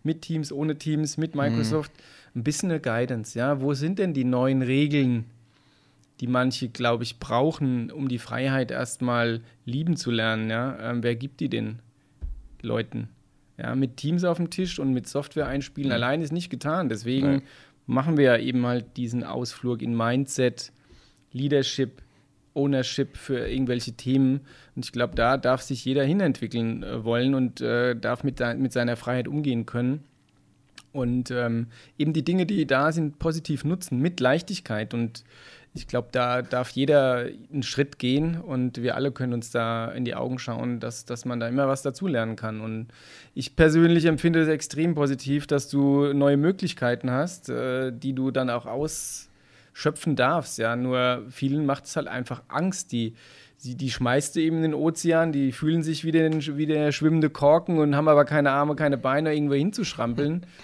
mit 0.02 0.22
Teams, 0.22 0.52
ohne 0.52 0.76
Teams, 0.76 1.16
mit 1.16 1.34
mhm. 1.34 1.42
Microsoft, 1.42 1.92
mhm. 1.92 2.40
ein 2.40 2.44
bisschen 2.44 2.70
eine 2.70 2.80
Guidance? 2.80 3.38
Ja? 3.38 3.60
Wo 3.60 3.74
sind 3.74 3.98
denn 3.98 4.14
die 4.14 4.24
neuen 4.24 4.62
Regeln, 4.62 5.24
die 6.20 6.26
manche, 6.26 6.68
glaube 6.68 7.04
ich, 7.04 7.18
brauchen, 7.18 7.90
um 7.90 8.08
die 8.08 8.18
Freiheit 8.18 8.70
erstmal 8.70 9.40
lieben 9.64 9.96
zu 9.96 10.10
lernen? 10.10 10.50
Ja? 10.50 10.78
Ähm, 10.80 11.02
wer 11.02 11.16
gibt 11.16 11.40
die 11.40 11.48
den 11.48 11.80
Leuten? 12.62 13.08
Ja, 13.56 13.74
mit 13.74 13.96
Teams 13.96 14.22
auf 14.22 14.36
dem 14.36 14.50
Tisch 14.50 14.78
und 14.78 14.92
mit 14.92 15.08
Software 15.08 15.48
einspielen 15.48 15.88
mhm. 15.88 15.94
allein 15.94 16.22
ist 16.22 16.32
nicht 16.32 16.48
getan. 16.48 16.88
Deswegen 16.88 17.26
Nein 17.26 17.42
machen 17.88 18.16
wir 18.18 18.24
ja 18.24 18.36
eben 18.36 18.64
halt 18.66 18.96
diesen 18.96 19.24
Ausflug 19.24 19.82
in 19.82 19.96
Mindset, 19.96 20.72
Leadership, 21.32 22.02
Ownership 22.54 23.16
für 23.16 23.48
irgendwelche 23.48 23.92
Themen. 23.92 24.42
Und 24.76 24.84
ich 24.84 24.92
glaube, 24.92 25.14
da 25.14 25.36
darf 25.38 25.62
sich 25.62 25.84
jeder 25.84 26.04
hinentwickeln 26.04 26.82
äh, 26.82 27.04
wollen 27.04 27.34
und 27.34 27.60
äh, 27.60 27.96
darf 27.96 28.24
mit, 28.24 28.40
mit 28.58 28.72
seiner 28.72 28.96
Freiheit 28.96 29.26
umgehen 29.26 29.64
können. 29.64 30.04
Und 30.92 31.30
ähm, 31.30 31.68
eben 31.96 32.12
die 32.12 32.24
Dinge, 32.24 32.44
die 32.44 32.66
da 32.66 32.92
sind, 32.92 33.18
positiv 33.18 33.64
nutzen, 33.64 34.00
mit 34.00 34.20
Leichtigkeit. 34.20 34.92
Und 34.92 35.24
ich 35.78 35.86
glaube, 35.86 36.08
da 36.12 36.42
darf 36.42 36.70
jeder 36.70 37.26
einen 37.52 37.62
Schritt 37.62 37.98
gehen 37.98 38.40
und 38.40 38.82
wir 38.82 38.96
alle 38.96 39.12
können 39.12 39.32
uns 39.32 39.50
da 39.50 39.86
in 39.92 40.04
die 40.04 40.14
Augen 40.14 40.38
schauen, 40.38 40.80
dass, 40.80 41.04
dass 41.04 41.24
man 41.24 41.38
da 41.38 41.48
immer 41.48 41.68
was 41.68 41.82
dazulernen 41.82 42.36
kann. 42.36 42.60
Und 42.60 42.88
ich 43.34 43.54
persönlich 43.54 44.04
empfinde 44.04 44.42
es 44.42 44.48
extrem 44.48 44.94
positiv, 44.94 45.46
dass 45.46 45.68
du 45.68 46.12
neue 46.12 46.36
Möglichkeiten 46.36 47.10
hast, 47.10 47.48
äh, 47.48 47.92
die 47.92 48.12
du 48.12 48.32
dann 48.32 48.50
auch 48.50 48.66
ausschöpfen 48.66 50.16
darfst. 50.16 50.58
Ja, 50.58 50.74
nur 50.74 51.22
vielen 51.30 51.64
macht 51.64 51.84
es 51.84 51.96
halt 51.96 52.08
einfach 52.08 52.42
Angst, 52.48 52.92
die 52.92 53.14
die, 53.64 53.74
die 53.74 53.90
schmeißt 53.90 54.36
du 54.36 54.40
eben 54.40 54.58
in 54.58 54.62
den 54.62 54.74
Ozean, 54.74 55.32
die 55.32 55.50
fühlen 55.50 55.82
sich 55.82 56.04
wie, 56.04 56.12
den, 56.12 56.56
wie 56.56 56.66
der 56.66 56.92
schwimmende 56.92 57.28
Korken 57.28 57.78
und 57.78 57.96
haben 57.96 58.06
aber 58.06 58.24
keine 58.24 58.50
Arme, 58.52 58.76
keine 58.76 58.98
Beine, 58.98 59.34
irgendwo 59.34 59.54
hinzuschrampeln. 59.54 60.46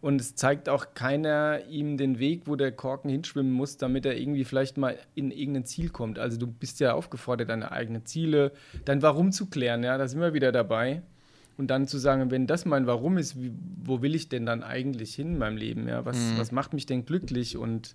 Und 0.00 0.20
es 0.20 0.34
zeigt 0.34 0.70
auch 0.70 0.94
keiner 0.94 1.60
ihm 1.68 1.98
den 1.98 2.18
Weg, 2.18 2.42
wo 2.46 2.56
der 2.56 2.72
Korken 2.72 3.10
hinschwimmen 3.10 3.52
muss, 3.52 3.76
damit 3.76 4.06
er 4.06 4.18
irgendwie 4.18 4.44
vielleicht 4.44 4.78
mal 4.78 4.96
in 5.14 5.30
irgendein 5.30 5.66
Ziel 5.66 5.90
kommt. 5.90 6.18
Also 6.18 6.38
du 6.38 6.46
bist 6.46 6.80
ja 6.80 6.94
aufgefordert, 6.94 7.50
deine 7.50 7.70
eigenen 7.70 8.06
Ziele, 8.06 8.52
dein 8.86 9.02
Warum 9.02 9.30
zu 9.30 9.46
klären, 9.46 9.82
ja, 9.82 9.98
da 9.98 10.08
sind 10.08 10.20
wir 10.20 10.32
wieder 10.32 10.52
dabei. 10.52 11.02
Und 11.58 11.66
dann 11.66 11.86
zu 11.86 11.98
sagen, 11.98 12.30
wenn 12.30 12.46
das 12.46 12.64
mein 12.64 12.86
Warum 12.86 13.18
ist, 13.18 13.42
wie, 13.42 13.52
wo 13.84 14.00
will 14.00 14.14
ich 14.14 14.30
denn 14.30 14.46
dann 14.46 14.62
eigentlich 14.62 15.14
hin 15.14 15.32
in 15.32 15.38
meinem 15.38 15.58
Leben? 15.58 15.86
Ja? 15.86 16.06
Was, 16.06 16.16
mhm. 16.16 16.38
was 16.38 16.52
macht 16.52 16.72
mich 16.72 16.86
denn 16.86 17.04
glücklich? 17.04 17.58
Und 17.58 17.94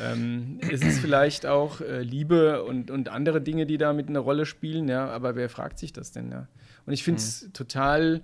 ähm, 0.00 0.60
es 0.70 0.82
ist 0.82 1.00
vielleicht 1.00 1.46
auch 1.46 1.80
äh, 1.80 2.02
Liebe 2.02 2.62
und, 2.62 2.92
und 2.92 3.08
andere 3.08 3.40
Dinge, 3.40 3.66
die 3.66 3.78
da 3.78 3.92
mit 3.92 4.08
eine 4.08 4.20
Rolle 4.20 4.46
spielen, 4.46 4.86
ja, 4.86 5.08
aber 5.08 5.34
wer 5.34 5.48
fragt 5.48 5.80
sich 5.80 5.92
das 5.92 6.12
denn, 6.12 6.30
ja? 6.30 6.46
Und 6.86 6.92
ich 6.92 7.02
finde 7.02 7.18
es 7.18 7.42
mhm. 7.42 7.52
total 7.52 8.20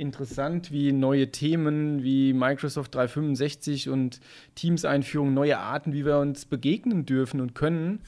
interessant, 0.00 0.72
wie 0.72 0.92
neue 0.92 1.30
Themen 1.30 2.02
wie 2.02 2.32
Microsoft 2.32 2.94
365 2.94 3.88
und 3.88 4.20
Teams-Einführung, 4.54 5.34
neue 5.34 5.58
Arten, 5.58 5.92
wie 5.92 6.04
wir 6.04 6.18
uns 6.18 6.46
begegnen 6.46 7.06
dürfen 7.06 7.40
und 7.40 7.54
können, 7.54 8.00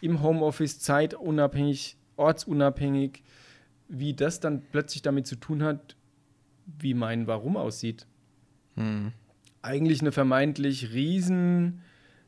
im 0.00 0.22
Homeoffice, 0.22 0.80
zeitunabhängig, 0.80 1.96
ortsunabhängig, 2.16 3.22
wie 3.88 4.14
das 4.14 4.40
dann 4.40 4.62
plötzlich 4.72 5.02
damit 5.02 5.26
zu 5.26 5.36
tun 5.36 5.62
hat, 5.62 5.96
wie 6.78 6.94
mein 6.94 7.26
Warum 7.26 7.56
aussieht. 7.56 8.06
Hm. 8.74 9.12
Eigentlich 9.62 10.00
eine 10.00 10.12
vermeintlich 10.12 10.92
riesen 10.92 11.82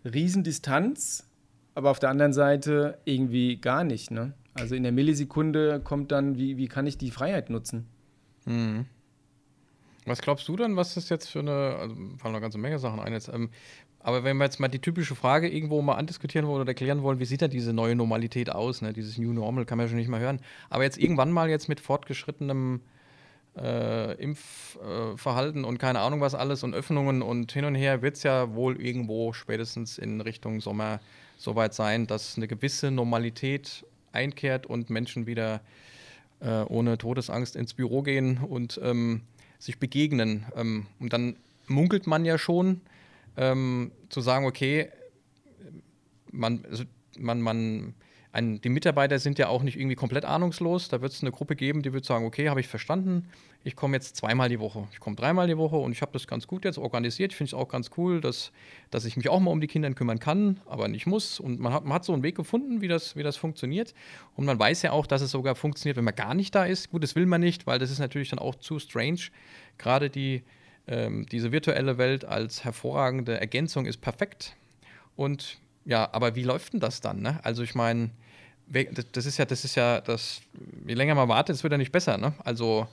Riesendistanz, 0.04 1.28
aber 1.74 1.90
auf 1.90 1.98
der 1.98 2.11
anderen 2.11 2.33
Seite 2.33 2.98
irgendwie 3.04 3.57
gar 3.57 3.85
nicht. 3.85 4.11
Ne? 4.11 4.33
Also 4.54 4.74
in 4.74 4.83
der 4.83 4.92
Millisekunde 4.92 5.81
kommt 5.81 6.12
dann, 6.12 6.38
wie, 6.38 6.57
wie 6.57 6.68
kann 6.68 6.87
ich 6.87 6.98
die 6.98 7.11
Freiheit 7.11 7.50
nutzen? 7.50 7.87
Mhm. 8.44 8.87
Was 10.09 10.21
glaubst 10.21 10.49
du 10.49 10.57
dann, 10.57 10.77
was 10.77 10.97
ist 10.97 11.09
jetzt 11.11 11.29
für 11.29 11.40
eine, 11.40 11.77
also 11.79 11.94
fallen 11.94 12.16
noch 12.18 12.27
eine 12.27 12.40
ganze 12.40 12.59
Menge 12.59 12.79
Sachen 12.79 13.01
ein 13.01 13.12
jetzt, 13.12 13.29
ähm, 13.29 13.51
aber 14.01 14.25
wenn 14.25 14.37
wir 14.37 14.44
jetzt 14.44 14.61
mal 14.61 14.68
die 14.68 14.79
typische 14.79 15.14
Frage 15.14 15.49
irgendwo 15.49 15.83
mal 15.83 15.97
andiskutieren 15.97 16.47
wollen 16.47 16.62
oder 16.62 16.71
erklären 16.71 17.03
wollen, 17.03 17.18
wie 17.18 17.25
sieht 17.25 17.40
denn 17.40 17.51
diese 17.51 17.73
neue 17.73 17.94
Normalität 17.94 18.51
aus, 18.51 18.81
ne? 18.81 18.92
dieses 18.92 19.18
New 19.18 19.33
Normal, 19.33 19.64
kann 19.64 19.77
man 19.77 19.87
ja 19.87 19.88
schon 19.88 19.99
nicht 19.99 20.09
mehr 20.09 20.21
hören, 20.21 20.40
aber 20.71 20.85
jetzt 20.85 20.99
irgendwann 20.99 21.33
mal 21.33 21.51
jetzt 21.51 21.68
mit 21.68 21.81
fortgeschrittenem 21.81 22.81
äh, 23.57 24.14
Impfverhalten 24.14 25.64
äh, 25.64 25.66
und 25.66 25.79
keine 25.79 26.01
Ahnung 26.01 26.21
was 26.21 26.35
alles 26.35 26.62
und 26.62 26.75
Öffnungen 26.75 27.23
und 27.23 27.51
hin 27.53 27.64
und 27.64 27.75
her 27.75 28.03
wird 28.03 28.16
es 28.16 28.23
ja 28.23 28.55
wohl 28.55 28.81
irgendwo 28.81 29.33
spätestens 29.33 29.99
in 29.99 30.21
Richtung 30.21 30.61
Sommer 30.61 31.01
soweit 31.37 31.75
sein, 31.75 32.07
dass 32.07 32.37
eine 32.37 32.47
gewisse 32.47 32.90
Normalität 32.90 33.85
einkehrt 34.12 34.66
und 34.66 34.90
Menschen 34.90 35.27
wieder 35.27 35.61
äh, 36.40 36.62
ohne 36.62 36.99
Todesangst 36.99 37.57
ins 37.57 37.75
Büro 37.75 38.03
gehen 38.03 38.38
und 38.38 38.81
ähm, 38.83 39.23
sich 39.59 39.79
begegnen. 39.79 40.47
Ähm, 40.57 40.87
und 40.99 41.12
dann 41.12 41.37
munkelt 41.66 42.07
man 42.07 42.25
ja 42.25 42.38
schon, 42.38 42.81
ähm, 43.37 43.92
zu 44.09 44.21
sagen, 44.21 44.47
okay, 44.47 44.88
man, 46.33 46.64
also 46.71 46.85
man, 47.18 47.40
man 47.40 47.94
ein, 48.33 48.61
die 48.61 48.69
Mitarbeiter 48.69 49.19
sind 49.19 49.38
ja 49.38 49.49
auch 49.49 49.62
nicht 49.62 49.79
irgendwie 49.79 49.97
komplett 49.97 50.25
ahnungslos. 50.25 50.88
Da 50.88 51.01
wird 51.01 51.12
es 51.12 51.23
eine 51.23 51.31
Gruppe 51.31 51.57
geben, 51.57 51.83
die 51.83 51.93
wird 51.93 52.05
sagen, 52.05 52.27
okay, 52.27 52.49
habe 52.49 52.61
ich 52.61 52.69
verstanden, 52.69 53.29
ich 53.64 53.75
komme 53.75 53.97
jetzt 53.97 54.17
zweimal 54.17 54.49
die 54.49 54.61
Woche, 54.61 54.87
ich 54.93 55.01
komme 55.01 55.17
dreimal 55.17 55.47
die 55.47 55.57
Woche 55.57 55.77
und 55.77 55.93
ich 55.93 56.03
habe 56.03 56.12
das 56.12 56.27
ganz 56.27 56.47
gut 56.47 56.64
jetzt 56.64 56.79
organisiert. 56.79 57.33
Ich 57.33 57.37
finde 57.37 57.49
es 57.49 57.55
auch 57.55 57.69
ganz 57.69 57.91
cool, 57.97 58.21
dass, 58.21 58.53
dass 58.91 59.05
ich 59.05 59.17
mich 59.17 59.29
auch 59.29 59.41
mal 59.41 59.51
um 59.51 59.61
die 59.61 59.67
Kinder 59.67 59.91
kümmern 59.93 60.19
kann, 60.19 60.61
aber 60.67 60.88
nicht 60.88 61.07
muss. 61.07 61.41
Und 61.41 61.59
man 61.59 61.73
hat, 61.73 61.85
man 61.85 61.95
hat 61.95 62.05
so 62.05 62.12
einen 62.12 62.23
Weg 62.23 62.37
gefunden, 62.37 62.81
wie 62.81 62.88
das, 62.88 63.17
wie 63.17 63.23
das 63.23 63.37
funktioniert. 63.37 63.95
Und 64.37 64.45
man 64.45 64.59
weiß 64.59 64.83
ja 64.83 64.93
auch, 64.93 65.07
dass 65.07 65.23
es 65.23 65.31
sogar 65.31 65.55
funktioniert, 65.55 65.97
wenn 65.97 66.05
man 66.05 66.14
gar 66.14 66.35
nicht 66.35 66.55
da 66.55 66.64
ist. 66.64 66.91
Gut, 66.91 67.03
das 67.03 67.17
will 67.17 67.27
man 67.27 67.41
nicht, 67.41 67.67
weil 67.67 67.79
das 67.79 67.91
ist 67.91 67.99
natürlich 67.99 68.31
dann 68.31 68.38
auch 68.38 68.55
zu 68.57 68.79
strange. 68.79 69.21
Gerade 69.79 70.11
die, 70.11 70.43
ähm, 70.87 71.27
diese 71.27 71.51
virtuelle 71.51 71.99
Welt 71.99 72.25
als 72.25 72.64
hervorragende 72.64 73.41
Ergänzung 73.41 73.87
ist 73.87 73.99
perfekt. 73.99 74.55
Und 75.17 75.59
ja, 75.85 76.09
aber 76.12 76.35
wie 76.35 76.43
läuft 76.43 76.73
denn 76.73 76.81
das 76.81 77.01
dann? 77.01 77.23
Ne? 77.23 77.41
Also 77.43 77.62
ich 77.62 77.75
meine, 77.75 78.11
das 79.12 79.27
ist 79.27 79.38
ja, 79.38 79.45
das 79.45 79.64
ist 79.64 79.75
ja, 79.75 80.01
das, 80.01 80.43
je 80.87 80.95
länger 80.95 81.14
man 81.14 81.29
wartet, 81.29 81.57
es 81.57 81.62
wird 81.62 81.73
ja 81.73 81.79
nicht 81.79 81.93
besser. 81.93 82.19
Ne? 82.19 82.35
Also 82.45 82.87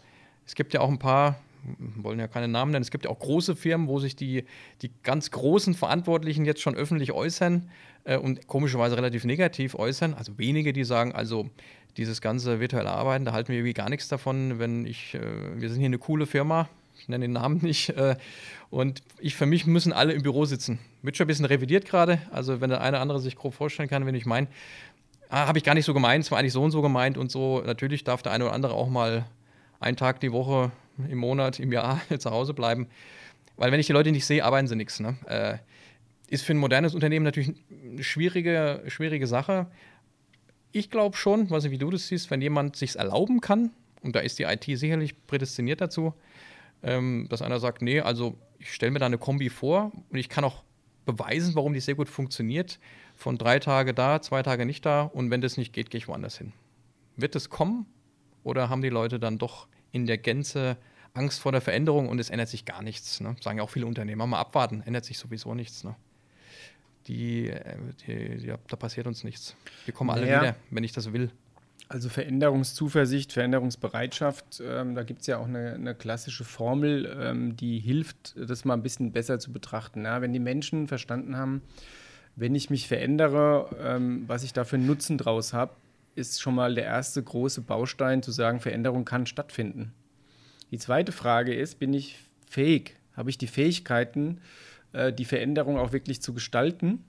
es 0.46 0.56
gibt 0.56 0.74
ja 0.74 0.82
auch 0.82 0.90
ein 0.90 1.00
paar, 1.00 1.40
wollen 1.78 2.20
ja 2.20 2.28
keine 2.28 2.48
Namen 2.48 2.72
nennen, 2.72 2.84
es 2.84 2.92
gibt 2.92 3.06
ja 3.06 3.12
auch 3.12 3.20
große 3.20 3.56
Firmen, 3.56 3.88
wo 3.88 4.00
sich 4.00 4.16
die, 4.16 4.46
die 4.82 4.92
ganz 5.04 5.32
großen 5.32 5.74
Verantwortlichen 5.74 6.46
jetzt 6.46 6.62
schon 6.62 6.76
öffentlich 6.76 7.12
äußern 7.12 7.70
äh, 8.06 8.18
und 8.18 8.48
komischerweise 8.48 8.96
relativ 8.96 9.26
negativ 9.26 9.76
äußern. 9.76 10.14
Also 10.14 10.38
wenige, 10.38 10.72
die 10.72 10.84
sagen, 10.84 11.12
also 11.12 11.50
dieses 11.98 12.22
ganze 12.22 12.60
virtuelle 12.60 12.92
Arbeiten, 12.92 13.26
da 13.26 13.34
halten 13.34 13.50
wir 13.50 13.58
irgendwie 13.58 13.74
gar 13.74 13.90
nichts 13.90 14.08
davon, 14.08 14.60
wenn 14.60 14.86
ich, 14.86 15.16
äh, 15.16 15.60
wir 15.60 15.70
sind 15.70 15.80
hier 15.80 15.88
eine 15.88 15.98
coole 15.98 16.26
Firma, 16.26 16.70
ich 16.98 17.10
nenne 17.10 17.26
den 17.26 17.34
Namen 17.34 17.62
nicht. 17.62 17.90
Äh, 17.90 18.16
und 18.70 19.02
ich 19.20 19.36
für 19.36 19.46
mich 19.46 19.66
müssen 19.66 19.94
alle 19.94 20.14
im 20.14 20.22
Büro 20.22 20.46
sitzen. 20.46 20.80
Wird 21.06 21.18
schon 21.18 21.26
ein 21.26 21.28
bisschen 21.28 21.46
revidiert 21.46 21.86
gerade. 21.86 22.20
Also, 22.32 22.62
wenn 22.62 22.70
der 22.70 22.82
eine 22.82 22.98
oder 22.98 23.02
andere 23.02 23.20
sich 23.20 23.36
grob 23.36 23.54
vorstellen 23.54 23.90
kann, 23.90 24.06
wenn 24.06 24.16
ich 24.16 24.26
meine, 24.26 24.48
ah, 25.30 25.48
habe 25.48 25.58
ich 25.58 25.64
gar 25.64 25.76
nicht 25.76 25.86
so 25.86 25.94
gemeint, 25.94 26.24
es 26.24 26.32
war 26.32 26.40
eigentlich 26.40 26.54
so 26.54 26.64
und 26.64 26.72
so 26.72 26.82
gemeint 26.82 27.18
und 27.18 27.32
so. 27.32 27.62
Natürlich 27.66 28.04
darf 28.04 28.22
der 28.22 28.32
eine 28.32 28.46
oder 28.46 28.54
andere 28.54 28.74
auch 28.74 28.90
mal 28.90 29.26
einen 29.80 29.98
Tag 29.98 30.20
die 30.20 30.32
Woche, 30.32 30.72
im 31.10 31.18
Monat, 31.18 31.60
im 31.60 31.72
Jahr 31.72 32.02
zu 32.20 32.32
Hause 32.32 32.54
bleiben. 32.54 32.88
Weil, 33.58 33.72
wenn 33.72 33.80
ich 33.80 33.88
die 33.88 33.94
Leute 33.94 34.12
nicht 34.12 34.26
sehe, 34.26 34.44
arbeiten 34.44 34.68
sie 34.68 34.76
nichts. 34.76 35.00
Ne? 35.00 35.16
Äh, 35.28 35.58
ist 36.28 36.44
für 36.44 36.54
ein 36.54 36.58
modernes 36.58 36.96
Unternehmen 36.96 37.24
natürlich 37.24 37.54
eine 37.70 38.04
schwierige, 38.04 38.84
schwierige 38.88 39.28
Sache. 39.28 39.68
Ich 40.72 40.90
glaube 40.90 41.16
schon, 41.16 41.50
weiß 41.50 41.64
nicht, 41.64 41.72
wie 41.72 41.78
du 41.78 41.90
das 41.90 42.08
siehst, 42.08 42.32
wenn 42.32 42.42
jemand 42.42 42.76
sich 42.76 42.96
erlauben 42.96 43.42
kann, 43.42 43.72
und 44.02 44.16
da 44.16 44.20
ist 44.20 44.38
die 44.40 44.44
IT 44.44 44.64
sicherlich 44.66 45.26
prädestiniert 45.26 45.82
dazu, 45.82 46.14
ähm, 46.84 47.28
dass 47.30 47.42
einer 47.42 47.60
sagt, 47.60 47.82
nee, 47.82 48.02
also 48.02 48.38
ich 48.60 48.74
stelle 48.74 48.92
mir 48.92 49.00
da 49.00 49.06
eine 49.08 49.18
Kombi 49.18 49.50
vor 49.50 49.92
und 50.10 50.18
ich 50.18 50.30
kann 50.30 50.44
auch 50.44 50.64
beweisen, 51.06 51.56
warum 51.56 51.74
die 51.74 51.80
sehr 51.80 51.96
gut 51.96 52.10
funktioniert. 52.10 52.80
Von 53.16 53.38
drei 53.38 53.60
Tage 53.60 53.94
da, 53.94 54.22
zwei 54.22 54.44
Tage 54.44 54.66
nicht 54.66 54.86
da 54.86 55.04
und 55.04 55.32
wenn 55.32 55.42
das 55.42 55.58
nicht 55.58 55.74
geht, 55.74 55.90
gehe 55.90 56.00
ich 56.00 56.08
woanders 56.08 56.38
hin. 56.38 56.54
Wird 57.16 57.36
es 57.36 57.50
kommen 57.50 57.86
oder 58.44 58.70
haben 58.70 58.82
die 58.82 58.90
Leute 58.90 59.20
dann 59.20 59.38
doch 59.38 59.68
in 59.92 60.06
der 60.06 60.18
Gänze 60.18 60.78
Angst 61.14 61.40
vor 61.40 61.52
der 61.52 61.62
Veränderung 61.62 62.10
und 62.10 62.20
es 62.20 62.30
ändert 62.30 62.50
sich 62.50 62.66
gar 62.66 62.82
nichts? 62.82 63.22
Ne? 63.22 63.36
Sagen 63.42 63.58
ja 63.58 63.64
auch 63.64 63.70
viele 63.70 63.86
Unternehmer, 63.86 64.28
mal 64.28 64.40
abwarten, 64.40 64.82
ändert 64.82 65.06
sich 65.06 65.18
sowieso 65.18 65.54
nichts. 65.54 65.84
Ne? 65.84 65.96
Die, 67.08 67.50
äh, 67.50 67.78
die, 68.06 68.38
die, 68.38 68.54
da 68.68 68.76
passiert 68.76 69.08
uns 69.08 69.24
nichts. 69.24 69.56
Wir 69.86 69.94
kommen 69.94 70.10
alle 70.10 70.26
naja. 70.26 70.42
wieder, 70.42 70.56
wenn 70.72 70.84
ich 70.84 70.92
das 70.92 71.14
will. 71.14 71.32
Also 71.88 72.10
Veränderungszuversicht, 72.10 73.32
Veränderungsbereitschaft, 73.32 74.62
ähm, 74.66 74.96
da 74.96 75.04
gibt 75.04 75.22
es 75.22 75.28
ja 75.28 75.38
auch 75.38 75.46
eine, 75.46 75.74
eine, 75.74 75.94
klassische 75.94 76.44
Formel, 76.44 77.16
ähm, 77.22 77.56
die 77.56 77.78
hilft, 77.78 78.36
das 78.38 78.66
mal 78.66 78.74
ein 78.74 78.82
bisschen 78.82 79.12
besser 79.12 79.38
zu 79.38 79.54
betrachten. 79.54 80.04
Ja? 80.04 80.22
Wenn 80.22 80.34
die 80.34 80.40
Menschen 80.40 80.88
verstanden 80.88 81.38
haben, 81.38 81.62
wenn 82.36 82.56
ich 82.56 82.72
mich 82.72 82.88
verändere, 82.88 83.70
ähm, 83.80 84.24
was 84.28 84.44
ich 84.44 84.52
da 84.52 84.64
für 84.64 84.78
einen 84.78 84.88
Nutzen 84.88 85.20
draus 85.20 85.54
habe, 85.54 85.76
ist 86.16 86.42
schon 86.42 86.56
mal 86.56 86.74
der 86.74 86.86
erste 86.86 87.22
große 87.22 87.62
Baustein 87.62 88.24
zu 88.24 88.32
sagen, 88.32 88.62
Veränderung 88.62 89.06
kann 89.06 89.28
stattfinden. 89.28 89.94
Die 90.72 90.80
zweite 90.80 91.12
Frage 91.12 91.54
ist, 91.54 91.78
bin 91.78 91.94
ich 91.94 92.18
fähig? 92.50 92.96
Habe 93.16 93.30
ich 93.30 93.38
die 93.38 93.48
Fähigkeiten, 93.48 94.42
äh, 94.92 95.14
die 95.14 95.26
Veränderung 95.26 95.78
auch 95.78 95.92
wirklich 95.92 96.22
zu 96.22 96.34
gestalten? 96.34 97.04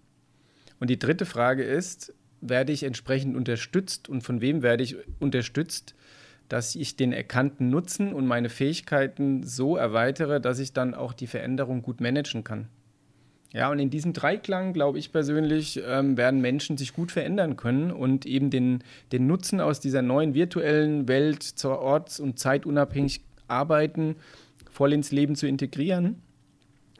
Und 0.80 0.90
die 0.90 0.98
dritte 0.98 1.24
Frage 1.24 1.64
ist, 1.64 2.12
werde 2.40 2.72
ich 2.72 2.82
entsprechend 2.82 3.36
unterstützt 3.36 4.08
und 4.08 4.22
von 4.22 4.40
wem 4.40 4.62
werde 4.62 4.82
ich 4.84 4.96
unterstützt, 5.18 5.94
dass 6.48 6.74
ich 6.74 6.96
den 6.96 7.12
erkannten 7.12 7.70
Nutzen 7.70 8.12
und 8.12 8.26
meine 8.26 8.48
Fähigkeiten 8.48 9.42
so 9.42 9.76
erweitere, 9.76 10.40
dass 10.40 10.58
ich 10.58 10.72
dann 10.72 10.94
auch 10.94 11.12
die 11.12 11.26
Veränderung 11.26 11.82
gut 11.82 12.00
managen 12.00 12.44
kann. 12.44 12.68
Ja, 13.52 13.70
und 13.70 13.78
in 13.78 13.90
diesem 13.90 14.12
Dreiklang, 14.12 14.72
glaube 14.72 14.98
ich 14.98 15.12
persönlich, 15.12 15.80
ähm, 15.86 16.16
werden 16.16 16.40
Menschen 16.40 16.76
sich 16.76 16.92
gut 16.92 17.10
verändern 17.10 17.56
können 17.56 17.90
und 17.90 18.26
eben 18.26 18.50
den, 18.50 18.84
den 19.12 19.26
Nutzen 19.26 19.60
aus 19.60 19.80
dieser 19.80 20.02
neuen 20.02 20.34
virtuellen 20.34 21.08
Welt 21.08 21.42
zur 21.42 21.78
orts- 21.78 22.20
und 22.20 22.38
zeitunabhängig 22.38 23.22
arbeiten, 23.48 24.16
voll 24.70 24.92
ins 24.92 25.10
Leben 25.10 25.36
zu 25.36 25.46
integrieren 25.46 26.20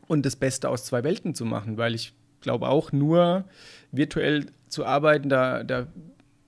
und 0.06 0.24
das 0.24 0.36
Beste 0.36 0.68
aus 0.70 0.84
zwei 0.84 1.04
Welten 1.04 1.34
zu 1.34 1.44
machen, 1.44 1.76
weil 1.76 1.94
ich 1.94 2.14
glaube 2.40 2.68
auch 2.68 2.92
nur 2.92 3.44
virtuell 3.92 4.46
zu 4.68 4.84
arbeiten, 4.84 5.28
da, 5.28 5.62
da 5.62 5.86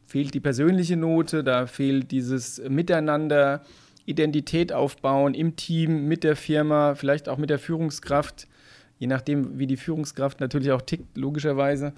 fehlt 0.06 0.34
die 0.34 0.40
persönliche 0.40 0.96
Note, 0.96 1.44
da 1.44 1.66
fehlt 1.66 2.10
dieses 2.10 2.60
Miteinander 2.68 3.62
Identität 4.06 4.72
aufbauen 4.72 5.34
im 5.34 5.56
Team, 5.56 6.08
mit 6.08 6.24
der 6.24 6.34
Firma, 6.34 6.94
vielleicht 6.94 7.28
auch 7.28 7.36
mit 7.36 7.50
der 7.50 7.58
Führungskraft, 7.58 8.48
je 8.98 9.06
nachdem, 9.06 9.58
wie 9.58 9.66
die 9.66 9.76
Führungskraft 9.76 10.40
natürlich 10.40 10.72
auch 10.72 10.82
tickt, 10.82 11.16
logischerweise. 11.16 11.92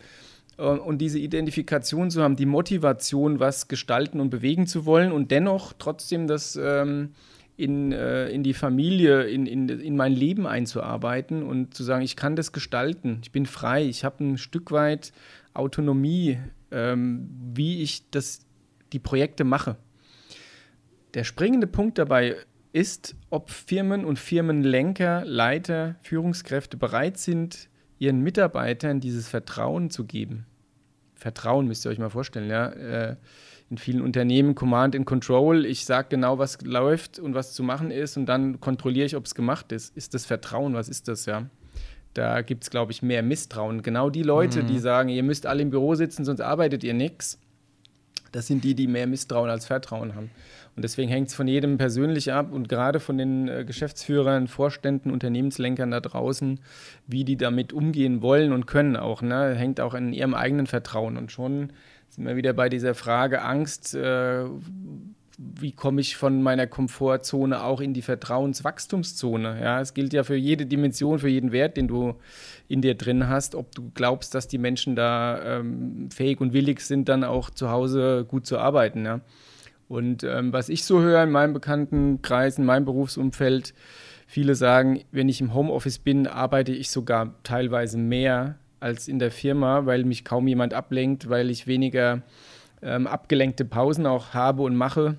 Äh, 0.58 0.62
und 0.62 0.98
diese 0.98 1.20
Identifikation 1.20 2.10
zu 2.10 2.22
haben, 2.22 2.34
die 2.36 2.46
Motivation, 2.46 3.38
was 3.38 3.68
gestalten 3.68 4.20
und 4.20 4.30
bewegen 4.30 4.66
zu 4.66 4.86
wollen 4.86 5.12
und 5.12 5.30
dennoch 5.30 5.72
trotzdem 5.78 6.26
das 6.26 6.58
ähm, 6.60 7.10
in, 7.60 7.92
äh, 7.92 8.28
in 8.28 8.42
die 8.42 8.54
Familie, 8.54 9.24
in, 9.24 9.46
in, 9.46 9.68
in 9.68 9.96
mein 9.96 10.12
Leben 10.12 10.46
einzuarbeiten 10.46 11.42
und 11.42 11.74
zu 11.74 11.84
sagen, 11.84 12.02
ich 12.02 12.16
kann 12.16 12.36
das 12.36 12.52
gestalten, 12.52 13.20
ich 13.22 13.32
bin 13.32 13.46
frei, 13.46 13.84
ich 13.84 14.04
habe 14.04 14.24
ein 14.24 14.38
Stück 14.38 14.70
weit 14.70 15.12
Autonomie, 15.52 16.38
ähm, 16.70 17.28
wie 17.54 17.82
ich 17.82 18.10
das, 18.10 18.46
die 18.92 18.98
Projekte 18.98 19.44
mache. 19.44 19.76
Der 21.14 21.24
springende 21.24 21.66
Punkt 21.66 21.98
dabei 21.98 22.36
ist, 22.72 23.16
ob 23.30 23.50
Firmen 23.50 24.04
und 24.04 24.18
Firmenlenker, 24.18 25.24
Leiter, 25.26 25.96
Führungskräfte 26.02 26.76
bereit 26.76 27.18
sind, 27.18 27.68
ihren 27.98 28.20
Mitarbeitern 28.20 29.00
dieses 29.00 29.28
Vertrauen 29.28 29.90
zu 29.90 30.04
geben. 30.06 30.46
Vertrauen 31.14 31.66
müsst 31.66 31.84
ihr 31.84 31.90
euch 31.90 31.98
mal 31.98 32.10
vorstellen, 32.10 32.48
ja. 32.48 32.68
Äh, 32.68 33.16
in 33.70 33.78
vielen 33.78 34.02
Unternehmen 34.02 34.54
Command 34.54 34.96
and 34.96 35.06
Control. 35.06 35.64
Ich 35.64 35.84
sage 35.84 36.08
genau, 36.10 36.38
was 36.38 36.60
läuft 36.62 37.20
und 37.20 37.34
was 37.34 37.52
zu 37.54 37.62
machen 37.62 37.90
ist 37.90 38.16
und 38.16 38.26
dann 38.26 38.60
kontrolliere 38.60 39.06
ich, 39.06 39.16
ob 39.16 39.26
es 39.26 39.34
gemacht 39.34 39.70
ist. 39.70 39.96
Ist 39.96 40.12
das 40.12 40.26
Vertrauen? 40.26 40.74
Was 40.74 40.88
ist 40.88 41.06
das, 41.06 41.26
ja? 41.26 41.46
Da 42.14 42.42
gibt 42.42 42.64
es, 42.64 42.70
glaube 42.70 42.90
ich, 42.90 43.02
mehr 43.02 43.22
Misstrauen. 43.22 43.82
Genau 43.82 44.10
die 44.10 44.24
Leute, 44.24 44.64
mhm. 44.64 44.66
die 44.66 44.78
sagen, 44.80 45.08
ihr 45.08 45.22
müsst 45.22 45.46
alle 45.46 45.62
im 45.62 45.70
Büro 45.70 45.94
sitzen, 45.94 46.24
sonst 46.24 46.40
arbeitet 46.40 46.82
ihr 46.82 46.94
nichts. 46.94 47.38
Das 48.32 48.48
sind 48.48 48.64
die, 48.64 48.74
die 48.74 48.88
mehr 48.88 49.06
Misstrauen 49.06 49.50
als 49.50 49.66
Vertrauen 49.66 50.14
haben. 50.16 50.30
Und 50.76 50.82
deswegen 50.82 51.10
hängt 51.10 51.28
es 51.28 51.34
von 51.34 51.48
jedem 51.48 51.78
persönlich 51.78 52.32
ab 52.32 52.52
und 52.52 52.68
gerade 52.68 53.00
von 53.00 53.18
den 53.18 53.48
äh, 53.48 53.64
Geschäftsführern, 53.64 54.48
Vorständen, 54.48 55.10
Unternehmenslenkern 55.10 55.90
da 55.90 56.00
draußen, 56.00 56.60
wie 57.06 57.24
die 57.24 57.36
damit 57.36 57.72
umgehen 57.72 58.22
wollen 58.22 58.52
und 58.52 58.66
können 58.66 58.96
auch. 58.96 59.20
Ne? 59.22 59.54
Hängt 59.54 59.80
auch 59.80 59.94
an 59.94 60.12
ihrem 60.12 60.34
eigenen 60.34 60.66
Vertrauen. 60.66 61.16
Und 61.16 61.32
schon 61.32 61.72
sind 62.10 62.26
wir 62.26 62.36
wieder 62.36 62.52
bei 62.52 62.68
dieser 62.68 62.94
Frage 62.94 63.42
Angst. 63.42 63.94
Äh, 63.94 64.44
wie 65.38 65.72
komme 65.72 66.02
ich 66.02 66.16
von 66.16 66.42
meiner 66.42 66.66
Komfortzone 66.66 67.62
auch 67.62 67.80
in 67.80 67.94
die 67.94 68.02
Vertrauenswachstumszone? 68.02 69.58
Ja, 69.62 69.80
es 69.80 69.94
gilt 69.94 70.12
ja 70.12 70.22
für 70.22 70.36
jede 70.36 70.66
Dimension, 70.66 71.18
für 71.18 71.28
jeden 71.28 71.50
Wert, 71.50 71.78
den 71.78 71.88
du 71.88 72.14
in 72.68 72.82
dir 72.82 72.94
drin 72.94 73.28
hast, 73.28 73.54
ob 73.54 73.74
du 73.74 73.90
glaubst, 73.94 74.34
dass 74.34 74.48
die 74.48 74.58
Menschen 74.58 74.96
da 74.96 75.40
ähm, 75.42 76.10
fähig 76.10 76.40
und 76.40 76.52
willig 76.52 76.80
sind, 76.80 77.08
dann 77.08 77.24
auch 77.24 77.48
zu 77.48 77.70
Hause 77.70 78.26
gut 78.28 78.44
zu 78.44 78.58
arbeiten. 78.58 79.06
Ja? 79.06 79.20
Und 79.88 80.24
ähm, 80.24 80.52
was 80.52 80.68
ich 80.68 80.84
so 80.84 81.00
höre 81.00 81.22
in 81.22 81.30
meinem 81.30 81.54
Bekanntenkreis, 81.54 82.58
in 82.58 82.66
meinem 82.66 82.84
Berufsumfeld, 82.84 83.72
viele 84.26 84.54
sagen, 84.54 85.00
wenn 85.10 85.30
ich 85.30 85.40
im 85.40 85.54
Homeoffice 85.54 86.00
bin, 86.00 86.26
arbeite 86.26 86.72
ich 86.72 86.90
sogar 86.90 87.34
teilweise 87.44 87.96
mehr 87.96 88.58
als 88.80 89.08
in 89.08 89.18
der 89.18 89.30
Firma, 89.30 89.86
weil 89.86 90.04
mich 90.04 90.24
kaum 90.24 90.48
jemand 90.48 90.74
ablenkt, 90.74 91.28
weil 91.28 91.50
ich 91.50 91.66
weniger 91.66 92.22
ähm, 92.82 93.06
abgelenkte 93.06 93.64
Pausen 93.64 94.06
auch 94.06 94.34
habe 94.34 94.62
und 94.62 94.74
mache 94.74 95.16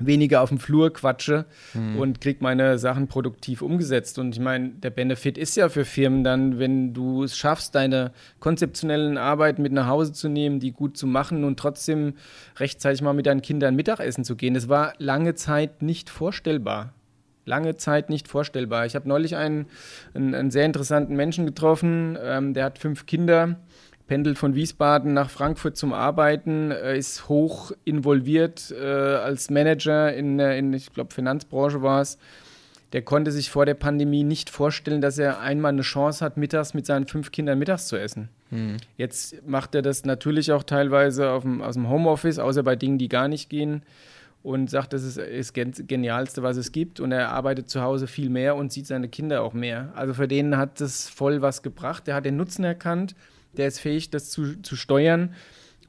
weniger 0.00 0.42
auf 0.42 0.48
dem 0.48 0.58
Flur 0.58 0.92
quatsche 0.92 1.44
mhm. 1.74 1.98
und 1.98 2.20
kriege 2.20 2.38
meine 2.40 2.78
Sachen 2.78 3.08
produktiv 3.08 3.62
umgesetzt. 3.62 4.18
Und 4.18 4.34
ich 4.34 4.40
meine, 4.40 4.70
der 4.70 4.90
Benefit 4.90 5.36
ist 5.36 5.56
ja 5.56 5.68
für 5.68 5.84
Firmen 5.84 6.24
dann, 6.24 6.58
wenn 6.58 6.94
du 6.94 7.24
es 7.24 7.36
schaffst, 7.36 7.74
deine 7.74 8.12
konzeptionellen 8.40 9.18
Arbeiten 9.18 9.62
mit 9.62 9.72
nach 9.72 9.88
Hause 9.88 10.12
zu 10.12 10.28
nehmen, 10.28 10.60
die 10.60 10.72
gut 10.72 10.96
zu 10.96 11.06
machen 11.06 11.44
und 11.44 11.58
trotzdem 11.58 12.14
rechtzeitig 12.56 13.02
mal 13.02 13.12
mit 13.12 13.26
deinen 13.26 13.42
Kindern 13.42 13.74
Mittagessen 13.74 14.24
zu 14.24 14.36
gehen. 14.36 14.54
Das 14.54 14.68
war 14.68 14.94
lange 14.98 15.34
Zeit 15.34 15.82
nicht 15.82 16.10
vorstellbar. 16.10 16.92
Lange 17.48 17.76
Zeit 17.76 18.10
nicht 18.10 18.28
vorstellbar. 18.28 18.86
Ich 18.86 18.94
habe 18.94 19.08
neulich 19.08 19.34
einen, 19.34 19.66
einen, 20.14 20.34
einen, 20.34 20.50
sehr 20.50 20.66
interessanten 20.66 21.16
Menschen 21.16 21.46
getroffen, 21.46 22.16
ähm, 22.22 22.54
der 22.54 22.64
hat 22.64 22.78
fünf 22.78 23.06
Kinder 23.06 23.56
pendelt 24.06 24.38
von 24.38 24.54
Wiesbaden 24.54 25.12
nach 25.12 25.30
Frankfurt 25.30 25.76
zum 25.76 25.92
Arbeiten, 25.92 26.70
äh, 26.70 26.96
ist 26.98 27.28
hoch 27.28 27.72
involviert 27.84 28.70
äh, 28.70 28.84
als 28.84 29.50
Manager 29.50 30.12
in, 30.14 30.38
in 30.38 30.72
ich 30.72 30.92
glaube, 30.92 31.14
Finanzbranche 31.14 31.82
war 31.82 32.02
es. 32.02 32.18
Der 32.94 33.02
konnte 33.02 33.32
sich 33.32 33.50
vor 33.50 33.66
der 33.66 33.74
Pandemie 33.74 34.24
nicht 34.24 34.48
vorstellen, 34.48 35.02
dass 35.02 35.18
er 35.18 35.40
einmal 35.40 35.72
eine 35.72 35.82
Chance 35.82 36.24
hat, 36.24 36.38
mittags 36.38 36.72
mit 36.72 36.86
seinen 36.86 37.06
fünf 37.06 37.32
Kindern 37.32 37.58
mittags 37.58 37.86
zu 37.86 37.96
essen. 37.96 38.30
Hm. 38.48 38.78
Jetzt 38.96 39.46
macht 39.46 39.74
er 39.74 39.82
das 39.82 40.06
natürlich 40.06 40.52
auch 40.52 40.62
teilweise 40.62 41.38
dem, 41.42 41.60
aus 41.60 41.74
dem 41.74 41.90
Homeoffice, 41.90 42.38
außer 42.38 42.62
bei 42.62 42.76
Dingen, 42.76 42.96
die 42.96 43.08
gar 43.08 43.28
nicht 43.28 43.50
gehen 43.50 43.82
und 44.42 44.70
sagt, 44.70 44.92
das 44.92 45.02
ist 45.02 45.18
das 45.56 45.82
Genialste, 45.86 46.42
was 46.42 46.56
es 46.56 46.72
gibt. 46.72 47.00
Und 47.00 47.12
er 47.12 47.30
arbeitet 47.30 47.68
zu 47.68 47.82
Hause 47.82 48.06
viel 48.06 48.30
mehr 48.30 48.56
und 48.56 48.72
sieht 48.72 48.86
seine 48.86 49.08
Kinder 49.08 49.42
auch 49.42 49.52
mehr. 49.52 49.92
Also 49.94 50.14
für 50.14 50.28
den 50.28 50.56
hat 50.56 50.80
das 50.80 51.08
voll 51.08 51.42
was 51.42 51.62
gebracht. 51.62 52.08
Er 52.08 52.14
hat 52.14 52.24
den 52.24 52.36
Nutzen 52.36 52.64
erkannt 52.64 53.14
der 53.58 53.68
ist 53.68 53.80
fähig, 53.80 54.10
das 54.10 54.30
zu, 54.30 54.60
zu 54.62 54.76
steuern. 54.76 55.34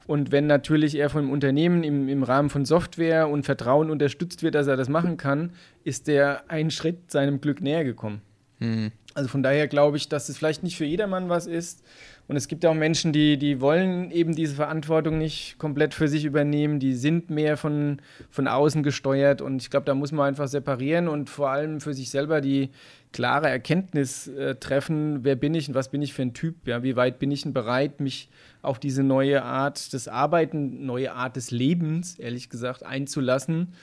Und 0.06 0.32
wenn 0.32 0.46
natürlich 0.46 0.96
er 0.96 1.08
vom 1.08 1.30
Unternehmen 1.30 1.84
im, 1.84 2.08
im 2.08 2.22
Rahmen 2.22 2.50
von 2.50 2.64
Software 2.64 3.28
und 3.28 3.44
Vertrauen 3.44 3.90
unterstützt 3.90 4.42
wird, 4.42 4.54
dass 4.54 4.66
er 4.66 4.76
das 4.76 4.88
machen 4.88 5.16
kann, 5.16 5.52
ist 5.84 6.08
der 6.08 6.50
einen 6.50 6.70
Schritt 6.70 7.10
seinem 7.10 7.40
Glück 7.40 7.60
näher 7.60 7.84
gekommen. 7.84 8.20
Mhm. 8.58 8.92
Also 9.14 9.28
von 9.28 9.42
daher 9.42 9.66
glaube 9.66 9.96
ich, 9.96 10.08
dass 10.08 10.28
es 10.28 10.38
vielleicht 10.38 10.62
nicht 10.62 10.76
für 10.76 10.84
jedermann 10.84 11.28
was 11.28 11.46
ist. 11.46 11.82
Und 12.28 12.36
es 12.36 12.46
gibt 12.46 12.64
auch 12.64 12.74
Menschen, 12.74 13.12
die, 13.12 13.38
die 13.38 13.60
wollen 13.60 14.12
eben 14.12 14.36
diese 14.36 14.54
Verantwortung 14.54 15.18
nicht 15.18 15.58
komplett 15.58 15.94
für 15.94 16.06
sich 16.06 16.24
übernehmen. 16.24 16.78
Die 16.78 16.94
sind 16.94 17.28
mehr 17.28 17.56
von, 17.56 18.00
von 18.30 18.46
außen 18.46 18.84
gesteuert. 18.84 19.42
Und 19.42 19.62
ich 19.62 19.70
glaube, 19.70 19.86
da 19.86 19.94
muss 19.94 20.12
man 20.12 20.28
einfach 20.28 20.46
separieren 20.46 21.08
und 21.08 21.28
vor 21.28 21.50
allem 21.50 21.80
für 21.80 21.92
sich 21.92 22.10
selber 22.10 22.40
die, 22.40 22.70
klare 23.12 23.48
Erkenntnis 23.48 24.28
äh, 24.28 24.54
treffen, 24.56 25.24
wer 25.24 25.36
bin 25.36 25.54
ich 25.54 25.68
und 25.68 25.74
was 25.74 25.90
bin 25.90 26.02
ich 26.02 26.14
für 26.14 26.22
ein 26.22 26.34
Typ, 26.34 26.66
ja, 26.66 26.82
wie 26.82 26.96
weit 26.96 27.18
bin 27.18 27.30
ich 27.30 27.42
denn 27.42 27.52
bereit, 27.52 28.00
mich 28.00 28.28
auf 28.62 28.78
diese 28.78 29.02
neue 29.02 29.42
Art 29.42 29.92
des 29.92 30.06
Arbeiten, 30.06 30.86
neue 30.86 31.12
Art 31.12 31.36
des 31.36 31.50
Lebens, 31.50 32.18
ehrlich 32.18 32.50
gesagt, 32.50 32.84
einzulassen, 32.84 33.74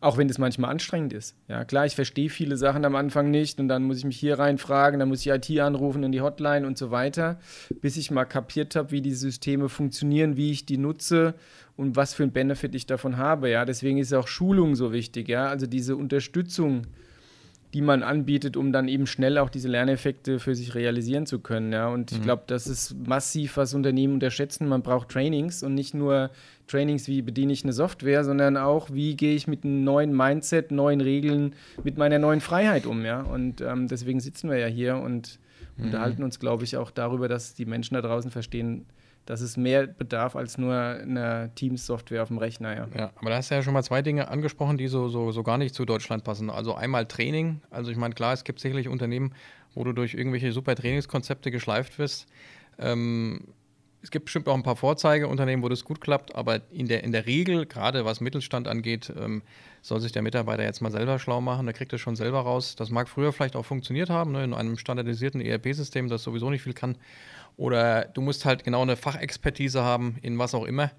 auch 0.00 0.18
wenn 0.18 0.28
das 0.28 0.38
manchmal 0.38 0.70
anstrengend 0.70 1.12
ist. 1.12 1.36
Ja, 1.48 1.64
klar, 1.64 1.86
ich 1.86 1.94
verstehe 1.94 2.28
viele 2.28 2.56
Sachen 2.56 2.84
am 2.84 2.96
Anfang 2.96 3.30
nicht 3.30 3.60
und 3.60 3.68
dann 3.68 3.84
muss 3.84 3.98
ich 3.98 4.04
mich 4.04 4.18
hier 4.18 4.38
reinfragen, 4.38 5.00
dann 5.00 5.08
muss 5.08 5.24
ich 5.24 5.28
IT 5.28 5.60
anrufen 5.60 6.02
in 6.02 6.12
die 6.12 6.20
Hotline 6.20 6.66
und 6.66 6.76
so 6.76 6.90
weiter, 6.90 7.38
bis 7.80 7.96
ich 7.96 8.10
mal 8.10 8.24
kapiert 8.24 8.76
habe, 8.76 8.90
wie 8.90 9.00
die 9.00 9.14
Systeme 9.14 9.68
funktionieren, 9.68 10.36
wie 10.36 10.50
ich 10.50 10.66
die 10.66 10.78
nutze 10.78 11.34
und 11.76 11.96
was 11.96 12.14
für 12.14 12.24
einen 12.24 12.32
Benefit 12.32 12.74
ich 12.74 12.86
davon 12.86 13.16
habe. 13.16 13.50
Ja, 13.50 13.64
deswegen 13.64 13.98
ist 13.98 14.12
auch 14.12 14.28
Schulung 14.28 14.76
so 14.76 14.92
wichtig, 14.92 15.28
ja, 15.28 15.46
also 15.46 15.66
diese 15.66 15.96
Unterstützung 15.96 16.86
die 17.76 17.82
man 17.82 18.02
anbietet, 18.02 18.56
um 18.56 18.72
dann 18.72 18.88
eben 18.88 19.06
schnell 19.06 19.36
auch 19.36 19.50
diese 19.50 19.68
Lerneffekte 19.68 20.38
für 20.38 20.54
sich 20.54 20.74
realisieren 20.74 21.26
zu 21.26 21.40
können. 21.40 21.74
Ja. 21.74 21.88
Und 21.88 22.10
ich 22.10 22.20
mhm. 22.20 22.22
glaube, 22.22 22.44
das 22.46 22.66
ist 22.66 22.96
massiv, 23.06 23.58
was 23.58 23.74
Unternehmen 23.74 24.14
unterschätzen. 24.14 24.66
Man 24.66 24.80
braucht 24.80 25.10
Trainings 25.10 25.62
und 25.62 25.74
nicht 25.74 25.92
nur 25.92 26.30
Trainings, 26.66 27.08
wie 27.08 27.22
bediene 27.22 27.52
ich 27.52 27.62
eine 27.62 27.72
Software, 27.72 28.24
sondern 28.24 28.56
auch, 28.56 28.90
wie 28.90 29.16
gehe 29.16 29.34
ich 29.34 29.46
mit 29.46 29.64
einem 29.64 29.84
neuen 29.84 30.16
Mindset, 30.16 30.70
neuen 30.70 31.00
Regeln, 31.00 31.54
mit 31.84 31.96
meiner 31.96 32.18
neuen 32.18 32.40
Freiheit 32.40 32.86
um. 32.86 33.04
Ja. 33.04 33.22
Und 33.22 33.60
ähm, 33.60 33.88
deswegen 33.88 34.20
sitzen 34.20 34.50
wir 34.50 34.58
ja 34.58 34.66
hier 34.66 34.96
und 34.96 35.38
mhm. 35.76 35.86
unterhalten 35.86 36.22
uns, 36.22 36.40
glaube 36.40 36.64
ich, 36.64 36.76
auch 36.76 36.90
darüber, 36.90 37.28
dass 37.28 37.54
die 37.54 37.66
Menschen 37.66 37.94
da 37.94 38.02
draußen 38.02 38.30
verstehen, 38.30 38.86
dass 39.26 39.40
es 39.40 39.56
mehr 39.56 39.86
bedarf 39.86 40.36
als 40.36 40.56
nur 40.56 40.74
eine 40.74 41.50
Teams-Software 41.56 42.22
auf 42.22 42.28
dem 42.28 42.38
Rechner. 42.38 42.76
Ja. 42.76 42.88
ja, 42.96 43.10
aber 43.16 43.30
da 43.30 43.36
hast 43.36 43.50
du 43.50 43.56
ja 43.56 43.62
schon 43.62 43.74
mal 43.74 43.82
zwei 43.82 44.00
Dinge 44.00 44.28
angesprochen, 44.28 44.78
die 44.78 44.86
so, 44.86 45.08
so, 45.08 45.32
so 45.32 45.42
gar 45.42 45.58
nicht 45.58 45.74
zu 45.74 45.84
Deutschland 45.84 46.22
passen. 46.22 46.48
Also 46.48 46.74
einmal 46.74 47.06
Training. 47.06 47.60
Also 47.70 47.90
ich 47.90 47.96
meine, 47.96 48.14
klar, 48.14 48.32
es 48.32 48.44
gibt 48.44 48.60
sicherlich 48.60 48.88
Unternehmen, 48.88 49.34
wo 49.74 49.82
du 49.82 49.92
durch 49.92 50.14
irgendwelche 50.14 50.52
super 50.52 50.76
Trainingskonzepte 50.76 51.50
geschleift 51.50 51.98
wirst. 51.98 52.28
Ähm, 52.78 53.48
es 54.06 54.12
gibt 54.12 54.26
bestimmt 54.26 54.46
auch 54.46 54.54
ein 54.54 54.62
paar 54.62 54.76
Vorzeigeunternehmen, 54.76 55.64
wo 55.64 55.68
das 55.68 55.82
gut 55.82 56.00
klappt, 56.00 56.36
aber 56.36 56.60
in 56.70 56.86
der, 56.86 57.02
in 57.02 57.10
der 57.10 57.26
Regel, 57.26 57.66
gerade 57.66 58.04
was 58.04 58.20
Mittelstand 58.20 58.68
angeht, 58.68 59.12
ähm, 59.18 59.42
soll 59.82 60.00
sich 60.00 60.12
der 60.12 60.22
Mitarbeiter 60.22 60.62
jetzt 60.62 60.80
mal 60.80 60.92
selber 60.92 61.18
schlau 61.18 61.40
machen. 61.40 61.66
Der 61.66 61.74
kriegt 61.74 61.92
das 61.92 62.00
schon 62.00 62.14
selber 62.14 62.38
raus. 62.38 62.76
Das 62.76 62.90
mag 62.90 63.08
früher 63.08 63.32
vielleicht 63.32 63.56
auch 63.56 63.64
funktioniert 63.64 64.08
haben, 64.08 64.30
ne, 64.30 64.44
in 64.44 64.54
einem 64.54 64.78
standardisierten 64.78 65.40
ERP-System, 65.40 66.08
das 66.08 66.22
sowieso 66.22 66.50
nicht 66.50 66.62
viel 66.62 66.72
kann. 66.72 66.96
Oder 67.56 68.04
du 68.04 68.20
musst 68.20 68.44
halt 68.44 68.62
genau 68.62 68.82
eine 68.82 68.94
Fachexpertise 68.94 69.82
haben 69.82 70.18
in 70.22 70.38
was 70.38 70.54
auch 70.54 70.66
immer. 70.66 70.92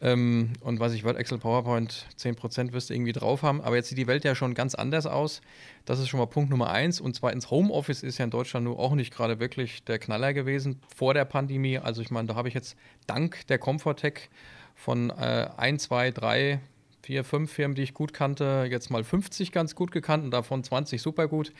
Ähm, 0.00 0.52
und 0.60 0.78
was 0.78 0.92
ich 0.92 1.04
Word, 1.04 1.16
Excel, 1.16 1.38
PowerPoint, 1.38 2.06
10% 2.18 2.72
wirst 2.72 2.90
du 2.90 2.94
irgendwie 2.94 3.12
drauf 3.12 3.42
haben. 3.42 3.60
Aber 3.60 3.76
jetzt 3.76 3.88
sieht 3.88 3.98
die 3.98 4.06
Welt 4.06 4.24
ja 4.24 4.34
schon 4.34 4.54
ganz 4.54 4.74
anders 4.74 5.06
aus. 5.06 5.40
Das 5.84 5.98
ist 5.98 6.08
schon 6.08 6.20
mal 6.20 6.26
Punkt 6.26 6.50
Nummer 6.50 6.70
eins. 6.70 7.00
Und 7.00 7.14
zweitens, 7.14 7.50
Homeoffice 7.50 8.02
ist 8.02 8.18
ja 8.18 8.24
in 8.24 8.30
Deutschland 8.30 8.64
nur 8.64 8.78
auch 8.78 8.94
nicht 8.94 9.12
gerade 9.12 9.40
wirklich 9.40 9.82
der 9.84 9.98
Knaller 9.98 10.34
gewesen 10.34 10.80
vor 10.94 11.14
der 11.14 11.24
Pandemie. 11.24 11.78
Also 11.78 12.00
ich 12.02 12.10
meine, 12.10 12.28
da 12.28 12.34
habe 12.34 12.48
ich 12.48 12.54
jetzt 12.54 12.76
dank 13.06 13.46
der 13.48 13.58
Comfortech 13.58 14.30
von 14.76 15.10
äh, 15.10 15.48
1, 15.56 15.82
2, 15.84 16.12
3, 16.12 16.60
4, 17.02 17.24
5 17.24 17.50
Firmen, 17.50 17.74
die 17.74 17.82
ich 17.82 17.94
gut 17.94 18.12
kannte, 18.12 18.66
jetzt 18.70 18.90
mal 18.90 19.02
50 19.02 19.50
ganz 19.50 19.74
gut 19.74 19.90
gekannt 19.90 20.24
und 20.24 20.30
davon 20.30 20.62
20 20.62 21.02
super 21.02 21.26
gut. 21.26 21.52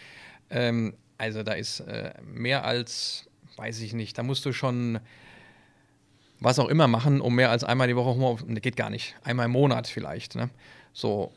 Ähm, 0.51 0.95
also 1.17 1.43
da 1.43 1.53
ist 1.53 1.81
äh, 1.81 2.13
mehr 2.23 2.65
als 2.65 3.29
weiß 3.59 3.81
ich 3.81 3.93
nicht, 3.93 4.17
da 4.17 4.23
musst 4.23 4.47
du 4.47 4.53
schon 4.53 5.01
was 6.41 6.59
auch 6.59 6.69
immer 6.69 6.89
machen, 6.89 7.21
um 7.21 7.35
mehr 7.35 7.51
als 7.51 7.65
einmal 7.65 7.89
die 7.89 7.97
Woche 7.97 8.11
Homeoffice, 8.11 8.47
geht 8.61 8.77
gar 8.77 8.91
nicht, 8.91 9.17
einmal 9.25 9.47
im 9.47 9.53
Monat 9.53 9.87
vielleicht, 9.87 10.37
ne? 10.37 10.51
So, 10.93 11.33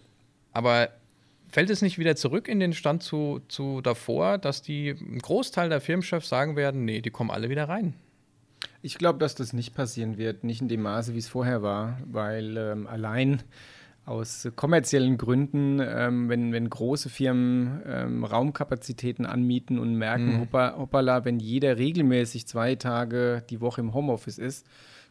aber 0.53 0.89
fällt 1.49 1.69
es 1.69 1.81
nicht 1.81 1.99
wieder 1.99 2.15
zurück 2.15 2.47
in 2.47 2.59
den 2.59 2.73
Stand 2.73 3.03
zu, 3.03 3.41
zu 3.47 3.81
davor, 3.81 4.37
dass 4.37 4.61
die 4.61 4.89
ein 4.89 5.19
Großteil 5.19 5.69
der 5.69 5.81
Firmenchefs 5.81 6.29
sagen 6.29 6.55
werden, 6.55 6.85
nee, 6.85 7.01
die 7.01 7.09
kommen 7.09 7.31
alle 7.31 7.49
wieder 7.49 7.67
rein? 7.67 7.93
Ich 8.81 8.97
glaube, 8.97 9.19
dass 9.19 9.35
das 9.35 9.53
nicht 9.53 9.75
passieren 9.75 10.17
wird, 10.17 10.43
nicht 10.43 10.61
in 10.61 10.67
dem 10.67 10.81
Maße, 10.81 11.13
wie 11.13 11.19
es 11.19 11.27
vorher 11.27 11.61
war, 11.61 11.97
weil 12.05 12.57
ähm, 12.57 12.87
allein 12.87 13.43
aus 14.05 14.47
kommerziellen 14.55 15.17
Gründen, 15.17 15.79
ähm, 15.79 16.27
wenn, 16.27 16.51
wenn 16.51 16.69
große 16.69 17.09
Firmen 17.09 17.81
ähm, 17.85 18.23
Raumkapazitäten 18.23 19.25
anmieten 19.25 19.77
und 19.77 19.95
merken, 19.95 20.37
mhm. 20.37 20.41
hoppa, 20.41 20.75
hoppala, 20.77 21.23
wenn 21.23 21.39
jeder 21.39 21.77
regelmäßig 21.77 22.47
zwei 22.47 22.75
Tage 22.75 23.43
die 23.49 23.61
Woche 23.61 23.81
im 23.81 23.93
Homeoffice 23.93 24.39
ist, 24.39 24.65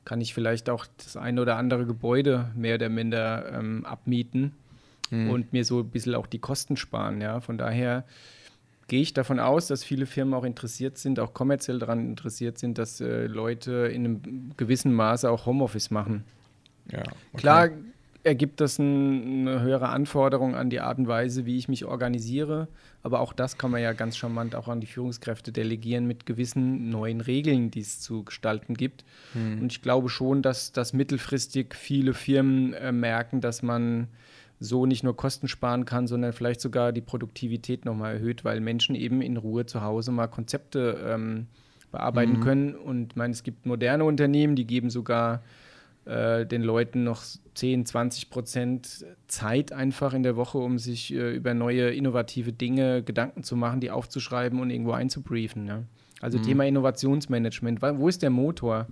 kann 0.04 0.20
ich 0.20 0.34
vielleicht 0.34 0.68
auch 0.68 0.86
das 0.96 1.16
eine 1.16 1.40
oder 1.42 1.56
andere 1.56 1.86
Gebäude 1.86 2.50
mehr 2.56 2.76
oder 2.76 2.88
minder 2.88 3.52
ähm, 3.52 3.84
abmieten 3.84 4.54
mhm. 5.10 5.30
und 5.30 5.52
mir 5.52 5.64
so 5.64 5.80
ein 5.80 5.90
bisschen 5.90 6.14
auch 6.14 6.26
die 6.26 6.38
Kosten 6.38 6.76
sparen. 6.76 7.20
Ja? 7.20 7.40
Von 7.40 7.58
daher 7.58 8.04
gehe 8.88 9.02
ich 9.02 9.14
davon 9.14 9.38
aus, 9.38 9.68
dass 9.68 9.84
viele 9.84 10.06
Firmen 10.06 10.34
auch 10.34 10.44
interessiert 10.44 10.98
sind, 10.98 11.20
auch 11.20 11.32
kommerziell 11.32 11.78
daran 11.78 12.00
interessiert 12.00 12.58
sind, 12.58 12.76
dass 12.76 13.00
äh, 13.00 13.26
Leute 13.26 13.88
in 13.92 14.04
einem 14.04 14.56
gewissen 14.56 14.92
Maße 14.92 15.30
auch 15.30 15.46
Homeoffice 15.46 15.92
machen. 15.92 16.24
Ja, 16.90 17.02
okay. 17.02 17.14
Klar 17.36 17.68
ergibt 18.22 18.60
das 18.60 18.78
ein, 18.78 19.48
eine 19.48 19.60
höhere 19.60 19.88
Anforderung 19.88 20.54
an 20.54 20.70
die 20.70 20.80
Art 20.80 20.98
und 20.98 21.08
Weise, 21.08 21.46
wie 21.46 21.56
ich 21.56 21.68
mich 21.68 21.84
organisiere. 21.84 22.68
Aber 23.02 23.20
auch 23.20 23.32
das 23.32 23.56
kann 23.56 23.70
man 23.70 23.80
ja 23.80 23.92
ganz 23.92 24.16
charmant 24.16 24.54
auch 24.54 24.68
an 24.68 24.80
die 24.80 24.86
Führungskräfte 24.86 25.52
delegieren 25.52 26.06
mit 26.06 26.26
gewissen 26.26 26.90
neuen 26.90 27.20
Regeln, 27.20 27.70
die 27.70 27.80
es 27.80 28.00
zu 28.00 28.24
gestalten 28.24 28.74
gibt. 28.74 29.04
Hm. 29.32 29.62
Und 29.62 29.72
ich 29.72 29.82
glaube 29.82 30.08
schon, 30.08 30.42
dass, 30.42 30.72
dass 30.72 30.92
mittelfristig 30.92 31.74
viele 31.74 32.12
Firmen 32.12 32.74
äh, 32.74 32.92
merken, 32.92 33.40
dass 33.40 33.62
man 33.62 34.08
so 34.58 34.84
nicht 34.84 35.02
nur 35.02 35.16
Kosten 35.16 35.48
sparen 35.48 35.86
kann, 35.86 36.06
sondern 36.06 36.34
vielleicht 36.34 36.60
sogar 36.60 36.92
die 36.92 37.00
Produktivität 37.00 37.86
nochmal 37.86 38.14
erhöht, 38.16 38.44
weil 38.44 38.60
Menschen 38.60 38.94
eben 38.94 39.22
in 39.22 39.38
Ruhe 39.38 39.64
zu 39.64 39.80
Hause 39.80 40.12
mal 40.12 40.26
Konzepte 40.26 41.00
ähm, 41.06 41.46
bearbeiten 41.90 42.34
mhm. 42.34 42.40
können. 42.40 42.74
Und 42.74 43.12
ich 43.12 43.16
meine, 43.16 43.32
es 43.32 43.42
gibt 43.42 43.64
moderne 43.64 44.04
Unternehmen, 44.04 44.56
die 44.56 44.66
geben 44.66 44.90
sogar 44.90 45.42
äh, 46.04 46.46
den 46.46 46.62
Leuten 46.62 47.04
noch 47.04 47.22
10, 47.54 47.86
20 47.86 48.30
Prozent 48.30 49.04
Zeit 49.28 49.72
einfach 49.72 50.14
in 50.14 50.22
der 50.22 50.36
Woche, 50.36 50.58
um 50.58 50.78
sich 50.78 51.12
äh, 51.12 51.34
über 51.34 51.54
neue 51.54 51.90
innovative 51.90 52.52
Dinge 52.52 53.02
Gedanken 53.02 53.42
zu 53.42 53.56
machen, 53.56 53.80
die 53.80 53.90
aufzuschreiben 53.90 54.60
und 54.60 54.70
irgendwo 54.70 54.92
einzubriefen. 54.92 55.66
Ja? 55.66 55.82
Also 56.20 56.38
mhm. 56.38 56.42
Thema 56.42 56.66
Innovationsmanagement. 56.66 57.82
Wo 57.82 58.08
ist 58.08 58.22
der 58.22 58.30
Motor? 58.30 58.86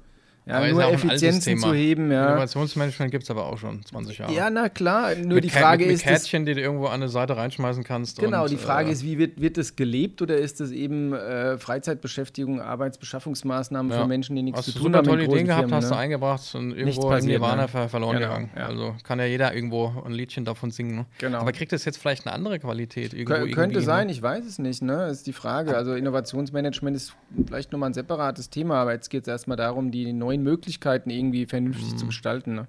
Ja, 0.49 0.57
aber 0.57 0.69
nur 0.69 0.85
Effizienzen 0.85 1.59
zu 1.59 1.75
heben, 1.75 2.11
ja. 2.11 2.29
Innovationsmanagement 2.29 3.11
gibt 3.11 3.25
es 3.25 3.31
aber 3.31 3.47
auch 3.47 3.59
schon 3.59 3.85
20 3.85 4.19
Jahre. 4.19 4.33
Ja, 4.33 4.49
na 4.49 4.69
klar. 4.69 5.15
Nur 5.15 5.35
mit 5.35 5.45
die 5.45 5.51
Frage 5.51 5.85
mit, 5.85 5.89
mit 5.89 5.97
ist. 5.97 6.03
Kärtchen, 6.05 6.47
die 6.47 6.55
du 6.55 6.61
irgendwo 6.61 6.87
an 6.87 6.95
eine 6.95 7.09
Seite 7.09 7.37
reinschmeißen 7.37 7.85
kannst. 7.85 8.19
Genau, 8.19 8.45
und, 8.45 8.51
die 8.51 8.57
Frage 8.57 8.89
äh, 8.89 8.93
ist, 8.93 9.05
wie 9.05 9.19
wird, 9.19 9.41
wird 9.41 9.59
das 9.59 9.77
gelebt 9.77 10.23
oder 10.23 10.39
ist 10.39 10.61
das 10.61 10.71
eben 10.71 11.13
äh, 11.13 11.59
Freizeitbeschäftigung, 11.59 12.63
Arbeitsbeschaffungsmaßnahmen 12.63 13.93
ja. 13.93 14.01
für 14.01 14.09
Menschen, 14.09 14.37
die 14.37 14.43
nichts 14.43 14.61
hast 14.61 14.73
zu 14.73 14.79
tun 14.79 14.95
haben? 14.97 15.07
Hast 15.07 15.07
du 15.07 15.11
tolle 15.11 15.25
Ideen 15.25 15.47
gehabt, 15.47 15.61
Firmen, 15.61 15.77
hast 15.77 15.85
ne? 15.85 15.91
du 15.91 15.97
eingebracht 15.97 16.55
und 16.55 16.73
irgendwo 16.73 17.13
in 17.13 17.27
Nirvana 17.27 17.63
ne? 17.63 17.89
verloren 17.89 18.17
genau, 18.17 18.29
gegangen. 18.29 18.51
Ja. 18.57 18.67
Also 18.67 18.95
kann 19.03 19.19
ja 19.19 19.27
jeder 19.27 19.55
irgendwo 19.55 20.03
ein 20.05 20.13
Liedchen 20.13 20.47
davon 20.47 20.71
singen. 20.71 20.97
Ne? 20.97 21.07
Genau. 21.19 21.41
Aber 21.41 21.53
kriegt 21.53 21.73
das 21.73 21.85
jetzt 21.85 21.99
vielleicht 21.99 22.27
eine 22.27 22.35
andere 22.35 22.59
Qualität? 22.59 23.13
Irgendwo, 23.13 23.55
könnte 23.55 23.83
sein, 23.83 24.07
ne? 24.07 24.13
ich 24.13 24.23
weiß 24.23 24.47
es 24.47 24.59
nicht. 24.59 24.83
Ne? 24.83 25.09
ist 25.09 25.27
die 25.27 25.33
Frage. 25.33 25.77
Also 25.77 25.95
Innovationsmanagement 25.95 26.97
ist 26.97 27.15
vielleicht 27.47 27.73
nochmal 27.73 27.91
ein 27.91 27.95
separates 27.95 28.51
Thema, 28.51 28.77
aber 28.77 28.93
jetzt 28.93 29.11
geht 29.11 29.23
es 29.23 29.29
erstmal 29.29 29.57
darum, 29.57 29.91
die 29.91 30.13
neuen 30.13 30.38
Möglichkeiten 30.43 31.11
irgendwie 31.11 31.47
vernünftig 31.47 31.93
mhm. 31.93 31.99
zu 31.99 32.07
gestalten. 32.07 32.55
Ne? 32.55 32.69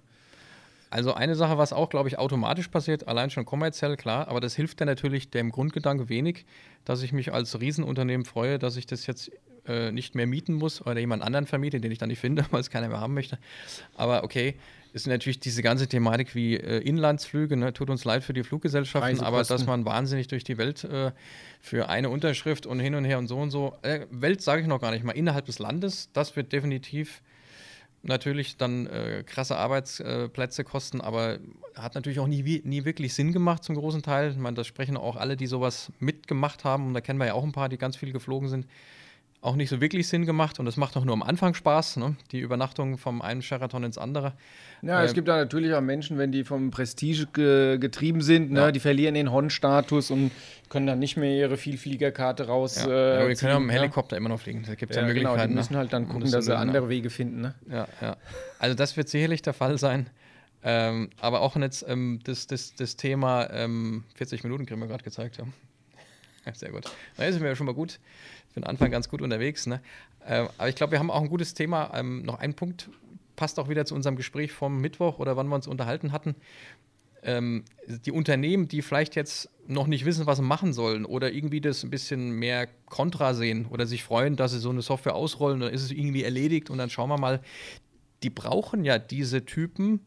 Also 0.89 1.13
eine 1.13 1.35
Sache, 1.35 1.57
was 1.57 1.71
auch, 1.71 1.89
glaube 1.89 2.09
ich, 2.09 2.17
automatisch 2.17 2.67
passiert, 2.67 3.07
allein 3.07 3.29
schon 3.29 3.45
kommerziell, 3.45 3.95
klar, 3.95 4.27
aber 4.27 4.39
das 4.39 4.55
hilft 4.55 4.81
dann 4.81 4.87
natürlich 4.87 5.29
dem 5.29 5.51
Grundgedanke 5.51 6.09
wenig, 6.09 6.45
dass 6.83 7.03
ich 7.03 7.13
mich 7.13 7.31
als 7.31 7.59
Riesenunternehmen 7.59 8.25
freue, 8.25 8.57
dass 8.57 8.75
ich 8.75 8.87
das 8.87 9.05
jetzt 9.05 9.31
äh, 9.67 9.91
nicht 9.91 10.15
mehr 10.15 10.25
mieten 10.25 10.53
muss 10.53 10.81
oder 10.81 10.99
jemand 10.99 11.21
anderen 11.21 11.45
vermiete, 11.45 11.79
den 11.79 11.91
ich 11.91 11.99
dann 11.99 12.09
nicht 12.09 12.19
finde, 12.19 12.45
weil 12.51 12.61
es 12.61 12.71
keiner 12.71 12.87
mehr 12.87 12.99
haben 12.99 13.13
möchte. 13.13 13.37
Aber 13.95 14.23
okay, 14.23 14.55
ist 14.91 15.05
natürlich 15.05 15.39
diese 15.39 15.61
ganze 15.61 15.87
Thematik 15.87 16.33
wie 16.33 16.55
äh, 16.55 16.79
Inlandsflüge, 16.79 17.55
ne? 17.55 17.71
tut 17.71 17.91
uns 17.91 18.05
leid 18.05 18.23
für 18.23 18.33
die 18.33 18.43
Fluggesellschaften, 18.43 19.19
aber 19.19 19.43
dass 19.43 19.67
man 19.67 19.85
wahnsinnig 19.85 20.27
durch 20.27 20.43
die 20.43 20.57
Welt 20.57 20.83
äh, 20.85 21.11
für 21.61 21.89
eine 21.89 22.09
Unterschrift 22.09 22.65
und 22.65 22.79
hin 22.79 22.95
und 22.95 23.05
her 23.05 23.19
und 23.19 23.27
so 23.27 23.37
und 23.37 23.51
so, 23.51 23.75
äh, 23.83 24.07
Welt 24.09 24.41
sage 24.41 24.63
ich 24.63 24.67
noch 24.67 24.81
gar 24.81 24.89
nicht 24.89 25.03
mal, 25.03 25.11
innerhalb 25.11 25.45
des 25.45 25.59
Landes, 25.59 26.09
das 26.13 26.35
wird 26.35 26.51
definitiv 26.51 27.21
natürlich 28.01 28.57
dann 28.57 28.87
äh, 28.87 29.23
krasse 29.25 29.57
Arbeitsplätze 29.57 30.63
kosten, 30.63 31.01
aber 31.01 31.39
hat 31.75 31.95
natürlich 31.95 32.19
auch 32.19 32.27
nie, 32.27 32.61
nie 32.63 32.85
wirklich 32.85 33.13
Sinn 33.13 33.31
gemacht 33.31 33.63
zum 33.63 33.75
großen 33.75 34.01
Teil. 34.01 34.31
Ich 34.31 34.37
meine, 34.37 34.55
das 34.55 34.67
sprechen 34.67 34.97
auch 34.97 35.15
alle, 35.15 35.37
die 35.37 35.47
sowas 35.47 35.91
mitgemacht 35.99 36.63
haben 36.63 36.87
und 36.87 36.93
da 36.93 37.01
kennen 37.01 37.19
wir 37.19 37.27
ja 37.27 37.33
auch 37.33 37.43
ein 37.43 37.51
paar, 37.51 37.69
die 37.69 37.77
ganz 37.77 37.95
viel 37.95 38.11
geflogen 38.11 38.49
sind 38.49 38.65
auch 39.41 39.55
nicht 39.55 39.69
so 39.69 39.79
wirklich 39.79 40.07
Sinn 40.09 40.25
gemacht 40.25 40.59
und 40.59 40.67
es 40.67 40.75
macht 40.75 40.97
auch 40.97 41.05
nur 41.05 41.13
am 41.13 41.23
Anfang 41.23 41.53
Spaß, 41.53 41.97
ne? 41.97 42.15
die 42.31 42.39
Übernachtung 42.39 42.97
vom 42.97 43.21
einen 43.21 43.41
Sheraton 43.41 43.85
ins 43.85 43.97
andere. 43.97 44.33
Ja, 44.81 44.99
ähm, 44.99 45.05
es 45.05 45.13
gibt 45.13 45.29
da 45.29 45.37
natürlich 45.37 45.73
auch 45.73 45.81
Menschen, 45.81 46.17
wenn 46.17 46.33
die 46.33 46.43
vom 46.43 46.71
Prestige 46.71 47.25
ge 47.31 47.77
getrieben 47.77 48.21
sind, 48.21 48.51
ne? 48.51 48.59
Ja. 48.59 48.71
die 48.71 48.81
verlieren 48.81 49.13
den 49.13 49.31
Hon-Status 49.31 50.11
und 50.11 50.31
können 50.67 50.87
dann 50.87 50.99
nicht 50.99 51.15
mehr 51.15 51.31
ihre 51.31 51.55
Vielfliegerkarte 51.55 52.47
raus. 52.47 52.83
Ja, 52.83 52.89
äh, 52.89 53.17
aber 53.17 53.27
wir 53.29 53.35
können 53.35 53.51
ja 53.51 53.59
dem 53.59 53.69
Helikopter 53.69 54.17
immer 54.17 54.29
noch 54.29 54.41
fliegen. 54.41 54.63
Da 54.65 54.75
gibt 54.75 54.91
es 54.91 54.97
ja, 54.97 55.03
ja, 55.03 55.07
Möglichkeiten. 55.07 55.37
Genau, 55.37 55.47
die 55.47 55.55
müssen 55.55 55.77
halt 55.77 55.93
dann 55.93 56.09
gucken, 56.09 56.29
dass 56.31 56.45
sie 56.45 56.57
andere 56.57 56.79
genau. 56.79 56.89
Wege 56.89 57.09
finden. 57.09 57.41
Ne? 57.41 57.55
Ja, 57.69 57.87
ja. 58.01 58.17
Also 58.59 58.75
das 58.75 58.97
wird 58.97 59.07
sicherlich 59.07 59.41
der 59.41 59.53
Fall 59.53 59.77
sein. 59.77 60.09
Ähm, 60.61 61.09
aber 61.21 61.39
auch 61.39 61.55
jetzt 61.55 61.85
ähm, 61.87 62.19
das, 62.25 62.45
das, 62.47 62.75
das 62.75 62.97
Thema 62.97 63.49
ähm, 63.51 64.03
40 64.15 64.43
Minuten 64.43 64.65
kriegen 64.65 64.81
wir 64.81 64.87
gerade 64.87 65.03
gezeigt. 65.03 65.37
Ja. 65.37 65.45
Sehr 66.53 66.71
gut. 66.71 66.83
Da 67.15 67.23
ist 67.23 67.39
mir 67.39 67.47
ja 67.47 67.55
schon 67.55 67.65
mal 67.65 67.75
gut 67.75 67.99
für 68.53 68.59
den 68.59 68.65
Anfang 68.65 68.91
ganz 68.91 69.09
gut 69.09 69.21
unterwegs. 69.21 69.67
Ne? 69.67 69.81
Äh, 70.25 70.45
aber 70.57 70.69
ich 70.69 70.75
glaube, 70.75 70.91
wir 70.91 70.99
haben 70.99 71.11
auch 71.11 71.21
ein 71.21 71.29
gutes 71.29 71.53
Thema. 71.53 71.91
Ähm, 71.93 72.23
noch 72.23 72.39
ein 72.39 72.53
Punkt 72.53 72.89
passt 73.35 73.57
auch 73.57 73.69
wieder 73.69 73.85
zu 73.85 73.95
unserem 73.95 74.17
Gespräch 74.17 74.51
vom 74.51 74.81
Mittwoch 74.81 75.17
oder 75.17 75.37
wann 75.37 75.47
wir 75.47 75.55
uns 75.55 75.65
unterhalten 75.65 76.11
hatten. 76.11 76.35
Ähm, 77.23 77.63
die 77.87 78.11
Unternehmen, 78.11 78.67
die 78.67 78.81
vielleicht 78.81 79.15
jetzt 79.15 79.49
noch 79.65 79.87
nicht 79.87 80.05
wissen, 80.05 80.25
was 80.25 80.37
sie 80.39 80.43
machen 80.43 80.73
sollen 80.73 81.05
oder 81.05 81.31
irgendwie 81.31 81.61
das 81.61 81.83
ein 81.83 81.89
bisschen 81.89 82.31
mehr 82.31 82.67
kontra 82.85 83.33
sehen 83.33 83.65
oder 83.69 83.85
sich 83.85 84.03
freuen, 84.03 84.35
dass 84.35 84.51
sie 84.51 84.59
so 84.59 84.69
eine 84.69 84.81
Software 84.81 85.15
ausrollen, 85.15 85.61
dann 85.61 85.73
ist 85.73 85.83
es 85.83 85.91
irgendwie 85.91 86.23
erledigt 86.23 86.69
und 86.69 86.77
dann 86.77 86.89
schauen 86.89 87.09
wir 87.09 87.17
mal, 87.17 87.41
die 88.23 88.29
brauchen 88.29 88.83
ja 88.83 88.99
diese 88.99 89.45
Typen. 89.45 90.01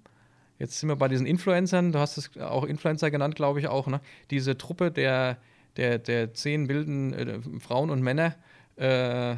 Jetzt 0.59 0.78
sind 0.78 0.88
wir 0.88 0.97
bei 0.97 1.09
diesen 1.09 1.26
Influencern, 1.26 1.93
du 1.93 1.99
hast 1.99 2.18
es 2.18 2.36
auch 2.38 2.64
Influencer 2.64 3.11
genannt, 3.11 3.34
glaube 3.34 3.61
ich 3.61 3.68
auch, 3.68 3.86
ne? 3.86 4.01
Diese 4.30 4.59
Truppe 4.59 4.90
der 4.90 5.38
der, 5.76 5.98
der 5.98 6.34
zehn 6.34 6.68
wilden 6.68 7.12
äh, 7.12 7.60
Frauen 7.60 7.90
und 7.90 8.02
Männer, 8.02 8.34
äh, 8.76 9.36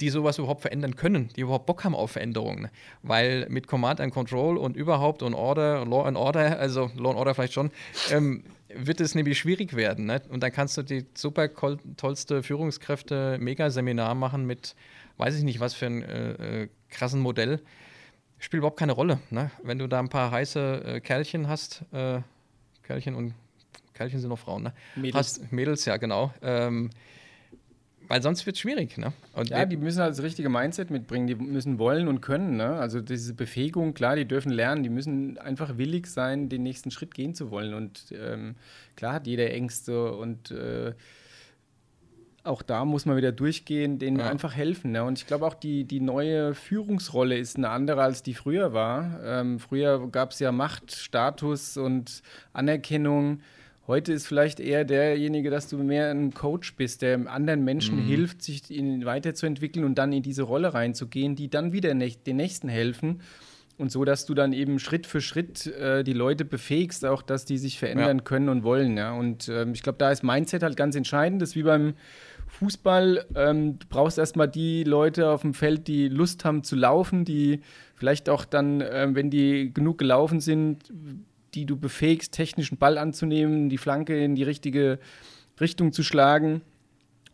die 0.00 0.10
sowas 0.10 0.38
überhaupt 0.38 0.62
verändern 0.62 0.96
können, 0.96 1.28
die 1.36 1.42
überhaupt 1.42 1.66
Bock 1.66 1.84
haben 1.84 1.94
auf 1.94 2.10
Veränderungen. 2.12 2.68
Weil 3.02 3.46
mit 3.48 3.68
Command 3.68 4.00
and 4.00 4.12
Control 4.12 4.58
und 4.58 4.76
überhaupt 4.76 5.22
und 5.22 5.32
Order, 5.32 5.86
Law 5.86 6.04
and 6.04 6.16
Order, 6.16 6.58
also 6.58 6.90
Law 6.96 7.10
and 7.10 7.18
Order 7.18 7.34
vielleicht 7.34 7.52
schon, 7.52 7.70
ähm, 8.10 8.42
wird 8.74 9.00
es 9.00 9.14
nämlich 9.14 9.38
schwierig 9.38 9.74
werden. 9.76 10.06
Ne? 10.06 10.20
Und 10.28 10.42
dann 10.42 10.50
kannst 10.50 10.76
du 10.76 10.82
die 10.82 11.06
super 11.14 11.50
tollste 11.96 12.42
Führungskräfte-Mega-Seminar 12.42 14.14
machen 14.14 14.44
mit, 14.44 14.74
weiß 15.18 15.36
ich 15.36 15.44
nicht, 15.44 15.60
was 15.60 15.74
für 15.74 15.86
ein 15.86 16.02
äh, 16.02 16.62
äh, 16.62 16.68
krassen 16.88 17.20
Modell. 17.20 17.60
Spielt 18.38 18.58
überhaupt 18.58 18.78
keine 18.78 18.92
Rolle. 18.92 19.20
Ne? 19.30 19.52
Wenn 19.62 19.78
du 19.78 19.86
da 19.86 20.00
ein 20.00 20.08
paar 20.08 20.32
heiße 20.32 20.82
äh, 20.84 21.00
Kerlchen 21.00 21.46
hast, 21.46 21.84
äh, 21.92 22.22
Kerlchen 22.82 23.14
und 23.14 23.34
Kerlchen 24.02 24.20
sind 24.20 24.30
noch 24.30 24.38
Frauen, 24.38 24.64
ne? 24.64 24.72
Mädels. 24.96 25.14
Hast, 25.14 25.52
Mädels, 25.52 25.84
ja, 25.84 25.96
genau. 25.96 26.32
Ähm, 26.42 26.90
weil 28.08 28.20
sonst 28.20 28.44
wird 28.44 28.56
es 28.56 28.60
schwierig, 28.60 28.98
ne? 28.98 29.12
Und 29.32 29.50
ja, 29.50 29.64
die 29.64 29.76
müssen 29.76 30.02
halt 30.02 30.10
das 30.10 30.22
richtige 30.22 30.48
Mindset 30.48 30.90
mitbringen, 30.90 31.28
die 31.28 31.36
müssen 31.36 31.78
wollen 31.78 32.08
und 32.08 32.20
können, 32.20 32.56
ne? 32.56 32.74
Also 32.74 33.00
diese 33.00 33.32
Befähigung, 33.32 33.94
klar, 33.94 34.16
die 34.16 34.26
dürfen 34.26 34.50
lernen, 34.50 34.82
die 34.82 34.90
müssen 34.90 35.38
einfach 35.38 35.78
willig 35.78 36.08
sein, 36.08 36.48
den 36.48 36.62
nächsten 36.64 36.90
Schritt 36.90 37.14
gehen 37.14 37.34
zu 37.34 37.50
wollen. 37.50 37.74
Und 37.74 38.12
ähm, 38.12 38.56
klar 38.96 39.14
hat 39.14 39.26
jeder 39.26 39.50
Ängste 39.52 40.12
und 40.12 40.50
äh, 40.50 40.92
auch 42.44 42.62
da 42.62 42.84
muss 42.84 43.06
man 43.06 43.16
wieder 43.16 43.30
durchgehen, 43.30 44.00
denen 44.00 44.18
ja. 44.18 44.28
einfach 44.28 44.54
helfen. 44.56 44.90
Ne? 44.90 45.04
Und 45.04 45.16
ich 45.16 45.28
glaube 45.28 45.46
auch, 45.46 45.54
die, 45.54 45.84
die 45.84 46.00
neue 46.00 46.54
Führungsrolle 46.54 47.38
ist 47.38 47.56
eine 47.56 47.70
andere, 47.70 48.02
als 48.02 48.24
die 48.24 48.34
früher 48.34 48.72
war. 48.72 49.20
Ähm, 49.24 49.60
früher 49.60 50.08
gab 50.10 50.32
es 50.32 50.40
ja 50.40 50.50
Macht, 50.50 50.92
Status 50.92 51.76
und 51.76 52.22
Anerkennung. 52.52 53.40
Heute 53.88 54.12
ist 54.12 54.28
vielleicht 54.28 54.60
eher 54.60 54.84
derjenige, 54.84 55.50
dass 55.50 55.68
du 55.68 55.78
mehr 55.78 56.10
ein 56.10 56.32
Coach 56.34 56.76
bist, 56.76 57.02
der 57.02 57.26
anderen 57.26 57.64
Menschen 57.64 57.96
mhm. 57.96 58.06
hilft, 58.06 58.42
sich 58.42 58.62
weiterzuentwickeln 58.70 59.84
und 59.84 59.96
dann 59.96 60.12
in 60.12 60.22
diese 60.22 60.44
Rolle 60.44 60.72
reinzugehen, 60.72 61.34
die 61.34 61.50
dann 61.50 61.72
wieder 61.72 61.92
den 61.92 62.36
Nächsten 62.36 62.68
helfen. 62.68 63.20
Und 63.78 63.90
so, 63.90 64.04
dass 64.04 64.26
du 64.26 64.34
dann 64.34 64.52
eben 64.52 64.78
Schritt 64.78 65.06
für 65.06 65.20
Schritt 65.20 65.66
äh, 65.66 66.04
die 66.04 66.12
Leute 66.12 66.44
befähigst, 66.44 67.04
auch 67.04 67.22
dass 67.22 67.44
die 67.44 67.58
sich 67.58 67.78
verändern 67.78 68.18
ja. 68.18 68.22
können 68.22 68.48
und 68.48 68.62
wollen. 68.62 68.96
Ja? 68.96 69.12
Und 69.12 69.48
ähm, 69.48 69.72
ich 69.72 69.82
glaube, 69.82 69.98
da 69.98 70.12
ist 70.12 70.22
Mindset 70.22 70.62
halt 70.62 70.76
ganz 70.76 70.94
entscheidend. 70.94 71.42
Das 71.42 71.50
ist 71.50 71.56
wie 71.56 71.64
beim 71.64 71.94
Fußball. 72.46 73.26
Ähm, 73.34 73.78
du 73.80 73.86
brauchst 73.88 74.18
erstmal 74.18 74.46
die 74.46 74.84
Leute 74.84 75.30
auf 75.30 75.40
dem 75.40 75.54
Feld, 75.54 75.88
die 75.88 76.08
Lust 76.08 76.44
haben 76.44 76.62
zu 76.62 76.76
laufen, 76.76 77.24
die 77.24 77.62
vielleicht 77.96 78.28
auch 78.28 78.44
dann, 78.44 78.82
äh, 78.82 79.08
wenn 79.10 79.30
die 79.30 79.72
genug 79.72 79.98
gelaufen 79.98 80.40
sind, 80.40 80.92
die 81.54 81.66
du 81.66 81.76
befähigst, 81.76 82.32
technischen 82.32 82.78
Ball 82.78 82.98
anzunehmen, 82.98 83.68
die 83.68 83.78
Flanke 83.78 84.22
in 84.22 84.34
die 84.34 84.42
richtige 84.42 84.98
Richtung 85.60 85.92
zu 85.92 86.02
schlagen 86.02 86.62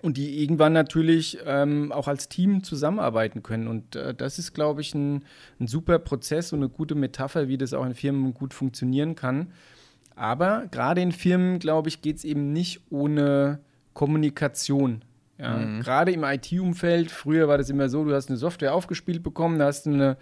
und 0.02 0.16
die 0.16 0.42
irgendwann 0.42 0.72
natürlich 0.72 1.38
ähm, 1.44 1.92
auch 1.92 2.08
als 2.08 2.28
Team 2.28 2.62
zusammenarbeiten 2.62 3.42
können. 3.42 3.68
Und 3.68 3.96
äh, 3.96 4.14
das 4.14 4.38
ist, 4.38 4.54
glaube 4.54 4.80
ich, 4.80 4.94
ein, 4.94 5.24
ein, 5.60 5.66
super 5.66 5.98
Prozess 5.98 6.52
und 6.52 6.60
eine 6.60 6.68
gute 6.68 6.94
Metapher, 6.94 7.48
wie 7.48 7.58
das 7.58 7.74
auch 7.74 7.84
in 7.84 7.94
Firmen 7.94 8.34
gut 8.34 8.54
funktionieren 8.54 9.14
kann. 9.14 9.52
Aber 10.14 10.66
gerade 10.70 11.00
in 11.00 11.12
Firmen, 11.12 11.58
glaube 11.58 11.88
ich, 11.88 12.02
geht 12.02 12.16
es 12.16 12.24
eben 12.24 12.52
nicht 12.52 12.80
ohne 12.90 13.60
Kommunikation. 13.94 15.02
Ja, 15.38 15.56
mhm. 15.56 15.80
Gerade 15.80 16.12
im 16.12 16.24
IT-Umfeld, 16.24 17.10
früher 17.10 17.46
war 17.46 17.58
das 17.58 17.70
immer 17.70 17.88
so, 17.88 18.04
du 18.04 18.14
hast 18.14 18.28
eine 18.28 18.38
Software 18.38 18.74
aufgespielt 18.74 19.22
bekommen, 19.22 19.58
da 19.58 19.66
hast 19.66 19.86
du 19.86 19.90
eine, 19.90 20.16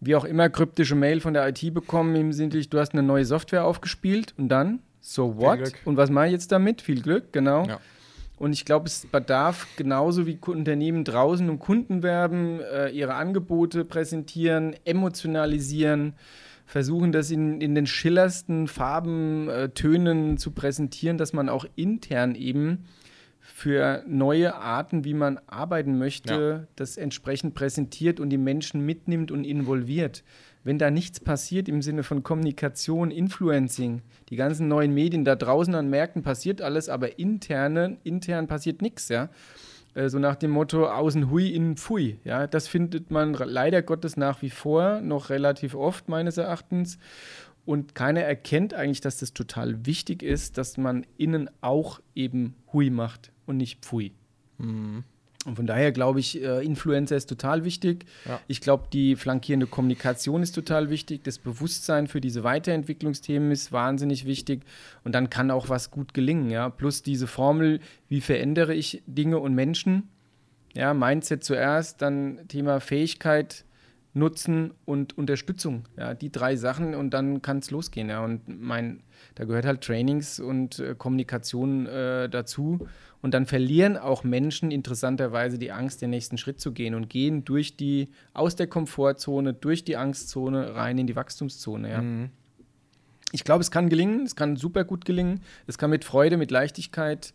wie 0.00 0.14
auch 0.14 0.24
immer, 0.24 0.48
kryptische 0.48 0.94
Mail 0.94 1.20
von 1.20 1.34
der 1.34 1.48
IT 1.48 1.72
bekommen, 1.72 2.14
im 2.16 2.32
Sinne, 2.32 2.60
du 2.60 2.78
hast 2.78 2.92
eine 2.92 3.02
neue 3.02 3.24
Software 3.24 3.64
aufgespielt 3.64 4.34
und 4.36 4.48
dann, 4.48 4.80
so 5.00 5.36
what? 5.36 5.72
Und 5.84 5.96
was 5.96 6.10
mache 6.10 6.26
ich 6.26 6.32
jetzt 6.32 6.52
damit? 6.52 6.82
Viel 6.82 7.00
Glück, 7.00 7.32
genau. 7.32 7.66
Ja. 7.66 7.80
Und 8.38 8.52
ich 8.52 8.64
glaube, 8.64 8.86
es 8.86 9.06
bedarf 9.06 9.66
genauso 9.76 10.26
wie 10.26 10.38
Unternehmen 10.44 11.04
draußen 11.04 11.48
um 11.48 11.58
Kunden 11.58 12.02
werben, 12.02 12.60
äh, 12.60 12.90
ihre 12.90 13.14
Angebote 13.14 13.84
präsentieren, 13.84 14.74
emotionalisieren, 14.84 16.14
versuchen 16.66 17.12
das 17.12 17.30
in, 17.30 17.60
in 17.60 17.74
den 17.74 17.86
schillersten 17.86 18.68
Farben, 18.68 19.48
äh, 19.48 19.68
Tönen 19.70 20.36
zu 20.36 20.50
präsentieren, 20.50 21.16
dass 21.16 21.32
man 21.32 21.48
auch 21.48 21.64
intern 21.76 22.34
eben 22.34 22.84
für 23.46 24.02
neue 24.06 24.56
Arten, 24.56 25.04
wie 25.04 25.14
man 25.14 25.38
arbeiten 25.46 25.98
möchte, 25.98 26.34
ja. 26.34 26.66
das 26.74 26.96
entsprechend 26.96 27.54
präsentiert 27.54 28.18
und 28.20 28.30
die 28.30 28.38
Menschen 28.38 28.84
mitnimmt 28.84 29.30
und 29.30 29.44
involviert. 29.44 30.24
Wenn 30.64 30.78
da 30.78 30.90
nichts 30.90 31.20
passiert 31.20 31.68
im 31.68 31.80
Sinne 31.80 32.02
von 32.02 32.24
Kommunikation, 32.24 33.12
Influencing, 33.12 34.02
die 34.30 34.36
ganzen 34.36 34.66
neuen 34.66 34.92
Medien 34.92 35.24
da 35.24 35.36
draußen 35.36 35.74
an 35.76 35.88
Märkten 35.88 36.22
passiert 36.22 36.60
alles, 36.60 36.88
aber 36.88 37.20
interne, 37.20 37.98
intern 38.02 38.48
passiert 38.48 38.82
nichts, 38.82 39.08
ja. 39.08 39.30
Äh, 39.94 40.08
so 40.08 40.18
nach 40.18 40.36
dem 40.36 40.50
Motto 40.50 40.86
außen 40.86 41.30
hui, 41.30 41.48
innen 41.48 41.76
pfui. 41.76 42.18
Ja, 42.24 42.46
das 42.46 42.68
findet 42.68 43.10
man 43.10 43.32
leider 43.32 43.82
Gottes 43.82 44.16
nach 44.16 44.42
wie 44.42 44.50
vor 44.50 45.00
noch 45.00 45.30
relativ 45.30 45.74
oft 45.74 46.08
meines 46.08 46.36
Erachtens. 46.36 46.98
Und 47.66 47.94
keiner 47.94 48.22
erkennt 48.22 48.72
eigentlich, 48.72 49.00
dass 49.00 49.18
das 49.18 49.34
total 49.34 49.84
wichtig 49.84 50.22
ist, 50.22 50.56
dass 50.56 50.78
man 50.78 51.04
innen 51.18 51.50
auch 51.60 52.00
eben 52.14 52.54
hui 52.72 52.90
macht 52.90 53.32
und 53.44 53.58
nicht 53.58 53.84
Pfui. 53.84 54.12
Mhm. 54.58 55.02
Und 55.44 55.56
von 55.56 55.66
daher 55.66 55.92
glaube 55.92 56.18
ich, 56.18 56.42
äh, 56.42 56.64
Influencer 56.64 57.16
ist 57.16 57.28
total 57.28 57.64
wichtig. 57.64 58.06
Ja. 58.24 58.40
Ich 58.48 58.60
glaube, 58.60 58.88
die 58.92 59.14
flankierende 59.14 59.66
Kommunikation 59.66 60.42
ist 60.42 60.52
total 60.52 60.90
wichtig. 60.90 61.22
Das 61.22 61.38
Bewusstsein 61.38 62.08
für 62.08 62.20
diese 62.20 62.42
Weiterentwicklungsthemen 62.42 63.52
ist 63.52 63.70
wahnsinnig 63.70 64.26
wichtig. 64.26 64.62
Und 65.04 65.14
dann 65.14 65.30
kann 65.30 65.52
auch 65.52 65.68
was 65.68 65.92
gut 65.92 66.14
gelingen. 66.14 66.50
Ja? 66.50 66.68
Plus 66.68 67.02
diese 67.02 67.28
Formel, 67.28 67.80
wie 68.08 68.20
verändere 68.20 68.74
ich 68.74 69.02
Dinge 69.06 69.38
und 69.38 69.54
Menschen? 69.54 70.08
Ja, 70.74 70.94
Mindset 70.94 71.42
zuerst, 71.42 72.02
dann 72.02 72.40
Thema 72.48 72.80
Fähigkeit, 72.80 73.64
Nutzen 74.16 74.72
und 74.86 75.16
Unterstützung. 75.18 75.84
Ja, 75.96 76.14
die 76.14 76.32
drei 76.32 76.56
Sachen 76.56 76.94
und 76.94 77.10
dann 77.10 77.42
kann 77.42 77.58
es 77.58 77.70
losgehen. 77.70 78.08
Ja. 78.08 78.24
Und 78.24 78.48
mein, 78.48 79.02
da 79.34 79.44
gehört 79.44 79.66
halt 79.66 79.82
Trainings 79.82 80.40
und 80.40 80.78
äh, 80.78 80.94
Kommunikation 80.96 81.86
äh, 81.86 82.28
dazu. 82.28 82.78
Und 83.20 83.34
dann 83.34 83.44
verlieren 83.44 83.96
auch 83.96 84.24
Menschen 84.24 84.70
interessanterweise 84.70 85.58
die 85.58 85.70
Angst, 85.70 86.00
den 86.00 86.10
nächsten 86.10 86.38
Schritt 86.38 86.60
zu 86.60 86.72
gehen 86.72 86.94
und 86.94 87.10
gehen 87.10 87.44
durch 87.44 87.76
die, 87.76 88.08
aus 88.32 88.56
der 88.56 88.68
Komfortzone, 88.68 89.52
durch 89.52 89.84
die 89.84 89.96
Angstzone 89.96 90.74
rein 90.74 90.96
in 90.96 91.06
die 91.06 91.16
Wachstumszone. 91.16 91.90
Ja. 91.90 92.00
Mhm. 92.00 92.30
Ich 93.32 93.44
glaube, 93.44 93.60
es 93.60 93.70
kann 93.70 93.90
gelingen, 93.90 94.22
es 94.24 94.34
kann 94.34 94.56
super 94.56 94.84
gut 94.84 95.04
gelingen, 95.04 95.42
es 95.66 95.76
kann 95.76 95.90
mit 95.90 96.04
Freude, 96.04 96.36
mit 96.36 96.50
Leichtigkeit 96.50 97.34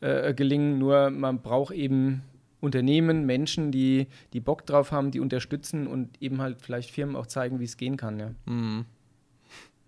äh, 0.00 0.34
gelingen, 0.34 0.78
nur 0.78 1.10
man 1.10 1.40
braucht 1.40 1.72
eben 1.72 2.22
Unternehmen, 2.60 3.24
Menschen, 3.26 3.70
die, 3.70 4.08
die 4.32 4.40
Bock 4.40 4.66
drauf 4.66 4.90
haben, 4.90 5.10
die 5.10 5.20
unterstützen 5.20 5.86
und 5.86 6.20
eben 6.20 6.40
halt 6.40 6.60
vielleicht 6.60 6.90
Firmen 6.90 7.16
auch 7.16 7.26
zeigen, 7.26 7.60
wie 7.60 7.64
es 7.64 7.76
gehen 7.76 7.96
kann. 7.96 8.18
Ja. 8.18 8.34
Mhm. 8.46 8.84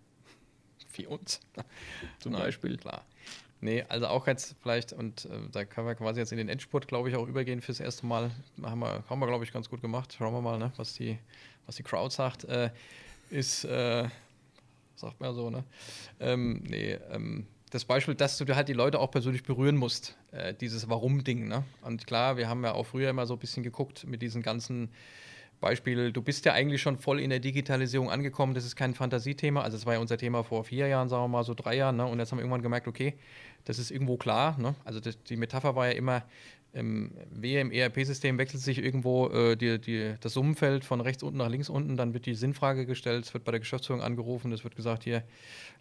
Wie 0.95 1.07
uns. 1.07 1.41
Zum 2.19 2.33
Nein, 2.33 2.43
Beispiel. 2.43 2.77
Klar. 2.77 3.05
Nee, 3.63 3.85
also 3.89 4.07
auch 4.07 4.27
jetzt 4.27 4.57
vielleicht, 4.63 4.93
und 4.93 5.27
äh, 5.27 5.29
da 5.53 5.65
können 5.65 5.87
wir 5.87 5.95
quasi 5.95 6.19
jetzt 6.19 6.33
in 6.33 6.39
den 6.39 6.49
Endspurt, 6.49 6.89
glaube 6.89 7.11
ich, 7.11 7.17
auch 7.17 7.27
übergehen 7.27 7.61
fürs 7.61 7.79
erste 7.79 8.07
Mal. 8.07 8.31
Haben 8.63 8.81
wir, 8.81 9.05
haben 9.09 9.19
wir 9.19 9.27
glaube 9.27 9.45
ich, 9.45 9.53
ganz 9.53 9.69
gut 9.69 9.83
gemacht. 9.83 10.15
Schauen 10.17 10.33
wir 10.33 10.41
mal, 10.41 10.59
ne, 10.59 10.73
was, 10.77 10.95
die, 10.95 11.19
was 11.67 11.77
die 11.77 11.83
Crowd 11.83 12.15
sagt. 12.15 12.45
Äh, 12.45 12.71
ist, 13.29 13.65
äh, 13.65 14.09
sagt 14.95 15.21
man 15.21 15.31
ja 15.31 15.35
so, 15.35 15.51
ne? 15.51 15.65
Ähm, 16.21 16.63
nee, 16.67 16.93
ähm, 17.11 17.47
das 17.71 17.85
Beispiel, 17.85 18.15
dass 18.15 18.37
du 18.37 18.55
halt 18.55 18.69
die 18.69 18.73
Leute 18.73 18.99
auch 18.99 19.11
persönlich 19.11 19.45
berühren 19.45 19.77
musst, 19.77 20.17
äh, 20.33 20.55
dieses 20.55 20.89
Warum-Ding. 20.89 21.49
Ne? 21.49 21.65
Und 21.83 22.07
klar, 22.07 22.37
wir 22.37 22.49
haben 22.49 22.65
ja 22.65 22.73
auch 22.73 22.87
früher 22.87 23.11
immer 23.11 23.27
so 23.27 23.35
ein 23.35 23.39
bisschen 23.39 23.63
geguckt 23.63 24.07
mit 24.07 24.23
diesen 24.23 24.43
ganzen 24.43 24.91
Beispiel, 25.61 26.11
du 26.11 26.23
bist 26.23 26.47
ja 26.47 26.55
eigentlich 26.55 26.81
schon 26.81 26.97
voll 26.97 27.21
in 27.21 27.31
der 27.31 27.39
Digitalisierung 27.39 28.11
angekommen, 28.11 28.55
das 28.55 28.65
ist 28.65 28.77
kein 28.77 28.95
Fantasiethema. 28.95 29.61
Also, 29.63 29.77
das 29.77 29.87
war 29.87 29.95
ja 29.95 30.01
unser 30.01 30.17
Thema 30.17 30.43
vor 30.43 30.65
vier 30.65 30.89
Jahren, 30.89 31.09
sagen 31.09 31.23
wir 31.25 31.29
mal, 31.29 31.45
so 31.45 31.55
drei 31.55 31.77
Jahren. 31.77 31.97
Ne? 31.97 32.07
Und 32.07 32.19
jetzt 32.19 32.33
haben 32.33 32.39
wir 32.39 32.43
irgendwann 32.43 32.63
gemerkt, 32.63 32.89
okay, 32.89 33.15
das 33.65 33.79
ist 33.79 33.91
irgendwo 33.91 34.17
klar. 34.17 34.59
Ne? 34.59 34.75
Also, 34.85 35.01
das, 35.01 35.23
die 35.23 35.37
Metapher 35.37 35.77
war 35.77 35.87
ja 35.89 35.93
immer, 35.93 36.25
im 36.73 37.11
wehe 37.31 37.61
im 37.61 37.73
ERP-System 37.73 38.39
wechselt 38.39 38.63
sich 38.63 38.79
irgendwo 38.79 39.29
äh, 39.29 39.57
die, 39.57 39.81
die, 39.81 40.15
das 40.21 40.35
Summenfeld 40.35 40.85
von 40.85 41.01
rechts 41.01 41.23
unten 41.23 41.39
nach 41.39 41.49
links 41.49 41.69
unten, 41.69 41.97
dann 41.97 42.15
wird 42.15 42.27
die 42.27 42.35
Sinnfrage 42.35 42.87
gestellt, 42.87 43.25
es 43.25 43.35
wird 43.35 43.45
bei 43.45 43.51
der 43.51 43.61
Geschäftsführung 43.61 44.03
angerufen, 44.03 44.53
es 44.53 44.63
wird 44.63 44.77
gesagt, 44.77 45.05
hier, 45.05 45.25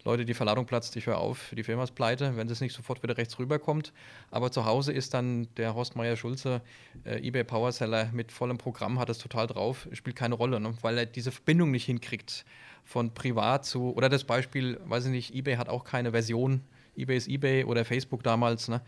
Leute, 0.04 0.24
die 0.24 0.34
Verladung 0.34 0.66
platzt, 0.66 0.96
ich 0.96 1.06
höre 1.06 1.18
auf, 1.18 1.52
die 1.56 1.62
Firma 1.62 1.84
ist 1.84 1.94
pleite, 1.94 2.36
wenn 2.36 2.48
das 2.48 2.60
nicht 2.60 2.74
sofort 2.74 3.02
wieder 3.02 3.16
rechts 3.16 3.38
rüberkommt. 3.38 3.92
Aber 4.30 4.50
zu 4.50 4.64
Hause 4.64 4.92
ist 4.92 5.14
dann 5.14 5.46
der 5.56 5.74
Horst 5.74 5.94
Meier-Schulze, 5.94 6.60
äh, 7.04 7.26
eBay 7.26 7.44
Powerseller 7.44 8.10
mit 8.12 8.32
vollem 8.32 8.58
Programm, 8.58 8.98
hat 8.98 9.08
das 9.08 9.18
total 9.18 9.46
drauf, 9.46 9.86
spielt 9.92 10.16
keine 10.16 10.34
Rolle, 10.34 10.58
ne? 10.58 10.74
weil 10.80 10.98
er 10.98 11.06
diese 11.06 11.30
Verbindung 11.30 11.70
nicht 11.70 11.84
hinkriegt 11.84 12.44
von 12.84 13.14
privat 13.14 13.64
zu, 13.64 13.94
oder 13.94 14.08
das 14.08 14.24
Beispiel, 14.24 14.80
weiß 14.86 15.04
ich 15.04 15.12
nicht, 15.12 15.34
eBay 15.34 15.56
hat 15.56 15.68
auch 15.68 15.84
keine 15.84 16.10
Version 16.10 16.62
eBay 16.96 17.16
ist 17.16 17.28
eBay 17.28 17.64
oder 17.64 17.84
Facebook 17.84 18.22
damals. 18.22 18.68
Ne? 18.68 18.80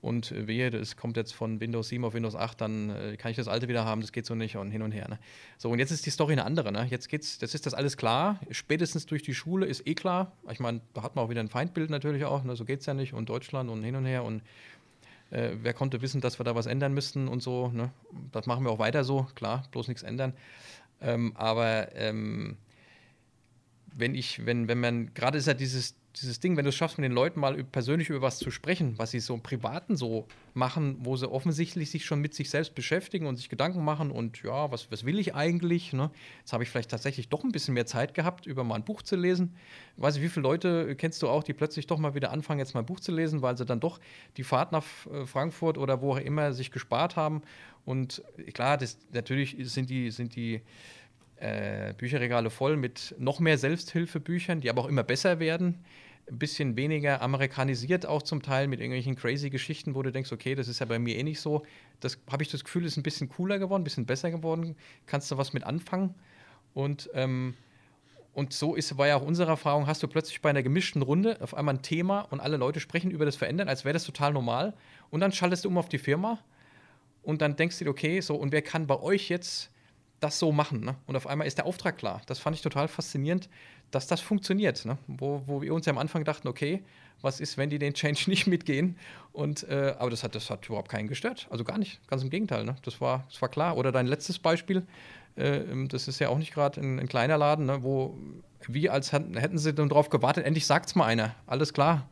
Und 0.00 0.32
äh, 0.32 0.46
wehe, 0.46 0.70
das 0.70 0.96
kommt 0.96 1.16
jetzt 1.16 1.32
von 1.32 1.60
Windows 1.60 1.88
7 1.88 2.04
auf 2.04 2.14
Windows 2.14 2.34
8, 2.34 2.60
dann 2.60 2.90
äh, 2.90 3.16
kann 3.16 3.30
ich 3.30 3.36
das 3.36 3.48
alte 3.48 3.68
wieder 3.68 3.84
haben, 3.84 4.00
das 4.00 4.12
geht 4.12 4.26
so 4.26 4.34
nicht 4.34 4.56
und 4.56 4.70
hin 4.70 4.82
und 4.82 4.92
her. 4.92 5.08
Ne? 5.08 5.18
So, 5.58 5.70
und 5.70 5.78
jetzt 5.78 5.90
ist 5.90 6.06
die 6.06 6.10
Story 6.10 6.32
eine 6.32 6.44
andere. 6.44 6.72
Ne? 6.72 6.86
Jetzt 6.90 7.08
geht's, 7.08 7.38
das 7.38 7.54
ist 7.54 7.66
das 7.66 7.74
alles 7.74 7.96
klar. 7.96 8.40
Spätestens 8.50 9.06
durch 9.06 9.22
die 9.22 9.34
Schule 9.34 9.66
ist 9.66 9.86
eh 9.86 9.94
klar. 9.94 10.32
Ich 10.50 10.60
meine, 10.60 10.80
da 10.94 11.02
hat 11.02 11.16
man 11.16 11.24
auch 11.24 11.30
wieder 11.30 11.40
ein 11.40 11.48
Feindbild 11.48 11.90
natürlich 11.90 12.24
auch. 12.24 12.44
Ne? 12.44 12.56
So 12.56 12.64
geht 12.64 12.80
es 12.80 12.86
ja 12.86 12.94
nicht. 12.94 13.14
Und 13.14 13.28
Deutschland 13.28 13.70
und 13.70 13.82
hin 13.82 13.96
und 13.96 14.06
her. 14.06 14.24
Und 14.24 14.42
äh, 15.30 15.50
wer 15.62 15.74
konnte 15.74 16.02
wissen, 16.02 16.20
dass 16.20 16.38
wir 16.38 16.44
da 16.44 16.54
was 16.54 16.66
ändern 16.66 16.92
müssten 16.92 17.28
und 17.28 17.42
so. 17.42 17.68
Ne? 17.68 17.90
Das 18.32 18.46
machen 18.46 18.64
wir 18.64 18.70
auch 18.70 18.78
weiter 18.78 19.04
so, 19.04 19.26
klar, 19.34 19.64
bloß 19.70 19.88
nichts 19.88 20.02
ändern. 20.02 20.34
Ähm, 21.00 21.32
aber 21.36 21.94
ähm, 21.94 22.56
wenn 23.94 24.14
ich, 24.14 24.44
wenn, 24.44 24.68
wenn 24.68 24.80
man, 24.80 25.14
gerade 25.14 25.38
ist 25.38 25.46
ja 25.46 25.54
dieses 25.54 25.94
dieses 26.16 26.40
Ding, 26.40 26.56
wenn 26.56 26.64
du 26.64 26.70
es 26.70 26.74
schaffst, 26.74 26.98
mit 26.98 27.04
den 27.04 27.12
Leuten 27.12 27.38
mal 27.38 27.62
persönlich 27.62 28.08
über 28.10 28.22
was 28.22 28.38
zu 28.38 28.50
sprechen, 28.50 28.98
was 28.98 29.12
sie 29.12 29.20
so 29.20 29.34
im 29.34 29.42
Privaten 29.42 29.96
so 29.96 30.26
machen, 30.54 30.96
wo 31.00 31.16
sie 31.16 31.30
offensichtlich 31.30 31.90
sich 31.90 32.04
schon 32.04 32.20
mit 32.20 32.34
sich 32.34 32.50
selbst 32.50 32.74
beschäftigen 32.74 33.26
und 33.26 33.36
sich 33.36 33.48
Gedanken 33.48 33.84
machen 33.84 34.10
und 34.10 34.42
ja, 34.42 34.72
was, 34.72 34.90
was 34.90 35.04
will 35.04 35.18
ich 35.18 35.34
eigentlich? 35.34 35.92
Ne? 35.92 36.10
Jetzt 36.40 36.52
habe 36.52 36.64
ich 36.64 36.70
vielleicht 36.70 36.90
tatsächlich 36.90 37.28
doch 37.28 37.44
ein 37.44 37.52
bisschen 37.52 37.74
mehr 37.74 37.86
Zeit 37.86 38.14
gehabt, 38.14 38.46
über 38.46 38.64
mal 38.64 38.74
ein 38.74 38.84
Buch 38.84 39.02
zu 39.02 39.14
lesen. 39.14 39.54
Ich 39.96 40.02
weiß 40.02 40.14
nicht, 40.14 40.24
wie 40.24 40.28
viele 40.28 40.42
Leute 40.42 40.96
kennst 40.96 41.22
du 41.22 41.28
auch, 41.28 41.44
die 41.44 41.52
plötzlich 41.52 41.86
doch 41.86 41.98
mal 41.98 42.14
wieder 42.14 42.32
anfangen, 42.32 42.58
jetzt 42.58 42.74
mal 42.74 42.80
ein 42.80 42.86
Buch 42.86 43.00
zu 43.00 43.12
lesen, 43.12 43.40
weil 43.42 43.56
sie 43.56 43.64
dann 43.64 43.80
doch 43.80 44.00
die 44.36 44.44
Fahrt 44.44 44.72
nach 44.72 44.84
äh, 45.12 45.26
Frankfurt 45.26 45.78
oder 45.78 46.00
wo 46.02 46.14
auch 46.14 46.18
immer 46.18 46.52
sich 46.52 46.72
gespart 46.72 47.14
haben. 47.16 47.42
Und 47.84 48.22
klar, 48.52 48.76
das, 48.76 48.98
natürlich 49.12 49.56
sind 49.60 49.88
die, 49.90 50.10
sind 50.10 50.36
die 50.36 50.60
äh, 51.40 51.94
Bücherregale 51.96 52.50
voll 52.50 52.76
mit 52.76 53.14
noch 53.18 53.40
mehr 53.40 53.58
Selbsthilfebüchern, 53.58 54.60
die 54.60 54.70
aber 54.70 54.82
auch 54.82 54.88
immer 54.88 55.02
besser 55.02 55.40
werden. 55.40 55.84
Ein 56.30 56.38
bisschen 56.38 56.76
weniger 56.76 57.22
amerikanisiert 57.22 58.06
auch 58.06 58.22
zum 58.22 58.42
Teil 58.42 58.68
mit 58.68 58.80
irgendwelchen 58.80 59.16
crazy 59.16 59.50
Geschichten, 59.50 59.94
wo 59.94 60.02
du 60.02 60.12
denkst, 60.12 60.30
okay, 60.32 60.54
das 60.54 60.68
ist 60.68 60.78
ja 60.80 60.86
bei 60.86 60.98
mir 60.98 61.16
eh 61.16 61.22
nicht 61.22 61.40
so. 61.40 61.64
Das 62.00 62.18
habe 62.30 62.42
ich 62.42 62.50
das 62.50 62.62
Gefühl, 62.62 62.84
ist 62.84 62.96
ein 62.96 63.02
bisschen 63.02 63.28
cooler 63.28 63.58
geworden, 63.58 63.80
ein 63.80 63.84
bisschen 63.84 64.06
besser 64.06 64.30
geworden. 64.30 64.76
Kannst 65.06 65.30
du 65.30 65.38
was 65.38 65.52
mit 65.52 65.64
anfangen? 65.64 66.14
Und, 66.74 67.10
ähm, 67.14 67.54
und 68.32 68.52
so 68.52 68.76
ist, 68.76 68.96
war 68.96 69.08
ja 69.08 69.16
auch 69.16 69.26
unsere 69.26 69.50
Erfahrung, 69.50 69.86
hast 69.86 70.02
du 70.02 70.08
plötzlich 70.08 70.40
bei 70.40 70.50
einer 70.50 70.62
gemischten 70.62 71.02
Runde 71.02 71.40
auf 71.40 71.54
einmal 71.54 71.76
ein 71.76 71.82
Thema 71.82 72.20
und 72.30 72.40
alle 72.40 72.58
Leute 72.58 72.78
sprechen 72.78 73.10
über 73.10 73.24
das 73.24 73.34
Verändern, 73.34 73.68
als 73.68 73.84
wäre 73.84 73.94
das 73.94 74.04
total 74.04 74.32
normal. 74.32 74.74
Und 75.08 75.20
dann 75.20 75.32
schaltest 75.32 75.64
du 75.64 75.68
um 75.68 75.78
auf 75.78 75.88
die 75.88 75.98
Firma 75.98 76.38
und 77.22 77.42
dann 77.42 77.56
denkst 77.56 77.78
du 77.78 77.84
dir, 77.84 77.90
okay, 77.90 78.20
so, 78.20 78.36
und 78.36 78.52
wer 78.52 78.62
kann 78.62 78.86
bei 78.86 79.00
euch 79.00 79.28
jetzt 79.28 79.70
das 80.20 80.38
so 80.38 80.52
machen. 80.52 80.84
Ne? 80.84 80.94
Und 81.06 81.16
auf 81.16 81.26
einmal 81.26 81.46
ist 81.46 81.58
der 81.58 81.66
Auftrag 81.66 81.98
klar. 81.98 82.20
Das 82.26 82.38
fand 82.38 82.56
ich 82.56 82.62
total 82.62 82.88
faszinierend, 82.88 83.48
dass 83.90 84.06
das 84.06 84.20
funktioniert. 84.20 84.84
Ne? 84.84 84.98
Wo, 85.06 85.42
wo 85.46 85.62
wir 85.62 85.74
uns 85.74 85.86
ja 85.86 85.92
am 85.92 85.98
Anfang 85.98 86.24
dachten, 86.24 86.48
okay, 86.48 86.82
was 87.22 87.40
ist, 87.40 87.58
wenn 87.58 87.70
die 87.70 87.78
den 87.78 87.94
Change 87.94 88.24
nicht 88.28 88.46
mitgehen? 88.46 88.96
Und, 89.32 89.64
äh, 89.68 89.94
aber 89.98 90.10
das 90.10 90.22
hat, 90.22 90.34
das 90.34 90.50
hat 90.50 90.66
überhaupt 90.68 90.90
keinen 90.90 91.08
gestört. 91.08 91.46
Also 91.50 91.64
gar 91.64 91.78
nicht. 91.78 92.06
Ganz 92.08 92.22
im 92.22 92.30
Gegenteil. 92.30 92.64
Ne? 92.64 92.76
Das, 92.82 93.00
war, 93.00 93.24
das 93.30 93.40
war 93.42 93.48
klar. 93.48 93.76
Oder 93.76 93.92
dein 93.92 94.06
letztes 94.06 94.38
Beispiel, 94.38 94.86
Äh, 95.36 95.60
das 95.88 96.08
ist 96.08 96.18
ja 96.18 96.28
auch 96.28 96.38
nicht 96.38 96.52
gerade 96.52 96.80
ein, 96.80 96.98
ein, 96.98 97.08
kleiner 97.08 97.38
Laden, 97.38 97.66
ne, 97.66 97.82
wo 97.82 98.18
wie 98.66 98.90
als 98.90 99.12
hätten 99.12 99.58
sie 99.58 99.72
dann 99.72 99.88
darauf 99.88 100.10
gewartet, 100.10 100.44
endlich 100.44 100.66
sagt 100.66 100.88
es 100.88 100.94
mal 100.94 101.06
einer, 101.06 101.34
alles 101.46 101.72
klar. 101.72 102.08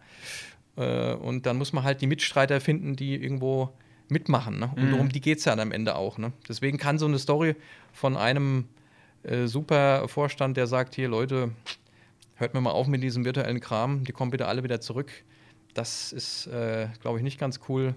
Äh, 0.76 1.14
und 1.14 1.44
dann 1.44 1.58
muss 1.58 1.72
man 1.72 1.84
halt 1.84 2.00
die 2.00 2.06
Mitstreiter 2.06 2.60
finden, 2.60 2.96
die 2.96 3.16
irgendwo 3.16 3.70
mitmachen. 4.08 4.58
Ne? 4.58 4.70
Und 4.74 4.86
mhm. 4.86 4.90
darum 4.92 5.08
die 5.10 5.20
geht 5.20 5.38
es 5.38 5.44
ja 5.44 5.52
dann 5.52 5.68
am 5.68 5.72
Ende 5.72 5.96
auch. 5.96 6.16
Ne? 6.16 6.32
Deswegen 6.48 6.78
kann 6.78 6.98
so 6.98 7.06
eine 7.06 7.18
Story 7.18 7.56
von 7.98 8.16
einem 8.16 8.68
äh, 9.24 9.46
super 9.46 10.08
Vorstand, 10.08 10.56
der 10.56 10.66
sagt, 10.66 10.94
hier 10.94 11.08
Leute, 11.08 11.50
hört 12.36 12.54
mir 12.54 12.60
mal 12.60 12.70
auf 12.70 12.86
mit 12.86 13.02
diesem 13.02 13.24
virtuellen 13.24 13.60
Kram, 13.60 14.04
die 14.04 14.12
kommen 14.12 14.30
bitte 14.30 14.46
alle 14.46 14.62
wieder 14.62 14.80
zurück. 14.80 15.10
Das 15.74 16.12
ist, 16.12 16.46
äh, 16.46 16.88
glaube 17.00 17.18
ich, 17.18 17.24
nicht 17.24 17.38
ganz 17.38 17.60
cool. 17.68 17.94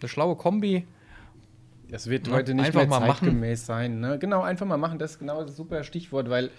Eine 0.00 0.08
schlaue 0.08 0.36
Kombi. 0.36 0.86
Das 1.88 2.08
wird 2.10 2.26
ne? 2.26 2.32
heute 2.32 2.54
nicht 2.54 2.66
einfach 2.66 2.86
mehr 2.86 3.08
zeitgemäß 3.08 3.66
sein. 3.66 4.00
Ne? 4.00 4.18
Genau, 4.18 4.42
einfach 4.42 4.66
mal 4.66 4.76
machen. 4.76 4.98
Das 4.98 5.12
ist 5.12 5.18
genau 5.20 5.42
das 5.44 5.56
super 5.56 5.84
Stichwort, 5.84 6.28
weil 6.28 6.50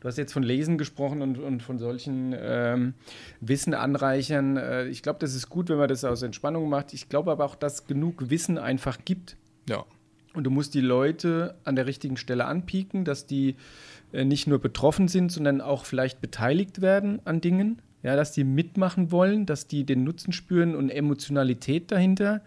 du 0.00 0.08
hast 0.08 0.18
jetzt 0.18 0.32
von 0.32 0.42
Lesen 0.42 0.78
gesprochen 0.78 1.22
und, 1.22 1.38
und 1.38 1.62
von 1.62 1.78
solchen 1.78 2.34
ähm, 2.38 2.94
Wissen 3.40 3.74
anreichern. 3.74 4.56
Äh, 4.56 4.86
ich 4.86 5.02
glaube, 5.02 5.18
das 5.18 5.34
ist 5.34 5.48
gut, 5.48 5.68
wenn 5.68 5.78
man 5.78 5.88
das 5.88 6.04
aus 6.04 6.22
Entspannung 6.22 6.68
macht. 6.68 6.92
Ich 6.92 7.08
glaube 7.08 7.32
aber 7.32 7.44
auch, 7.44 7.56
dass 7.56 7.86
genug 7.86 8.30
Wissen 8.30 8.58
einfach 8.58 8.98
gibt. 9.04 9.36
Ja. 9.68 9.84
Und 10.34 10.44
du 10.44 10.50
musst 10.50 10.74
die 10.74 10.80
Leute 10.80 11.54
an 11.64 11.76
der 11.76 11.86
richtigen 11.86 12.16
Stelle 12.16 12.44
anpieken, 12.44 13.04
dass 13.04 13.26
die 13.26 13.56
äh, 14.12 14.24
nicht 14.24 14.46
nur 14.46 14.58
betroffen 14.58 15.08
sind, 15.08 15.32
sondern 15.32 15.60
auch 15.60 15.84
vielleicht 15.84 16.20
beteiligt 16.20 16.80
werden 16.80 17.20
an 17.24 17.40
Dingen. 17.40 17.80
Ja, 18.02 18.16
dass 18.16 18.32
die 18.32 18.44
mitmachen 18.44 19.10
wollen, 19.10 19.46
dass 19.46 19.66
die 19.66 19.84
den 19.84 20.04
Nutzen 20.04 20.34
spüren 20.34 20.74
und 20.74 20.90
Emotionalität 20.90 21.90
dahinter. 21.90 22.42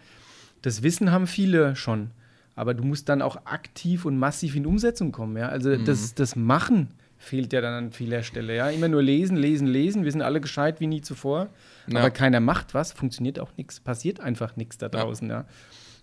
Das 0.62 0.84
Wissen 0.84 1.10
haben 1.10 1.26
viele 1.26 1.74
schon. 1.74 2.12
Aber 2.54 2.74
du 2.74 2.84
musst 2.84 3.08
dann 3.08 3.22
auch 3.22 3.44
aktiv 3.44 4.04
und 4.04 4.18
massiv 4.18 4.54
in 4.54 4.66
Umsetzung 4.66 5.10
kommen. 5.10 5.36
Ja? 5.36 5.48
Also 5.48 5.70
mhm. 5.70 5.84
das, 5.84 6.14
das 6.14 6.36
Machen 6.36 6.88
fehlt 7.16 7.52
ja 7.52 7.60
dann 7.60 7.74
an 7.86 7.92
vieler 7.92 8.22
Stelle. 8.22 8.54
Ja? 8.54 8.68
Immer 8.68 8.88
nur 8.88 9.02
lesen, 9.02 9.36
lesen, 9.36 9.66
lesen. 9.66 10.04
Wir 10.04 10.12
sind 10.12 10.22
alle 10.22 10.40
gescheit 10.40 10.78
wie 10.80 10.86
nie 10.86 11.00
zuvor. 11.00 11.48
Ja. 11.88 11.98
Aber 12.00 12.10
keiner 12.10 12.38
macht 12.38 12.74
was, 12.74 12.92
funktioniert 12.92 13.40
auch 13.40 13.50
nichts, 13.56 13.80
passiert 13.80 14.20
einfach 14.20 14.56
nichts 14.56 14.78
da 14.78 14.88
draußen. 14.88 15.28
Ja. 15.28 15.38
ja? 15.38 15.44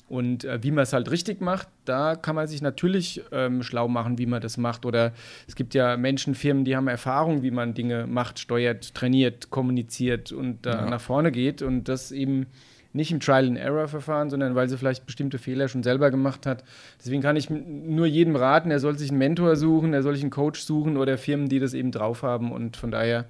Und 0.08 0.44
äh, 0.44 0.62
wie 0.62 0.72
man 0.72 0.84
es 0.84 0.94
halt 0.94 1.10
richtig 1.10 1.42
macht, 1.42 1.68
da 1.84 2.16
kann 2.16 2.36
man 2.36 2.48
sich 2.48 2.62
natürlich 2.62 3.24
ähm, 3.32 3.64
schlau 3.64 3.88
machen, 3.88 4.20
wie 4.20 4.28
man 4.28 4.40
das 4.40 4.58
macht. 4.58 4.86
Oder 4.86 5.14
es 5.48 5.56
gibt 5.56 5.74
ja 5.74 5.98
Menschen, 5.98 6.36
Firmen, 6.36 6.64
die 6.64 6.76
haben 6.76 6.88
Erfahrung, 6.88 7.42
wie 7.42 7.52
man 7.52 7.74
Dinge 7.74 8.06
macht, 8.06 8.38
steuert, 8.38 8.94
trainiert, 8.94 9.50
kommuniziert 9.50 10.32
und 10.32 10.66
da 10.66 10.82
ja. 10.82 10.90
nach 10.90 11.02
vorne 11.02 11.32
geht. 11.32 11.64
Und 11.64 11.90
das 11.90 12.12
eben 12.12 12.46
nicht 12.94 13.12
im 13.12 13.20
Trial-and-Error-Verfahren, 13.20 14.30
sondern 14.30 14.56
weil 14.56 14.70
sie 14.70 14.78
vielleicht 14.78 15.06
bestimmte 15.06 15.38
Fehler 15.38 15.68
schon 15.68 15.84
selber 15.84 16.12
gemacht 16.12 16.46
hat. 16.46 16.64
Deswegen 17.00 17.22
kann 17.22 17.36
ich 17.36 17.50
nur 17.50 18.06
jedem 18.06 18.36
raten, 18.36 18.72
er 18.72 18.80
soll 18.80 18.98
sich 18.98 19.10
einen 19.10 19.18
Mentor 19.18 19.56
suchen, 19.58 19.94
er 19.94 20.02
soll 20.02 20.14
sich 20.14 20.24
einen 20.24 20.32
Coach 20.32 20.62
suchen 20.62 20.98
oder 20.98 21.18
Firmen, 21.18 21.50
die 21.50 21.60
das 21.60 21.74
eben 21.74 21.92
drauf 21.92 22.24
haben. 22.24 22.52
Und 22.52 22.78
von 22.78 22.92
daher, 22.92 23.26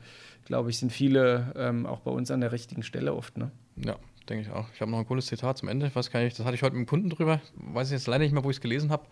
glaube 0.45 0.69
ich, 0.69 0.77
sind 0.77 0.91
viele 0.91 1.53
ähm, 1.55 1.85
auch 1.85 2.01
bei 2.01 2.11
uns 2.11 2.29
an 2.31 2.41
der 2.41 2.51
richtigen 2.51 2.83
Stelle 2.83 3.15
oft. 3.15 3.37
Ne? 3.37 3.49
Ja, 3.77 3.95
denke 4.29 4.47
ich 4.47 4.51
auch. 4.51 4.65
Ich 4.73 4.81
habe 4.81 4.91
noch 4.91 4.99
ein 4.99 5.07
cooles 5.07 5.27
Zitat 5.27 5.57
zum 5.57 5.69
Ende. 5.69 5.87
Ich 5.87 5.95
weiß 5.95 6.11
gar 6.11 6.21
nicht, 6.21 6.37
das 6.37 6.45
hatte 6.45 6.55
ich 6.55 6.63
heute 6.63 6.75
mit 6.75 6.87
dem 6.87 6.89
Kunden 6.89 7.09
drüber. 7.09 7.41
Weiß 7.55 7.87
ich 7.87 7.93
jetzt 7.93 8.07
leider 8.07 8.23
nicht 8.23 8.33
mehr, 8.33 8.43
wo 8.43 8.49
ich 8.49 8.57
es 8.57 8.61
gelesen 8.61 8.91
habe. 8.91 9.05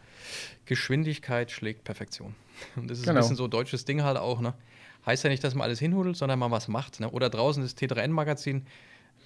Geschwindigkeit 0.65 1.51
schlägt 1.51 1.83
Perfektion. 1.83 2.35
Und 2.75 2.89
das 2.89 2.99
ist 2.99 3.05
genau. 3.05 3.17
ein 3.17 3.21
bisschen 3.21 3.35
so 3.35 3.45
ein 3.45 3.51
deutsches 3.51 3.85
Ding 3.85 4.03
halt 4.03 4.17
auch. 4.17 4.41
Ne? 4.41 4.53
Heißt 5.05 5.23
ja 5.23 5.29
nicht, 5.29 5.43
dass 5.43 5.55
man 5.55 5.63
alles 5.63 5.79
hinhudelt, 5.79 6.17
sondern 6.17 6.39
man 6.39 6.51
was 6.51 6.67
macht. 6.67 6.99
Ne? 6.99 7.09
Oder 7.09 7.29
draußen 7.29 7.61
das 7.61 7.77
T3N-Magazin. 7.77 8.65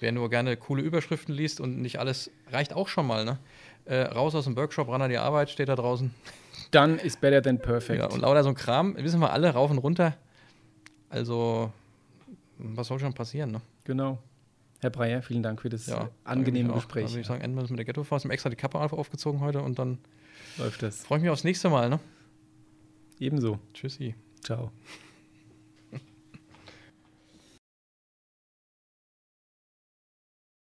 Wer 0.00 0.12
nur 0.12 0.30
gerne 0.30 0.56
coole 0.56 0.82
Überschriften 0.82 1.34
liest 1.34 1.60
und 1.60 1.80
nicht 1.80 1.98
alles, 1.98 2.30
reicht 2.52 2.72
auch 2.72 2.88
schon 2.88 3.06
mal. 3.06 3.24
Ne? 3.24 3.38
Äh, 3.84 4.02
raus 4.02 4.34
aus 4.34 4.44
dem 4.44 4.56
Workshop, 4.56 4.88
ran 4.88 5.02
an 5.02 5.10
die 5.10 5.18
Arbeit, 5.18 5.50
steht 5.50 5.68
da 5.68 5.74
draußen. 5.74 6.14
Dann 6.70 6.98
ist 6.98 7.20
better 7.20 7.42
than 7.42 7.58
perfect. 7.58 8.00
Ja, 8.00 8.06
und 8.06 8.20
lauter 8.20 8.42
so 8.44 8.50
ein 8.50 8.54
Kram, 8.54 8.96
wissen 8.96 9.20
wir 9.20 9.32
alle, 9.32 9.50
rauf 9.50 9.70
und 9.70 9.78
runter. 9.78 10.14
Also, 11.08 11.72
was 12.58 12.88
soll 12.88 12.98
schon 12.98 13.14
passieren? 13.14 13.50
Ne? 13.52 13.60
Genau. 13.84 14.18
Herr 14.80 14.90
Breyer, 14.90 15.22
vielen 15.22 15.42
Dank 15.42 15.60
für 15.60 15.68
das 15.68 15.86
ja, 15.86 16.08
angenehme 16.24 16.72
Gespräch. 16.72 17.04
Also 17.04 17.18
ich 17.18 17.26
sagen, 17.26 17.40
enden 17.40 17.56
wir 17.56 17.62
das 17.62 17.70
mit 17.70 17.78
der 17.78 17.84
Ghetto-Faust. 17.84 18.24
Wir 18.24 18.28
haben 18.28 18.34
extra 18.34 18.50
die 18.50 18.56
Kappe 18.56 18.78
aufgezogen 18.78 19.40
heute 19.40 19.60
und 19.60 19.78
dann 19.78 19.98
läuft 20.56 20.82
das. 20.82 21.02
Freue 21.02 21.18
ich 21.18 21.22
mich 21.22 21.30
aufs 21.30 21.44
nächste 21.44 21.68
Mal. 21.68 21.88
Ne? 21.88 21.98
Ebenso. 23.18 23.58
Tschüssi. 23.74 24.14
Ciao. 24.42 24.70